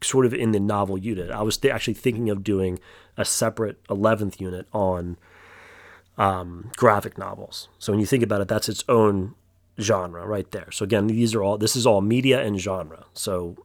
sort 0.00 0.24
of 0.24 0.32
in 0.32 0.52
the 0.52 0.60
novel 0.60 0.96
unit. 0.96 1.32
I 1.32 1.42
was 1.42 1.56
th- 1.56 1.74
actually 1.74 1.94
thinking 1.94 2.30
of 2.30 2.44
doing 2.44 2.78
a 3.16 3.24
separate 3.24 3.80
eleventh 3.90 4.40
unit 4.40 4.68
on 4.72 5.16
um, 6.16 6.70
graphic 6.76 7.18
novels. 7.18 7.68
So 7.80 7.92
when 7.92 7.98
you 7.98 8.06
think 8.06 8.22
about 8.22 8.40
it, 8.40 8.46
that's 8.46 8.68
its 8.68 8.84
own 8.88 9.34
genre 9.80 10.26
right 10.26 10.50
there. 10.50 10.70
So 10.70 10.84
again, 10.84 11.06
these 11.06 11.34
are 11.34 11.42
all 11.42 11.58
this 11.58 11.76
is 11.76 11.86
all 11.86 12.00
media 12.00 12.42
and 12.42 12.60
genre. 12.60 13.04
So 13.12 13.56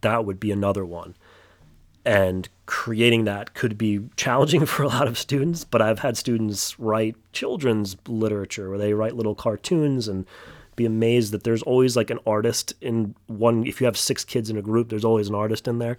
that 0.00 0.24
would 0.24 0.40
be 0.40 0.50
another 0.50 0.84
one. 0.84 1.16
And 2.06 2.48
creating 2.66 3.24
that 3.24 3.54
could 3.54 3.78
be 3.78 4.00
challenging 4.16 4.66
for 4.66 4.82
a 4.82 4.88
lot 4.88 5.08
of 5.08 5.18
students, 5.18 5.64
but 5.64 5.82
I've 5.82 6.00
had 6.00 6.16
students 6.16 6.78
write 6.78 7.16
children's 7.32 7.96
literature 8.06 8.68
where 8.68 8.78
they 8.78 8.94
write 8.94 9.16
little 9.16 9.34
cartoons 9.34 10.08
and 10.08 10.26
be 10.76 10.84
amazed 10.84 11.32
that 11.32 11.44
there's 11.44 11.62
always 11.62 11.96
like 11.96 12.10
an 12.10 12.18
artist 12.26 12.74
in 12.80 13.14
one 13.26 13.64
if 13.64 13.80
you 13.80 13.84
have 13.84 13.96
six 13.96 14.24
kids 14.24 14.50
in 14.50 14.56
a 14.56 14.62
group, 14.62 14.88
there's 14.88 15.04
always 15.04 15.28
an 15.28 15.34
artist 15.34 15.68
in 15.68 15.78
there. 15.78 15.98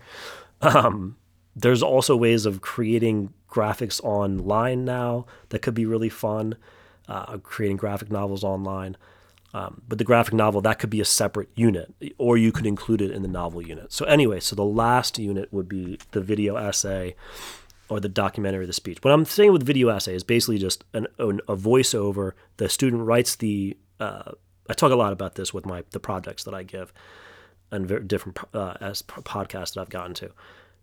Um, 0.62 1.16
there's 1.56 1.82
also 1.82 2.16
ways 2.16 2.45
of 2.45 2.62
creating 2.62 3.34
graphics 3.49 4.03
online 4.03 4.84
now 4.84 5.26
that 5.49 5.62
could 5.62 5.74
be 5.74 5.86
really 5.86 6.10
fun 6.10 6.56
uh, 7.08 7.38
creating 7.38 7.78
graphic 7.78 8.12
novels 8.12 8.43
online. 8.43 8.97
Um, 9.53 9.82
but 9.88 9.99
the 9.99 10.03
graphic 10.03 10.34
novel 10.34 10.60
that 10.62 10.80
could 10.80 10.89
be 10.89 10.99
a 10.99 11.06
separate 11.06 11.47
unit, 11.56 11.93
or 12.18 12.38
you 12.38 12.51
could 12.51 12.66
include 12.66 13.01
it 13.01 13.12
in 13.12 13.22
the 13.22 13.28
novel 13.30 13.62
unit. 13.62 13.93
So 13.93 14.03
anyway, 14.06 14.41
so 14.41 14.53
the 14.53 14.66
last 14.66 15.18
unit 15.18 15.51
would 15.53 15.70
be 15.70 15.97
the 16.12 16.20
video 16.20 16.58
essay 16.58 17.16
or 17.88 18.01
the 18.01 18.10
documentary, 18.10 18.66
the 18.66 18.74
speech. 18.74 18.97
What 19.01 19.14
I'm 19.14 19.24
saying 19.24 19.53
with 19.53 19.64
video 19.64 19.88
essay 19.89 20.14
is 20.14 20.26
basically 20.26 20.58
just 20.58 20.84
an, 20.93 21.08
an, 21.20 21.39
a 21.47 21.56
voiceover. 21.56 22.34
The 22.58 22.68
student 22.68 23.03
writes 23.03 23.36
the. 23.36 23.78
Uh, 23.97 24.34
I 24.70 24.74
talk 24.74 24.91
a 24.91 24.95
lot 24.95 25.14
about 25.14 25.36
this 25.36 25.53
with 25.53 25.66
my 25.66 25.84
the 25.91 26.01
projects 26.01 26.43
that 26.43 26.53
I 26.53 26.64
give, 26.64 26.91
and 27.72 27.88
different 28.10 28.38
uh, 28.53 28.76
as 28.82 29.03
podcasts 29.03 29.76
that 29.76 29.82
I've 29.82 29.89
gotten 29.89 30.16
to. 30.16 30.32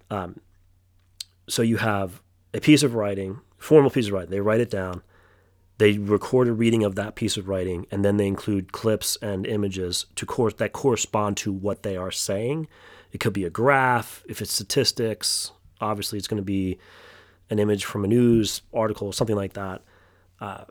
Um, 0.09 0.41
so 1.47 1.61
you 1.61 1.77
have 1.79 2.23
a 2.55 2.61
piece 2.61 2.83
of 2.83 2.95
writing, 2.95 3.41
formal 3.59 3.91
piece 3.91 4.07
of 4.07 4.12
writing. 4.12 4.31
They 4.31 4.41
write 4.41 4.61
it 4.61 4.70
down 4.70 5.03
they 5.83 5.99
record 5.99 6.47
a 6.47 6.53
reading 6.53 6.85
of 6.85 6.95
that 6.95 7.16
piece 7.16 7.37
of 7.37 7.49
writing 7.49 7.89
and 7.91 8.05
then 8.05 8.16
they 8.16 8.28
include 8.28 8.70
clips 8.70 9.16
and 9.20 9.45
images 9.45 10.07
to 10.14 10.24
course 10.24 10.55
that 10.55 10.72
correspond 10.72 11.37
to 11.37 11.53
what 11.53 11.83
they 11.83 11.97
are 11.97 12.12
saying. 12.12 12.68
It 13.11 13.18
could 13.18 13.33
be 13.33 13.45
a 13.45 13.51
graph, 13.51 14.22
if 14.28 14.41
it's 14.41 14.53
statistics, 14.53 15.51
obviously 15.80 16.18
it's 16.18 16.28
going 16.28 16.41
to 16.41 16.45
be 16.45 16.78
an 17.51 17.59
image 17.59 17.85
from 17.85 18.05
a 18.05 18.07
news 18.07 18.62
article, 18.72 19.11
something 19.11 19.35
like 19.35 19.55
that. 19.55 19.83
Uh, 20.39 20.66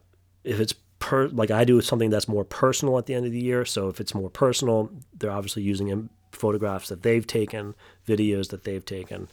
if 0.45 0.61
it's 0.61 0.75
per, 0.99 1.27
like 1.27 1.51
I 1.51 1.65
do 1.65 1.81
something 1.81 2.09
that's 2.09 2.29
more 2.29 2.45
personal 2.45 2.97
at 2.97 3.05
the 3.05 3.13
end 3.13 3.25
of 3.25 3.33
the 3.33 3.41
year, 3.41 3.65
so 3.65 3.89
if 3.89 3.99
it's 3.99 4.15
more 4.15 4.29
personal, 4.29 4.89
they're 5.13 5.29
obviously 5.29 5.63
using 5.63 6.07
photographs 6.31 6.87
that 6.87 7.03
they've 7.03 7.27
taken, 7.27 7.75
videos 8.07 8.47
that 8.51 8.63
they've 8.63 8.85
taken, 8.85 9.27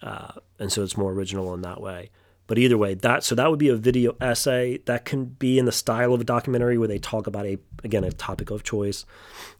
uh, 0.00 0.32
and 0.58 0.72
so 0.72 0.82
it's 0.82 0.96
more 0.96 1.12
original 1.12 1.52
in 1.52 1.60
that 1.60 1.82
way. 1.82 2.08
But 2.46 2.58
either 2.58 2.76
way, 2.76 2.94
that 2.94 3.24
so 3.24 3.34
that 3.34 3.50
would 3.50 3.58
be 3.58 3.68
a 3.68 3.76
video 3.76 4.16
essay 4.20 4.78
that 4.86 5.04
can 5.04 5.26
be 5.26 5.58
in 5.58 5.64
the 5.64 5.72
style 5.72 6.12
of 6.12 6.20
a 6.20 6.24
documentary 6.24 6.76
where 6.76 6.88
they 6.88 6.98
talk 6.98 7.26
about 7.26 7.46
a 7.46 7.58
again 7.84 8.04
a 8.04 8.12
topic 8.12 8.50
of 8.50 8.62
choice. 8.62 9.04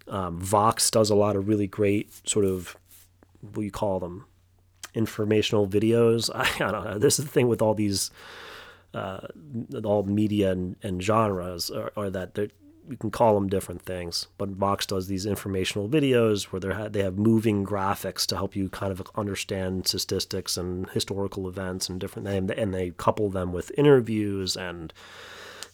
Um, 0.08 0.40
Vox 0.40 0.90
does 0.90 1.08
a 1.08 1.14
lot 1.14 1.36
of 1.36 1.48
really 1.48 1.66
great 1.66 2.28
sort 2.28 2.44
of 2.44 2.76
what 3.40 3.62
you 3.62 3.70
call 3.70 4.00
them 4.00 4.26
informational 4.94 5.66
videos. 5.66 6.30
I, 6.34 6.66
I 6.66 6.70
don't 6.72 6.84
know. 6.84 6.98
This 6.98 7.18
is 7.18 7.24
the 7.24 7.30
thing 7.30 7.48
with 7.48 7.62
all 7.62 7.74
these 7.74 8.10
uh, 8.94 9.20
all 9.84 10.02
media 10.02 10.50
and, 10.52 10.76
and 10.82 11.02
genres 11.02 11.70
are, 11.70 11.92
are 11.96 12.10
that 12.10 12.34
they're 12.34 12.48
you 12.88 12.96
can 12.96 13.10
call 13.10 13.34
them 13.34 13.48
different 13.48 13.82
things, 13.82 14.26
but 14.38 14.50
Vox 14.50 14.86
does 14.86 15.06
these 15.06 15.26
informational 15.26 15.88
videos 15.88 16.44
where 16.44 16.60
they 16.60 16.88
they 16.88 17.02
have 17.02 17.18
moving 17.18 17.64
graphics 17.64 18.26
to 18.26 18.36
help 18.36 18.56
you 18.56 18.68
kind 18.68 18.92
of 18.92 19.02
understand 19.14 19.86
statistics 19.86 20.56
and 20.56 20.88
historical 20.90 21.48
events 21.48 21.88
and 21.88 22.00
different 22.00 22.28
and 22.28 22.50
and 22.50 22.74
they 22.74 22.90
couple 22.90 23.30
them 23.30 23.52
with 23.52 23.72
interviews 23.78 24.56
and 24.56 24.92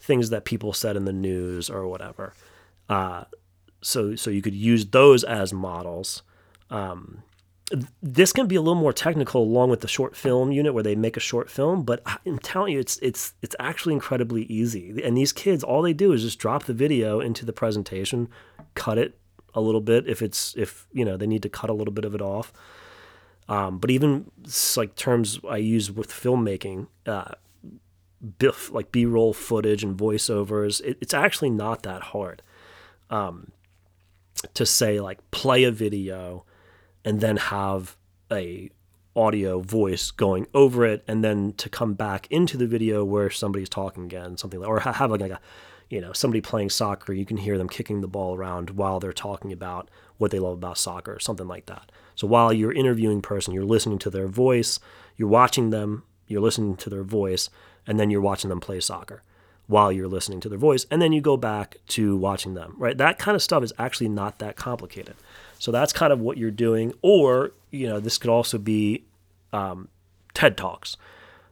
things 0.01 0.31
that 0.31 0.45
people 0.45 0.73
said 0.73 0.97
in 0.97 1.05
the 1.05 1.13
news 1.13 1.71
or 1.71 1.87
whatever. 1.87 2.35
Uh, 2.89 3.25
so 3.81 4.15
so 4.17 4.31
you 4.31 4.43
could 4.43 4.55
use 4.55 4.87
those 4.87 5.25
as 5.25 5.53
models. 5.53 6.23
Um, 6.71 7.23
this 8.03 8.33
can 8.33 8.47
be 8.47 8.57
a 8.57 8.61
little 8.61 8.81
more 8.81 8.93
technical 8.93 9.43
along 9.43 9.71
with 9.71 9.81
the 9.81 9.89
short 9.89 10.17
film 10.17 10.53
unit 10.53 10.73
where 10.73 10.83
they 10.83 10.95
make 10.95 11.17
a 11.17 11.21
short 11.21 11.51
film 11.51 11.83
but 11.83 12.03
i'm 12.27 12.39
telling 12.39 12.73
you 12.73 12.81
it's 12.81 12.99
it's 12.99 13.35
it's 13.43 13.57
actually 13.59 13.95
incredibly 13.95 14.45
easy. 14.45 15.03
And 15.03 15.17
these 15.17 15.33
kids 15.33 15.63
all 15.63 15.83
they 15.83 15.93
do 15.93 16.13
is 16.13 16.23
just 16.23 16.39
drop 16.39 16.65
the 16.65 16.73
video 16.73 17.21
into 17.21 17.45
the 17.45 17.53
presentation 17.53 18.29
cut 18.75 18.99
it 18.99 19.19
a 19.55 19.61
little 19.61 19.81
bit 19.81 20.09
if 20.09 20.23
it's 20.23 20.55
if 20.57 20.87
you 20.93 21.05
know 21.05 21.17
they 21.17 21.27
need 21.27 21.43
to 21.43 21.49
cut 21.49 21.71
a 21.71 21.73
little 21.73 21.93
bit 21.93 22.05
of 22.05 22.15
it 22.15 22.23
off. 22.23 22.53
Um, 23.49 23.79
but 23.79 23.91
even 23.91 24.31
like 24.77 24.95
terms 24.95 25.41
i 25.49 25.57
use 25.57 25.91
with 25.91 26.11
filmmaking 26.11 26.89
uh, 27.07 27.33
biff, 28.39 28.71
like 28.71 28.93
b-roll 28.93 29.33
footage 29.33 29.83
and 29.83 29.97
voiceovers 29.97 30.83
it, 30.83 30.99
it's 31.01 31.15
actually 31.15 31.51
not 31.51 31.83
that 31.85 32.03
hard 32.03 32.43
um, 33.09 33.53
to 34.55 34.67
say 34.67 35.01
like 35.01 35.31
play 35.31 35.65
a 35.65 35.71
video 35.71 36.45
and 37.09 37.23
then 37.23 37.39
have 37.39 37.97
a 38.31 38.69
audio 39.17 39.61
voice 39.61 40.11
going 40.11 40.47
over 40.53 40.85
it 40.85 41.03
and 41.09 41.25
then 41.25 41.55
to 41.55 41.71
come 41.71 41.95
back 41.95 42.27
into 42.31 42.59
the 42.59 42.67
video 42.67 43.03
where 43.03 43.31
somebody's 43.31 43.71
talking 43.71 44.05
again 44.05 44.37
something 44.37 44.61
like 44.61 44.69
or 44.69 44.79
have 44.81 45.11
like 45.11 45.31
a 45.31 45.41
you 45.89 46.03
know 46.03 46.13
somebody 46.13 46.43
playing 46.43 46.69
soccer 46.69 47.15
you 47.15 47.25
can 47.25 47.39
hear 47.39 47.57
them 47.57 47.67
kicking 47.67 48.03
the 48.03 48.07
ball 48.07 48.37
around 48.37 48.69
while 48.69 49.01
they're 49.01 49.11
talking 49.11 49.55
about 49.55 49.91
what 50.19 50.31
they 50.31 50.39
love 50.39 50.53
about 50.53 50.77
soccer 50.77 51.15
or 51.15 51.19
something 51.19 51.49
like 51.49 51.65
that. 51.65 51.91
So 52.15 52.27
while 52.27 52.53
you're 52.53 52.73
interviewing 52.73 53.23
person 53.23 53.55
you're 53.55 53.65
listening 53.65 53.99
to 54.01 54.11
their 54.11 54.29
voice 54.29 54.79
you're 55.17 55.29
watching 55.29 55.71
them 55.71 56.03
you're 56.27 56.43
listening 56.43 56.77
to 56.77 56.91
their 56.91 57.05
voice 57.05 57.49
and 57.87 57.99
then 57.99 58.11
you're 58.11 58.21
watching 58.21 58.51
them 58.51 58.61
play 58.61 58.81
soccer 58.81 59.23
while 59.69 59.93
you're 59.93 60.09
listening 60.09 60.41
to 60.41 60.49
their 60.49 60.59
voice 60.59 60.85
and 60.91 61.01
then 61.01 61.13
you 61.13 61.21
go 61.21 61.37
back 61.37 61.77
to 61.87 62.17
watching 62.17 62.55
them 62.55 62.75
right 62.77 62.99
that 62.99 63.19
kind 63.19 63.37
of 63.37 63.43
stuff 63.43 63.63
is 63.63 63.73
actually 63.79 64.09
not 64.09 64.41
that 64.41 64.57
complicated 64.57 65.15
so 65.59 65.73
that's 65.73 65.93
kind 65.93 66.13
of 66.13 66.21
what 66.21 66.39
you're 66.39 66.51
doing. 66.51 66.95
Or, 67.03 67.53
you 67.71 67.89
know, 67.89 68.01
this 68.01 68.19
could 68.19 68.31
also 68.31 68.59
be 68.59 69.05
um, 69.53 69.89
TED 70.35 70.57
Talks. 70.57 70.97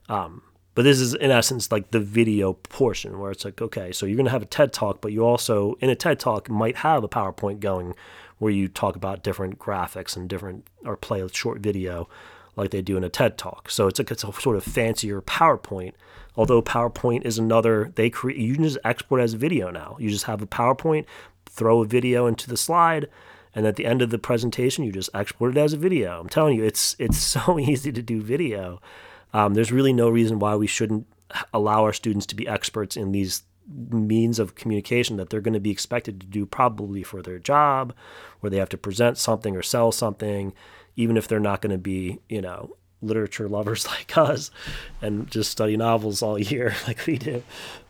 Um, 0.08 0.42
but 0.74 0.82
this 0.82 1.00
is, 1.00 1.14
in 1.14 1.30
essence, 1.30 1.72
like 1.72 1.90
the 1.90 2.00
video 2.00 2.52
portion 2.52 3.18
where 3.18 3.30
it's 3.30 3.44
like, 3.44 3.60
okay, 3.60 3.92
so 3.92 4.06
you're 4.06 4.16
going 4.16 4.26
to 4.26 4.30
have 4.30 4.42
a 4.42 4.46
TED 4.46 4.72
Talk, 4.72 5.00
but 5.00 5.12
you 5.12 5.24
also, 5.24 5.74
in 5.80 5.90
a 5.90 5.94
TED 5.94 6.20
Talk, 6.20 6.48
might 6.48 6.76
have 6.76 7.02
a 7.02 7.08
PowerPoint 7.08 7.60
going 7.60 7.94
where 8.38 8.52
you 8.52 8.68
talk 8.68 8.94
about 8.94 9.22
different 9.22 9.58
graphics 9.58 10.16
and 10.16 10.28
different, 10.28 10.66
or 10.84 10.96
play 10.96 11.20
a 11.20 11.32
short 11.32 11.60
video 11.60 12.08
like 12.54 12.70
they 12.70 12.82
do 12.82 12.96
in 12.96 13.04
a 13.04 13.08
TED 13.08 13.38
Talk. 13.38 13.70
So 13.70 13.86
it's 13.86 13.98
a, 13.98 14.02
it's 14.02 14.22
a 14.22 14.32
sort 14.34 14.56
of 14.56 14.64
fancier 14.64 15.20
PowerPoint. 15.22 15.94
Although 16.36 16.62
PowerPoint 16.62 17.24
is 17.24 17.38
another, 17.38 17.92
they 17.94 18.10
create, 18.10 18.38
you 18.38 18.54
can 18.54 18.64
just 18.64 18.78
export 18.84 19.20
as 19.20 19.34
video 19.34 19.70
now. 19.70 19.96
You 19.98 20.10
just 20.10 20.24
have 20.24 20.42
a 20.42 20.46
PowerPoint, 20.46 21.06
throw 21.46 21.82
a 21.82 21.86
video 21.86 22.26
into 22.26 22.48
the 22.48 22.56
slide, 22.56 23.08
and 23.54 23.66
at 23.66 23.76
the 23.76 23.86
end 23.86 24.02
of 24.02 24.10
the 24.10 24.18
presentation 24.18 24.84
you 24.84 24.92
just 24.92 25.08
export 25.14 25.56
it 25.56 25.58
as 25.58 25.72
a 25.72 25.78
video 25.78 26.20
i'm 26.20 26.28
telling 26.28 26.58
you 26.58 26.62
it's 26.62 26.94
it's 26.98 27.16
so 27.34 27.58
easy 27.58 27.90
to 27.90 28.02
do 28.02 28.20
video 28.20 28.82
um, 29.32 29.54
there's 29.54 29.72
really 29.72 29.94
no 29.94 30.10
reason 30.10 30.38
why 30.38 30.54
we 30.54 30.66
shouldn't 30.66 31.06
allow 31.52 31.82
our 31.82 31.92
students 31.92 32.26
to 32.26 32.34
be 32.34 32.46
experts 32.46 32.96
in 32.96 33.12
these 33.12 33.42
means 33.68 34.38
of 34.38 34.54
communication 34.54 35.16
that 35.16 35.30
they're 35.30 35.40
going 35.40 35.54
to 35.54 35.60
be 35.60 35.70
expected 35.70 36.20
to 36.20 36.26
do 36.26 36.46
probably 36.46 37.02
for 37.02 37.22
their 37.22 37.38
job, 37.38 37.94
where 38.40 38.50
they 38.50 38.58
have 38.58 38.68
to 38.68 38.78
present 38.78 39.18
something 39.18 39.56
or 39.56 39.62
sell 39.62 39.90
something, 39.90 40.52
even 40.94 41.16
if 41.16 41.26
they're 41.26 41.40
not 41.40 41.60
going 41.60 41.72
to 41.72 41.78
be, 41.78 42.20
you 42.28 42.40
know, 42.40 42.76
literature 43.02 43.48
lovers 43.48 43.86
like 43.88 44.16
us 44.16 44.50
and 45.02 45.30
just 45.30 45.50
study 45.50 45.76
novels 45.76 46.22
all 46.22 46.38
year 46.38 46.74
like 46.86 47.06
we 47.06 47.18
do. 47.18 47.42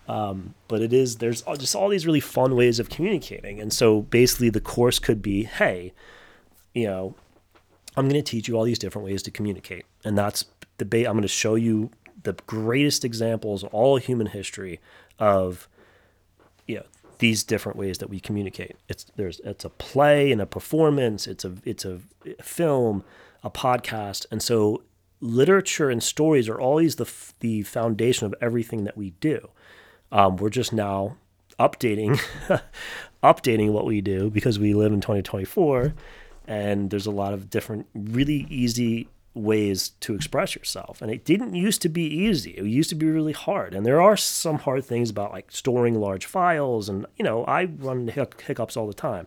Um, 0.09 0.55
but 0.69 0.83
it 0.83 0.93
is 0.93 1.17
there's 1.17 1.43
just 1.43 1.75
all 1.75 1.89
these 1.89 2.07
really 2.07 2.21
fun 2.21 2.55
ways 2.55 2.79
of 2.79 2.89
communicating, 2.89 3.61
and 3.61 3.73
so 3.73 4.03
basically 4.03 4.51
the 4.51 4.61
course 4.61 5.01
could 5.01 5.21
be, 5.21 5.43
hey, 5.43 5.93
you 6.75 6.87
know, 6.87 7.17
I'm 7.97 8.09
going 8.09 8.23
to 8.23 8.31
teach 8.31 8.47
you 8.47 8.57
all 8.57 8.65
these 8.65 8.79
different 8.79 9.05
ways 9.05 9.23
to 9.25 9.33
communicate, 9.33 9.85
and 10.05 10.17
that's 10.17 10.45
the 10.79 10.85
ba- 10.85 11.07
I'm 11.09 11.15
going 11.15 11.23
to 11.23 11.29
show 11.29 11.57
you 11.57 11.91
the 12.23 12.35
greatest 12.47 13.05
examples 13.05 13.65
of 13.65 13.75
all 13.75 13.97
human 13.97 14.29
history 14.29 14.81
of 15.19 15.69
you 16.67 16.77
know 16.77 16.85
these 17.19 17.43
different 17.43 17.79
ways 17.79 17.99
that 17.99 18.11
we 18.11 18.21
communicate. 18.21 18.77
It's 18.89 19.07
there's 19.17 19.41
it's 19.41 19.65
a 19.65 19.71
play 19.71 20.31
and 20.31 20.41
a 20.41 20.47
performance. 20.47 21.27
It's 21.27 21.45
a 21.45 21.55
it's 21.65 21.85
a 21.85 22.01
film, 22.43 23.05
a 23.43 23.51
podcast, 23.51 24.27
and 24.31 24.43
so 24.43 24.83
literature 25.21 25.91
and 25.91 26.03
stories 26.03 26.49
are 26.49 26.61
always 26.61 26.97
the 26.97 27.11
the 27.41 27.63
foundation 27.63 28.27
of 28.27 28.35
everything 28.41 28.85
that 28.85 28.97
we 28.97 29.11
do. 29.21 29.51
Um, 30.13 30.37
we're 30.37 30.51
just 30.51 30.73
now 30.73 31.17
updating 31.59 32.21
updating 33.23 33.73
what 33.73 33.87
we 33.87 34.01
do 34.01 34.31
because 34.31 34.59
we 34.59 34.75
live 34.75 34.93
in 34.93 35.01
2024 35.01 35.95
and 36.47 36.91
there's 36.91 37.07
a 37.07 37.11
lot 37.11 37.33
of 37.33 37.51
different 37.51 37.87
really 37.95 38.47
easy 38.51 39.09
ways 39.37 39.91
to 40.01 40.15
express 40.15 40.57
yourself. 40.57 41.03
And 41.03 41.11
it 41.11 41.25
didn't 41.25 41.55
used 41.55 41.83
to 41.83 41.89
be 41.89 42.03
easy. 42.03 42.53
It 42.53 42.65
used 42.65 42.89
to 42.89 42.95
be 42.95 43.07
really 43.07 43.33
hard. 43.33 43.75
And 43.75 43.85
there 43.85 44.01
are 44.01 44.17
some 44.17 44.59
hard 44.59 44.85
things 44.85 45.11
about 45.11 45.33
like 45.33 45.53
storing 45.53 46.01
large 46.01 46.25
files. 46.25 46.89
And, 46.89 47.07
you 47.17 47.25
know, 47.25 47.45
I 47.45 47.65
run 47.65 48.09
hiccups 48.09 48.77
all 48.77 48.87
the 48.87 48.95
time 48.95 49.27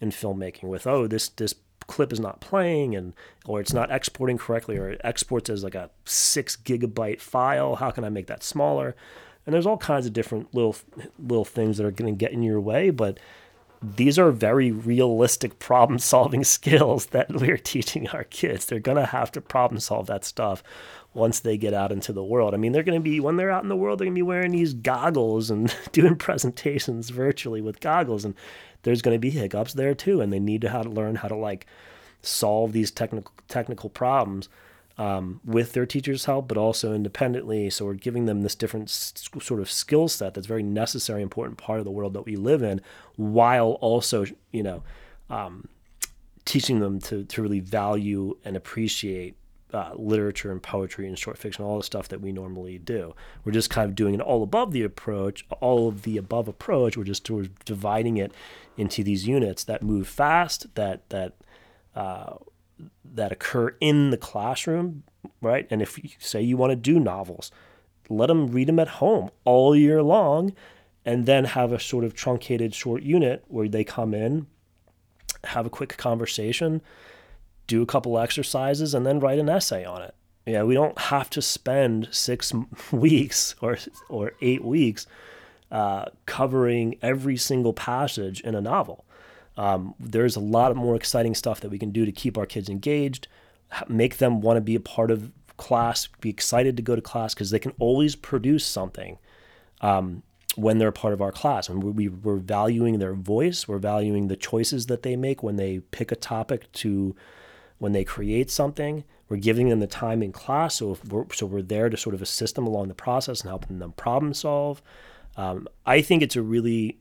in 0.00 0.10
filmmaking 0.10 0.64
with, 0.64 0.86
oh, 0.86 1.06
this, 1.06 1.28
this 1.28 1.54
clip 1.86 2.12
is 2.12 2.20
not 2.20 2.40
playing 2.40 2.94
and, 2.94 3.14
or 3.46 3.60
it's 3.60 3.72
not 3.72 3.90
exporting 3.90 4.38
correctly 4.38 4.76
or 4.76 4.90
it 4.90 5.00
exports 5.04 5.50
as 5.50 5.64
like 5.64 5.74
a 5.74 5.90
six 6.04 6.56
gigabyte 6.56 7.20
file. 7.20 7.76
How 7.76 7.90
can 7.90 8.04
I 8.04 8.08
make 8.08 8.26
that 8.26 8.42
smaller? 8.42 8.94
And 9.44 9.54
there's 9.54 9.66
all 9.66 9.78
kinds 9.78 10.06
of 10.06 10.12
different 10.12 10.54
little, 10.54 10.76
little 11.18 11.44
things 11.44 11.78
that 11.78 11.86
are 11.86 11.92
going 11.92 12.12
to 12.12 12.18
get 12.18 12.32
in 12.32 12.42
your 12.42 12.60
way. 12.60 12.90
But, 12.90 13.18
these 13.82 14.18
are 14.18 14.30
very 14.30 14.72
realistic 14.72 15.58
problem 15.58 15.98
solving 15.98 16.44
skills 16.44 17.06
that 17.06 17.30
we're 17.30 17.58
teaching 17.58 18.08
our 18.08 18.24
kids. 18.24 18.66
They're 18.66 18.80
going 18.80 18.96
to 18.96 19.06
have 19.06 19.30
to 19.32 19.40
problem 19.40 19.80
solve 19.80 20.06
that 20.06 20.24
stuff 20.24 20.62
once 21.14 21.40
they 21.40 21.56
get 21.56 21.72
out 21.72 21.92
into 21.92 22.12
the 22.12 22.24
world. 22.24 22.52
I 22.52 22.58
mean, 22.58 22.72
they're 22.72 22.82
going 22.82 23.00
to 23.00 23.02
be, 23.02 23.20
when 23.20 23.36
they're 23.36 23.50
out 23.50 23.62
in 23.62 23.70
the 23.70 23.76
world, 23.76 23.98
they're 23.98 24.04
going 24.04 24.14
to 24.14 24.18
be 24.18 24.22
wearing 24.22 24.52
these 24.52 24.74
goggles 24.74 25.50
and 25.50 25.74
doing 25.92 26.16
presentations 26.16 27.10
virtually 27.10 27.62
with 27.62 27.80
goggles. 27.80 28.24
And 28.24 28.34
there's 28.86 29.02
going 29.02 29.16
to 29.16 29.18
be 29.18 29.30
hiccups 29.30 29.74
there 29.74 29.96
too. 29.96 30.20
And 30.20 30.32
they 30.32 30.38
need 30.38 30.60
to 30.60 30.70
how 30.70 30.82
to 30.82 30.88
learn 30.88 31.16
how 31.16 31.26
to 31.26 31.34
like 31.34 31.66
solve 32.22 32.70
these 32.70 32.92
technical, 32.92 33.34
technical 33.48 33.90
problems 33.90 34.48
um, 34.96 35.40
with 35.44 35.72
their 35.72 35.86
teacher's 35.86 36.26
help, 36.26 36.46
but 36.46 36.56
also 36.56 36.94
independently. 36.94 37.68
So 37.68 37.84
we're 37.84 37.94
giving 37.94 38.26
them 38.26 38.42
this 38.42 38.54
different 38.54 38.88
s- 38.88 39.12
sort 39.42 39.60
of 39.60 39.68
skill 39.68 40.06
set 40.06 40.34
that's 40.34 40.46
very 40.46 40.62
necessary, 40.62 41.20
important 41.20 41.58
part 41.58 41.80
of 41.80 41.84
the 41.84 41.90
world 41.90 42.14
that 42.14 42.24
we 42.24 42.36
live 42.36 42.62
in, 42.62 42.80
while 43.16 43.72
also, 43.80 44.24
you 44.52 44.62
know, 44.62 44.84
um, 45.30 45.66
teaching 46.44 46.78
them 46.78 47.00
to, 47.00 47.24
to 47.24 47.42
really 47.42 47.60
value 47.60 48.36
and 48.44 48.56
appreciate 48.56 49.34
uh, 49.72 49.90
literature 49.94 50.52
and 50.52 50.62
poetry 50.62 51.06
and 51.08 51.18
short 51.18 51.38
fiction, 51.38 51.64
all 51.64 51.76
the 51.76 51.82
stuff 51.82 52.08
that 52.08 52.20
we 52.20 52.32
normally 52.32 52.78
do. 52.78 53.14
We're 53.44 53.52
just 53.52 53.70
kind 53.70 53.88
of 53.88 53.94
doing 53.94 54.14
an 54.14 54.20
all 54.20 54.42
above 54.42 54.72
the 54.72 54.82
approach, 54.82 55.46
all 55.60 55.88
of 55.88 56.02
the 56.02 56.16
above 56.16 56.48
approach. 56.48 56.96
We're 56.96 57.04
just 57.04 57.28
of 57.28 57.64
dividing 57.64 58.16
it 58.16 58.32
into 58.76 59.02
these 59.02 59.26
units 59.26 59.64
that 59.64 59.82
move 59.82 60.08
fast, 60.08 60.74
that 60.74 61.08
that 61.10 61.34
uh, 61.94 62.34
that 63.14 63.32
occur 63.32 63.74
in 63.80 64.10
the 64.10 64.16
classroom, 64.16 65.02
right? 65.40 65.66
And 65.70 65.82
if 65.82 66.02
you 66.02 66.10
say 66.18 66.42
you 66.42 66.56
want 66.56 66.70
to 66.70 66.76
do 66.76 67.00
novels, 67.00 67.50
let 68.08 68.26
them 68.26 68.48
read 68.48 68.68
them 68.68 68.78
at 68.78 68.88
home 68.88 69.30
all 69.44 69.74
year 69.74 70.02
long 70.02 70.54
and 71.04 71.24
then 71.26 71.44
have 71.44 71.72
a 71.72 71.80
sort 71.80 72.04
of 72.04 72.14
truncated 72.14 72.74
short 72.74 73.02
unit 73.02 73.44
where 73.48 73.68
they 73.68 73.84
come 73.84 74.12
in, 74.12 74.46
have 75.44 75.66
a 75.66 75.70
quick 75.70 75.96
conversation, 75.96 76.82
do 77.66 77.82
a 77.82 77.86
couple 77.86 78.18
exercises, 78.18 78.94
and 78.94 79.06
then 79.06 79.20
write 79.20 79.38
an 79.38 79.48
essay 79.48 79.84
on 79.84 80.02
it. 80.02 80.14
Yeah, 80.46 80.62
we 80.62 80.74
don't 80.74 80.98
have 80.98 81.28
to 81.30 81.42
spend 81.42 82.08
six 82.12 82.52
weeks 82.92 83.54
or 83.60 83.78
or 84.08 84.32
eight 84.40 84.64
weeks 84.64 85.06
uh, 85.70 86.06
covering 86.26 86.96
every 87.02 87.36
single 87.36 87.72
passage 87.72 88.40
in 88.40 88.54
a 88.54 88.60
novel. 88.60 89.04
Um, 89.56 89.94
there's 89.98 90.36
a 90.36 90.40
lot 90.40 90.70
of 90.70 90.76
more 90.76 90.94
exciting 90.94 91.34
stuff 91.34 91.60
that 91.60 91.70
we 91.70 91.78
can 91.78 91.90
do 91.90 92.04
to 92.04 92.12
keep 92.12 92.36
our 92.36 92.46
kids 92.46 92.68
engaged, 92.68 93.26
make 93.88 94.18
them 94.18 94.40
want 94.40 94.58
to 94.58 94.60
be 94.60 94.74
a 94.74 94.80
part 94.80 95.10
of 95.10 95.32
class, 95.56 96.08
be 96.20 96.30
excited 96.30 96.76
to 96.76 96.82
go 96.82 96.94
to 96.94 97.02
class 97.02 97.34
because 97.34 97.50
they 97.50 97.58
can 97.58 97.72
always 97.78 98.14
produce 98.14 98.64
something 98.64 99.18
um, 99.80 100.22
when 100.56 100.78
they're 100.78 100.88
a 100.88 100.92
part 100.92 101.14
of 101.14 101.22
our 101.22 101.32
class. 101.32 101.68
And 101.68 101.82
we, 101.82 102.08
we're 102.08 102.36
valuing 102.36 102.98
their 102.98 103.14
voice, 103.14 103.66
we're 103.66 103.78
valuing 103.78 104.28
the 104.28 104.36
choices 104.36 104.86
that 104.86 105.02
they 105.02 105.16
make 105.16 105.42
when 105.42 105.56
they 105.56 105.80
pick 105.80 106.12
a 106.12 106.16
topic 106.16 106.70
to 106.72 107.16
when 107.78 107.92
they 107.92 108.04
create 108.04 108.50
something. 108.50 109.04
We're 109.28 109.38
giving 109.38 109.68
them 109.68 109.80
the 109.80 109.86
time 109.86 110.22
in 110.22 110.32
class, 110.32 110.76
so 110.76 110.98
we're, 111.08 111.26
so 111.32 111.46
we're 111.46 111.62
there 111.62 111.88
to 111.88 111.96
sort 111.96 112.14
of 112.14 112.22
assist 112.22 112.54
them 112.54 112.66
along 112.66 112.88
the 112.88 112.94
process 112.94 113.40
and 113.40 113.50
helping 113.50 113.80
them 113.80 113.92
problem 113.92 114.34
solve. 114.34 114.80
Um, 115.36 115.68
I 115.84 116.00
think 116.00 116.22
it's 116.22 116.36
a 116.36 116.42
really, 116.42 116.98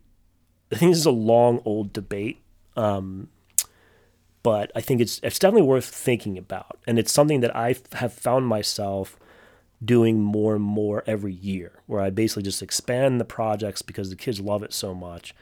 I 0.71 0.75
think 0.75 0.91
this 0.91 0.99
is 0.99 1.05
a 1.05 1.11
long 1.11 1.61
old 1.65 1.93
debate 1.93 2.41
um, 2.75 3.29
but 4.43 4.71
I 4.75 4.81
think 4.81 5.01
it's 5.01 5.19
it's 5.23 5.39
definitely 5.39 5.67
worth 5.67 5.85
thinking 5.85 6.37
about, 6.37 6.77
and 6.85 6.99
it's 6.99 7.11
something 7.11 7.39
that 7.41 7.55
I 7.55 7.75
have 7.93 8.13
found 8.13 8.47
myself 8.47 9.17
doing 9.83 10.21
more 10.21 10.55
and 10.55 10.63
more 10.63 11.03
every 11.07 11.33
year, 11.33 11.79
where 11.85 12.01
I 12.01 12.09
basically 12.09 12.43
just 12.43 12.61
expand 12.61 13.19
the 13.19 13.25
projects 13.25 13.81
because 13.81 14.09
the 14.09 14.15
kids 14.15 14.39
love 14.39 14.63
it 14.63 14.73
so 14.73 14.93
much, 14.93 15.33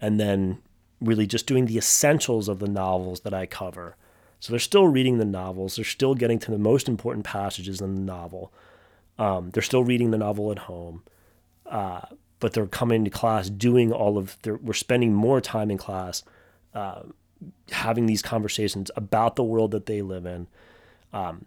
and 0.00 0.20
then 0.20 0.58
really 1.00 1.26
just 1.26 1.46
doing 1.46 1.66
the 1.66 1.78
essentials 1.78 2.48
of 2.48 2.58
the 2.58 2.68
novels 2.68 3.20
that 3.20 3.34
I 3.34 3.46
cover. 3.46 3.96
So 4.40 4.52
they're 4.52 4.60
still 4.60 4.86
reading 4.86 5.18
the 5.18 5.24
novels, 5.24 5.76
they're 5.76 5.84
still 5.84 6.14
getting 6.14 6.38
to 6.40 6.50
the 6.50 6.58
most 6.58 6.88
important 6.88 7.24
passages 7.24 7.80
in 7.80 7.94
the 7.94 8.00
novel. 8.00 8.52
Um, 9.18 9.50
they're 9.50 9.62
still 9.62 9.84
reading 9.84 10.10
the 10.10 10.18
novel 10.18 10.52
at 10.52 10.60
home. 10.60 11.02
Uh, 11.64 12.02
but 12.40 12.52
they're 12.52 12.66
coming 12.66 13.04
to 13.04 13.10
class 13.10 13.48
doing 13.48 13.92
all 13.92 14.18
of 14.18 14.36
we're 14.44 14.72
spending 14.72 15.12
more 15.12 15.40
time 15.40 15.70
in 15.70 15.78
class 15.78 16.22
uh, 16.74 17.02
having 17.70 18.06
these 18.06 18.22
conversations 18.22 18.90
about 18.96 19.36
the 19.36 19.44
world 19.44 19.70
that 19.70 19.86
they 19.86 20.02
live 20.02 20.26
in 20.26 20.46
um, 21.12 21.46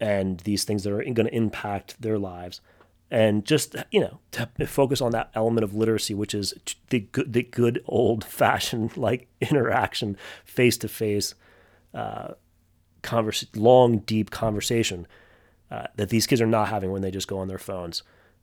and 0.00 0.40
these 0.40 0.64
things 0.64 0.84
that 0.84 0.92
are 0.92 1.02
going 1.02 1.26
to 1.26 1.34
impact 1.34 2.00
their 2.00 2.18
lives 2.18 2.60
and 3.10 3.44
just 3.44 3.76
you 3.90 4.00
know 4.00 4.18
to 4.30 4.48
focus 4.66 5.00
on 5.00 5.12
that 5.12 5.30
element 5.34 5.64
of 5.64 5.74
literacy 5.74 6.14
which 6.14 6.34
is 6.34 6.54
the 6.90 7.00
good 7.00 7.32
the 7.32 7.42
good 7.42 7.82
old 7.86 8.24
fashioned 8.24 8.96
like 8.96 9.28
interaction 9.40 10.16
face 10.44 10.76
to 10.76 10.88
face 10.88 11.34
converse 13.02 13.46
long 13.54 13.98
deep 13.98 14.30
conversation 14.30 15.06
uh, 15.70 15.86
that 15.96 16.10
these 16.10 16.26
kids 16.26 16.40
are 16.40 16.46
not 16.46 16.68
having 16.68 16.90
when 16.90 17.02
they 17.02 17.10
just 17.10 17.28
go 17.28 17.38
on 17.38 17.48
their 17.48 17.58
phones 17.58 18.02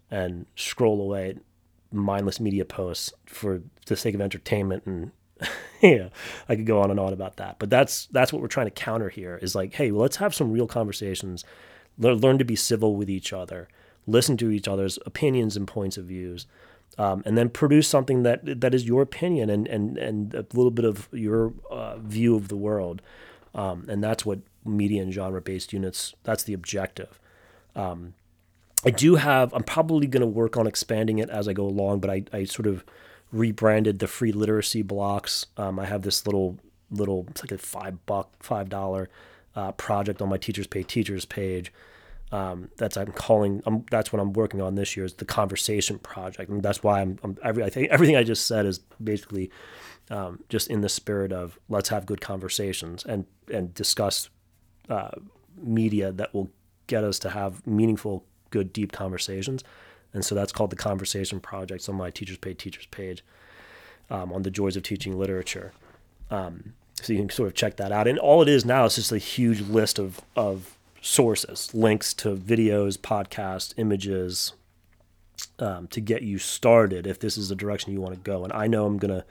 and 0.10 0.46
scroll 0.56 1.02
away 1.02 1.36
mindless 1.92 2.40
media 2.40 2.66
posts 2.66 3.14
for 3.26 3.62
the 3.86 3.96
sake 3.96 4.16
of 4.16 4.22
entertainment 4.22 4.86
and 4.86 5.12
yeah, 5.82 6.10
I 6.48 6.56
could 6.56 6.66
go 6.66 6.82
on 6.82 6.92
and 6.92 7.00
on 7.00 7.14
about 7.14 7.38
that. 7.38 7.60
But 7.60 7.70
that's 7.70 8.08
that's 8.08 8.32
what 8.32 8.42
we're 8.42 8.48
trying 8.48 8.68
to 8.68 8.72
counter 8.72 9.10
here 9.10 9.40
is 9.42 9.56
like, 9.56 9.74
hey, 9.74 9.92
well, 9.92 10.02
let's 10.02 10.18
have 10.18 10.34
some 10.34 10.52
real 10.52 10.68
conversations. 10.68 11.44
Learn 11.98 12.38
to 12.38 12.46
be 12.46 12.56
civil 12.56 12.96
with 12.96 13.10
each 13.10 13.34
other. 13.34 13.68
Listen 14.08 14.38
to 14.38 14.50
each 14.50 14.68
other's 14.68 14.98
opinions 15.06 15.56
and 15.56 15.68
points 15.68 15.98
of 15.98 16.06
views. 16.06 16.48
Um, 16.98 17.24
and 17.26 17.38
then 17.38 17.50
produce 17.50 17.88
something 17.88 18.24
that 18.24 18.62
that 18.62 18.74
is 18.74 18.86
your 18.86 19.02
opinion 19.02 19.50
and 19.50 19.68
and 19.68 19.98
and 19.98 20.34
a 20.34 20.46
little 20.54 20.72
bit 20.72 20.86
of 20.86 21.10
your 21.12 21.54
uh, 21.72 21.98
view 21.98 22.36
of 22.36 22.50
the 22.50 22.58
world. 22.58 23.02
Um, 23.56 23.86
and 23.88 24.04
that's 24.04 24.26
what 24.26 24.40
media 24.66 25.02
and 25.02 25.14
genre 25.14 25.42
based 25.42 25.74
units. 25.74 26.14
That's 26.24 26.44
the 26.44 26.54
objective. 26.54 27.20
Um, 27.76 28.14
I 28.86 28.90
do 28.90 29.16
have. 29.16 29.54
I'm 29.54 29.64
probably 29.64 30.08
going 30.08 30.22
to 30.22 30.28
work 30.28 30.58
on 30.58 30.68
expanding 30.68 31.20
it 31.20 31.30
as 31.30 31.48
I 31.48 31.54
go 31.54 31.66
along, 31.66 32.00
but 32.00 32.10
I 32.10 32.24
I 32.34 32.44
sort 32.44 32.68
of 32.68 32.84
rebranded 33.32 34.00
the 34.00 34.08
free 34.08 34.32
literacy 34.32 34.82
blocks. 34.82 35.46
Um, 35.58 35.80
I 35.80 35.86
have 35.86 36.02
this 36.02 36.26
little 36.26 36.60
little 36.92 37.26
it's 37.30 37.44
like 37.44 37.52
a 37.52 37.58
five 37.58 38.06
buck 38.06 38.32
five 38.42 38.70
dollar 38.70 39.10
uh, 39.56 39.72
project 39.74 40.22
on 40.22 40.30
my 40.30 40.38
teachers 40.38 40.68
pay 40.68 40.84
teachers 40.84 41.26
page. 41.26 41.72
Um, 42.32 42.70
that's 42.78 42.98
I'm 42.98 43.12
calling. 43.12 43.62
I'm, 43.66 43.86
that's 43.92 44.12
what 44.12 44.20
I'm 44.20 44.34
working 44.34 44.60
on 44.60 44.76
this 44.76 44.98
year 44.98 45.06
is 45.06 45.14
the 45.14 45.26
conversation 45.26 46.00
project, 46.00 46.50
and 46.50 46.64
that's 46.64 46.82
why 46.82 47.02
I'm. 47.02 47.20
I'm 47.24 47.38
every, 47.44 47.64
I 47.64 47.70
think 47.70 47.90
everything 47.90 48.16
I 48.16 48.24
just 48.24 48.48
said 48.48 48.66
is 48.66 48.80
basically 49.02 49.52
um, 50.10 50.44
just 50.50 50.70
in 50.70 50.82
the 50.82 50.90
spirit 50.90 51.32
of 51.32 51.60
let's 51.70 51.90
have 51.90 52.06
good 52.06 52.22
conversations 52.22 53.06
and 53.06 53.26
and 53.52 53.74
discuss 53.74 54.30
uh, 54.90 55.12
media 55.58 56.12
that 56.12 56.34
will 56.34 56.50
get 56.88 57.04
us 57.04 57.20
to 57.20 57.30
have 57.30 57.66
meaningful, 57.66 58.26
good, 58.50 58.74
deep 58.74 58.92
conversations 58.92 59.64
And 60.14 60.24
so 60.24 60.36
that's 60.36 60.52
called 60.52 60.70
the 60.70 60.76
Conversation 60.76 61.40
Project. 61.40 61.90
On 61.90 61.96
my 61.96 62.10
Teachers 62.12 62.38
Pay 62.38 62.54
Teachers 62.54 62.86
page 62.88 63.24
um, 64.10 64.32
on 64.32 64.44
the 64.44 64.52
joys 64.52 64.76
of 64.76 64.84
teaching 64.84 65.18
literature. 65.18 65.74
Um, 66.30 66.74
so 67.02 67.14
you 67.14 67.20
can 67.20 67.30
sort 67.30 67.48
of 67.48 67.56
check 67.56 67.78
that 67.78 67.92
out. 67.92 68.08
And 68.08 68.20
all 68.20 68.42
it 68.42 68.48
is 68.48 68.66
now 68.66 68.86
is 68.86 68.96
just 68.96 69.12
a 69.12 69.18
huge 69.18 69.62
list 69.62 70.00
of, 70.00 70.22
of 70.36 70.78
sources, 71.02 71.74
links 71.74 72.14
to 72.16 72.36
videos, 72.36 72.98
podcasts, 72.98 73.74
images 73.78 74.54
um, 75.60 75.88
to 75.88 76.00
get 76.00 76.22
you 76.22 76.38
started 76.38 77.08
if 77.08 77.20
this 77.20 77.38
is 77.38 77.50
the 77.50 77.56
direction 77.56 77.92
you 77.92 78.02
want 78.02 78.14
to 78.14 78.20
go. 78.20 78.44
And 78.44 78.54
I 78.54 78.68
know 78.68 78.86
I'm 78.86 78.98
going 78.98 79.12
to, 79.14 79.26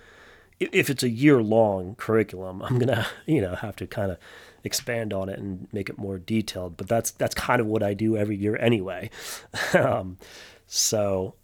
if 0.73 0.91
it's 0.91 1.03
a 1.03 1.09
year 1.09 1.43
long 1.43 1.95
curriculum, 1.97 2.63
I'm 2.63 2.79
to, 2.81 3.07
you 3.27 3.41
know, 3.41 3.55
have 3.55 3.77
to 3.77 3.87
kind 3.87 4.11
of 4.11 4.19
expand 4.65 5.13
on 5.13 5.29
it 5.29 5.39
and 5.39 5.69
make 5.73 5.89
it 5.89 5.99
more 5.99 6.19
detailed. 6.19 6.77
But 6.77 6.89
that's, 6.89 7.11
that's 7.13 7.35
kind 7.35 7.61
of 7.61 7.67
what 7.67 7.83
I 7.83 7.95
do 7.95 8.17
every 8.17 8.37
year 8.37 8.57
anyway. 8.57 9.11
um, 9.75 10.19
so, 10.67 11.35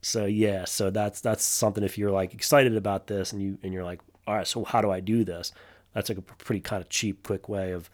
so 0.00 0.24
yeah, 0.24 0.64
so 0.64 0.90
that's, 0.90 1.20
that's 1.20 1.44
something 1.44 1.84
if 1.84 1.98
you're 1.98 2.10
like 2.10 2.34
excited 2.34 2.76
about 2.76 3.06
this 3.06 3.32
and 3.32 3.42
you, 3.42 3.58
and 3.62 3.72
you're 3.72 3.84
like, 3.84 4.00
all 4.26 4.34
right, 4.34 4.46
so 4.46 4.64
how 4.64 4.80
do 4.80 4.90
I 4.90 5.00
do 5.00 5.24
this? 5.24 5.52
That's 5.94 6.08
like 6.08 6.18
a 6.18 6.22
pretty 6.22 6.60
kind 6.60 6.82
of 6.82 6.88
cheap, 6.88 7.22
quick 7.22 7.48
way 7.48 7.72
of 7.72 7.90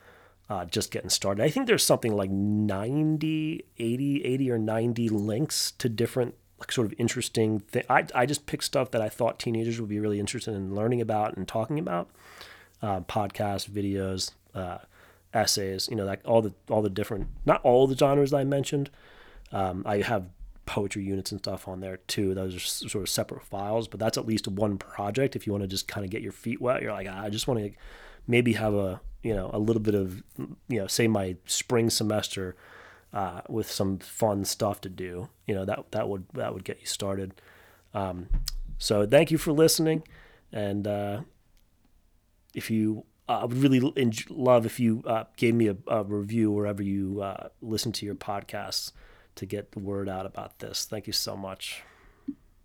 uh, 0.49 0.65
just 0.65 0.91
getting 0.91 1.11
started. 1.11 1.43
I 1.43 1.51
think 1.51 1.67
there's 1.67 1.85
something 1.85 2.15
like 2.15 2.31
90, 2.31 3.65
80, 3.79 4.25
80 4.25 4.51
or 4.51 4.59
90 4.59 5.09
links 5.09 5.73
to 5.73 5.89
different 5.89 6.35
like 6.59 6.73
sort 6.73 6.87
of 6.87 6.95
interesting 6.99 7.61
thing. 7.61 7.85
I, 7.89 8.05
I 8.15 8.27
just 8.27 8.47
picked 8.47 8.65
stuff 8.65 8.91
that 8.91 9.01
I 9.01 9.09
thought 9.09 9.39
teenagers 9.39 9.81
would 9.81 9.89
be 9.89 10.01
really 10.01 10.21
interested 10.21 10.55
in 10.55 10.75
learning 10.75 11.01
about 11.01 11.37
and 11.37 11.47
talking 11.47 11.79
about. 11.79 12.09
Uh, 12.81 13.01
podcasts, 13.01 13.69
videos, 13.69 14.33
uh, 14.55 14.79
essays, 15.35 15.89
you 15.89 15.97
know, 15.97 16.05
like 16.05 16.21
all 16.25 16.43
the 16.43 16.53
all 16.69 16.83
the 16.83 16.91
different, 16.91 17.29
not 17.45 17.61
all 17.63 17.87
the 17.87 17.97
genres 17.97 18.33
I 18.33 18.45
mentioned. 18.45 18.91
Um, 19.53 19.83
I 19.87 19.99
have 20.03 20.27
poetry 20.67 21.03
units 21.03 21.33
and 21.33 21.41
stuff 21.41 21.67
on 21.67 21.81
there 21.81 21.97
too. 22.09 22.35
Those 22.35 22.55
are 22.55 22.61
sort 22.61 23.03
of 23.03 23.09
separate 23.09 23.43
files, 23.43 23.89
but 23.89 23.99
that's 23.99 24.19
at 24.19 24.27
least 24.27 24.47
one 24.47 24.79
project. 24.79 25.35
If 25.35 25.47
you 25.47 25.53
want 25.53 25.65
to 25.65 25.69
just 25.69 25.89
kind 25.89 26.05
of 26.05 26.11
get 26.11 26.23
your 26.23 26.33
feet 26.33 26.61
wet, 26.61 26.83
you're 26.83 26.93
like, 26.93 27.09
ah, 27.11 27.23
I 27.23 27.31
just 27.31 27.49
want 27.49 27.61
to 27.61 27.71
maybe 28.27 28.53
have 28.53 28.75
a 28.75 29.01
you 29.23 29.35
know 29.35 29.51
a 29.53 29.59
little 29.59 29.83
bit 29.83 29.95
of 29.95 30.23
you 30.69 30.79
know 30.79 30.87
say 30.87 31.09
my 31.09 31.37
spring 31.47 31.91
semester 31.91 32.55
uh, 33.13 33.41
with 33.49 33.71
some 33.71 33.99
fun 33.99 34.45
stuff 34.45 34.81
to 34.83 34.89
do. 34.89 35.29
You 35.47 35.55
know 35.55 35.65
that 35.65 35.93
that 35.93 36.09
would 36.09 36.27
that 36.35 36.55
would 36.55 36.65
get 36.65 36.81
you 36.81 36.87
started. 36.87 37.41
Um, 37.95 38.29
so 38.79 39.07
thank 39.07 39.31
you 39.31 39.39
for 39.39 39.53
listening, 39.53 40.03
and 40.53 40.87
uh, 40.87 41.21
if 42.55 42.71
you 42.71 43.05
uh, 43.29 43.41
I 43.41 43.45
would 43.45 43.59
really 43.59 43.81
love 44.31 44.65
if 44.67 44.81
you 44.81 45.03
uh, 45.07 45.25
gave 45.37 45.55
me 45.55 45.69
a, 45.69 45.77
a, 45.87 46.03
review 46.03 46.51
wherever 46.51 46.83
you 46.83 47.21
uh, 47.21 47.49
listen 47.61 47.93
to 47.93 48.07
your 48.07 48.15
podcasts 48.15 48.93
to 49.35 49.47
get 49.47 49.73
the 49.73 49.81
word 49.81 50.09
out 50.09 50.25
about 50.25 50.59
this. 50.61 50.85
Thank 50.85 51.07
you 51.07 51.13
so 51.13 51.37
much. 51.37 51.83